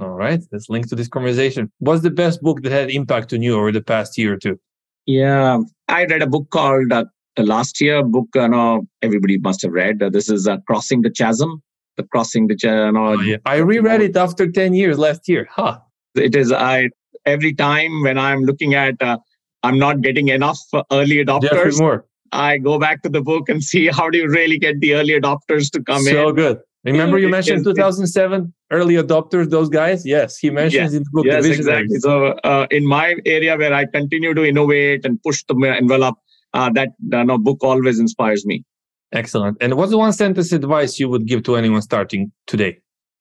All 0.00 0.10
right, 0.10 0.40
let's 0.50 0.70
link 0.70 0.88
to 0.88 0.94
this 0.94 1.08
conversation. 1.08 1.70
What's 1.78 2.02
the 2.02 2.10
best 2.10 2.40
book 2.40 2.62
that 2.62 2.72
had 2.72 2.90
impact 2.90 3.32
on 3.32 3.42
you 3.42 3.58
over 3.58 3.70
the 3.70 3.82
past 3.82 4.16
year 4.16 4.34
or 4.34 4.36
two? 4.36 4.58
Yeah, 5.06 5.58
I 5.88 6.04
read 6.04 6.22
a 6.22 6.26
book 6.26 6.48
called 6.50 6.92
uh, 6.92 7.04
the 7.36 7.42
last 7.42 7.80
year 7.80 8.02
book. 8.02 8.28
Uh, 8.34 8.46
no, 8.46 8.86
everybody 9.02 9.38
must 9.38 9.62
have 9.62 9.72
read. 9.72 10.02
Uh, 10.02 10.08
this 10.08 10.30
is 10.30 10.46
uh, 10.48 10.58
Crossing 10.66 11.02
the 11.02 11.10
Chasm. 11.10 11.62
The 11.96 12.04
Crossing 12.04 12.46
the 12.46 12.56
Chasm. 12.56 12.96
Oh, 12.96 13.20
yeah. 13.20 13.36
I 13.44 13.56
reread 13.56 14.00
it 14.00 14.16
after 14.16 14.50
10 14.50 14.74
years 14.74 14.98
last 14.98 15.28
year. 15.28 15.48
Huh. 15.50 15.78
It 16.14 16.34
is. 16.34 16.52
I 16.52 16.90
every 17.26 17.54
time 17.54 18.02
when 18.02 18.18
I'm 18.18 18.40
looking 18.42 18.74
at, 18.74 19.00
uh, 19.00 19.18
I'm 19.62 19.78
not 19.78 20.00
getting 20.00 20.28
enough 20.28 20.58
uh, 20.72 20.82
early 20.90 21.22
Geoffrey 21.24 21.48
adopters. 21.48 21.78
Moore. 21.78 22.06
I 22.32 22.58
go 22.58 22.78
back 22.78 23.02
to 23.02 23.08
the 23.08 23.20
book 23.20 23.48
and 23.48 23.62
see 23.62 23.86
how 23.92 24.10
do 24.10 24.18
you 24.18 24.28
really 24.28 24.58
get 24.58 24.80
the 24.80 24.94
early 24.94 25.20
adopters 25.20 25.70
to 25.72 25.82
come 25.82 26.02
So 26.02 26.10
in. 26.10 26.14
So 26.14 26.32
good. 26.32 26.58
Remember 26.84 27.18
you 27.18 27.28
mentioned 27.28 27.64
2007 27.64 28.54
early 28.70 28.94
adopters, 28.94 29.50
those 29.50 29.68
guys? 29.68 30.06
Yes, 30.06 30.38
he 30.38 30.48
mentions 30.50 30.94
in 30.94 31.02
the 31.02 31.10
book. 31.12 31.26
Yes, 31.26 31.44
visionaries. 31.44 31.92
exactly. 31.92 31.98
So 31.98 32.28
uh, 32.44 32.66
in 32.70 32.86
my 32.86 33.16
area 33.26 33.56
where 33.58 33.74
I 33.74 33.84
continue 33.84 34.32
to 34.32 34.44
innovate 34.44 35.04
and 35.04 35.22
push 35.22 35.44
the 35.46 35.54
envelope, 35.78 36.16
uh, 36.54 36.70
that 36.72 36.88
uh, 37.12 37.22
no, 37.22 37.36
book 37.36 37.58
always 37.62 37.98
inspires 38.00 38.46
me. 38.46 38.64
Excellent. 39.12 39.58
And 39.60 39.74
what's 39.74 39.90
the 39.90 39.98
one 39.98 40.12
sentence 40.12 40.52
advice 40.52 40.98
you 40.98 41.08
would 41.10 41.26
give 41.26 41.42
to 41.44 41.56
anyone 41.56 41.82
starting 41.82 42.32
today 42.46 42.78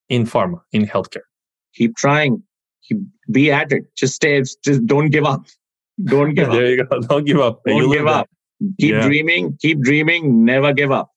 in 0.07 0.23
pharma, 0.25 0.61
in 0.71 0.85
healthcare? 0.85 1.25
Keep 1.75 1.97
trying. 1.97 2.41
Keep, 2.87 2.99
be 3.29 3.51
at 3.51 3.71
it. 3.73 3.83
Just 3.97 4.15
stay. 4.15 4.41
Just 4.63 4.85
don't 4.85 5.09
give 5.09 5.25
up. 5.25 5.45
Don't 6.05 6.33
give 6.33 6.47
up. 6.49 6.53
there 6.53 6.67
you 6.69 6.85
go. 6.85 6.99
Don't 7.01 7.25
give 7.25 7.39
up. 7.41 7.61
Don't 7.65 7.81
live 7.89 7.91
give 7.91 8.05
that. 8.05 8.11
up. 8.11 8.29
Keep 8.79 8.93
Yeah. 8.93 9.01
dreaming. 9.05 9.57
Keep 9.61 9.81
dreaming. 9.81 10.45
Never 10.45 10.71
give 10.73 10.91
up. 10.91 11.11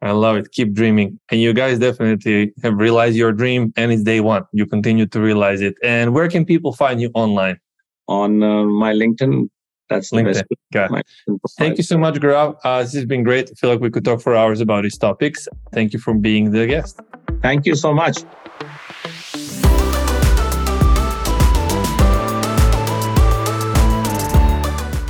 I 0.00 0.12
love 0.12 0.36
it. 0.36 0.52
Keep 0.52 0.74
dreaming. 0.74 1.18
And 1.30 1.40
you 1.40 1.52
guys 1.52 1.78
definitely 1.78 2.52
have 2.62 2.74
realized 2.74 3.16
your 3.16 3.32
dream 3.32 3.72
and 3.76 3.92
it's 3.92 4.02
day 4.02 4.20
one. 4.20 4.44
You 4.52 4.66
continue 4.66 5.06
to 5.06 5.20
realize 5.20 5.60
it. 5.60 5.74
And 5.82 6.14
where 6.14 6.28
can 6.28 6.44
people 6.44 6.72
find 6.72 7.00
you 7.00 7.10
online? 7.14 7.58
On 8.06 8.42
uh, 8.42 8.64
my 8.64 8.92
LinkedIn, 8.92 9.48
that's 9.90 10.10
the 10.10 10.18
LinkedIn. 10.18 10.24
best. 10.24 10.44
Got 10.72 10.90
it. 10.90 11.06
LinkedIn. 11.28 11.38
Thank 11.58 11.78
you 11.78 11.84
so 11.84 11.98
much, 11.98 12.14
Gaurav. 12.14 12.56
Uh, 12.64 12.82
this 12.82 12.94
has 12.94 13.04
been 13.04 13.22
great. 13.22 13.50
I 13.50 13.54
feel 13.54 13.70
like 13.70 13.80
we 13.80 13.90
could 13.90 14.04
talk 14.04 14.20
for 14.20 14.36
hours 14.36 14.60
about 14.60 14.84
these 14.84 14.98
topics. 14.98 15.48
Thank 15.72 15.92
you 15.92 15.98
for 15.98 16.14
being 16.14 16.52
the 16.52 16.66
guest. 16.66 17.00
Thank 17.42 17.66
you 17.66 17.74
so 17.74 17.92
much. 17.92 18.18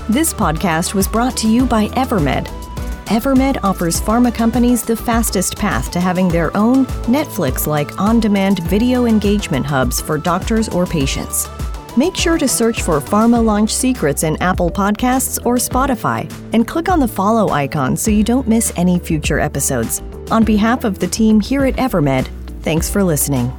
This 0.09 0.33
podcast 0.33 0.95
was 0.95 1.07
brought 1.07 1.37
to 1.37 1.49
you 1.49 1.67
by 1.67 1.89
Evermed. 1.89 2.58
Evermed 3.09 3.59
offers 3.63 3.99
pharma 3.99 4.35
companies 4.35 4.83
the 4.83 4.95
fastest 4.95 5.57
path 5.57 5.91
to 5.93 5.99
having 5.99 6.29
their 6.29 6.55
own 6.55 6.85
Netflix 7.07 7.67
like 7.67 7.99
on 7.99 8.21
demand 8.21 8.59
video 8.65 9.07
engagement 9.07 9.65
hubs 9.65 9.99
for 9.99 10.19
doctors 10.19 10.69
or 10.69 10.85
patients. 10.85 11.49
Make 11.97 12.15
sure 12.15 12.37
to 12.37 12.47
search 12.47 12.83
for 12.83 13.01
Pharma 13.01 13.43
Launch 13.43 13.75
Secrets 13.75 14.25
in 14.25 14.37
Apple 14.43 14.71
Podcasts 14.71 15.39
or 15.47 15.55
Spotify 15.57 16.31
and 16.53 16.69
click 16.69 16.91
on 16.91 17.01
the 17.01 17.09
follow 17.09 17.49
icon 17.49 17.97
so 17.97 18.11
you 18.11 18.23
don't 18.23 18.47
miss 18.47 18.75
any 18.77 18.99
future 18.99 19.41
episodes. 19.41 20.01
On 20.31 20.45
behalf 20.45 20.85
of 20.85 20.99
the 20.99 21.09
team 21.09 21.41
here 21.41 21.65
at 21.65 21.77
Evermed, 21.77 22.29
thanks 22.61 22.91
for 22.91 23.03
listening. 23.03 23.51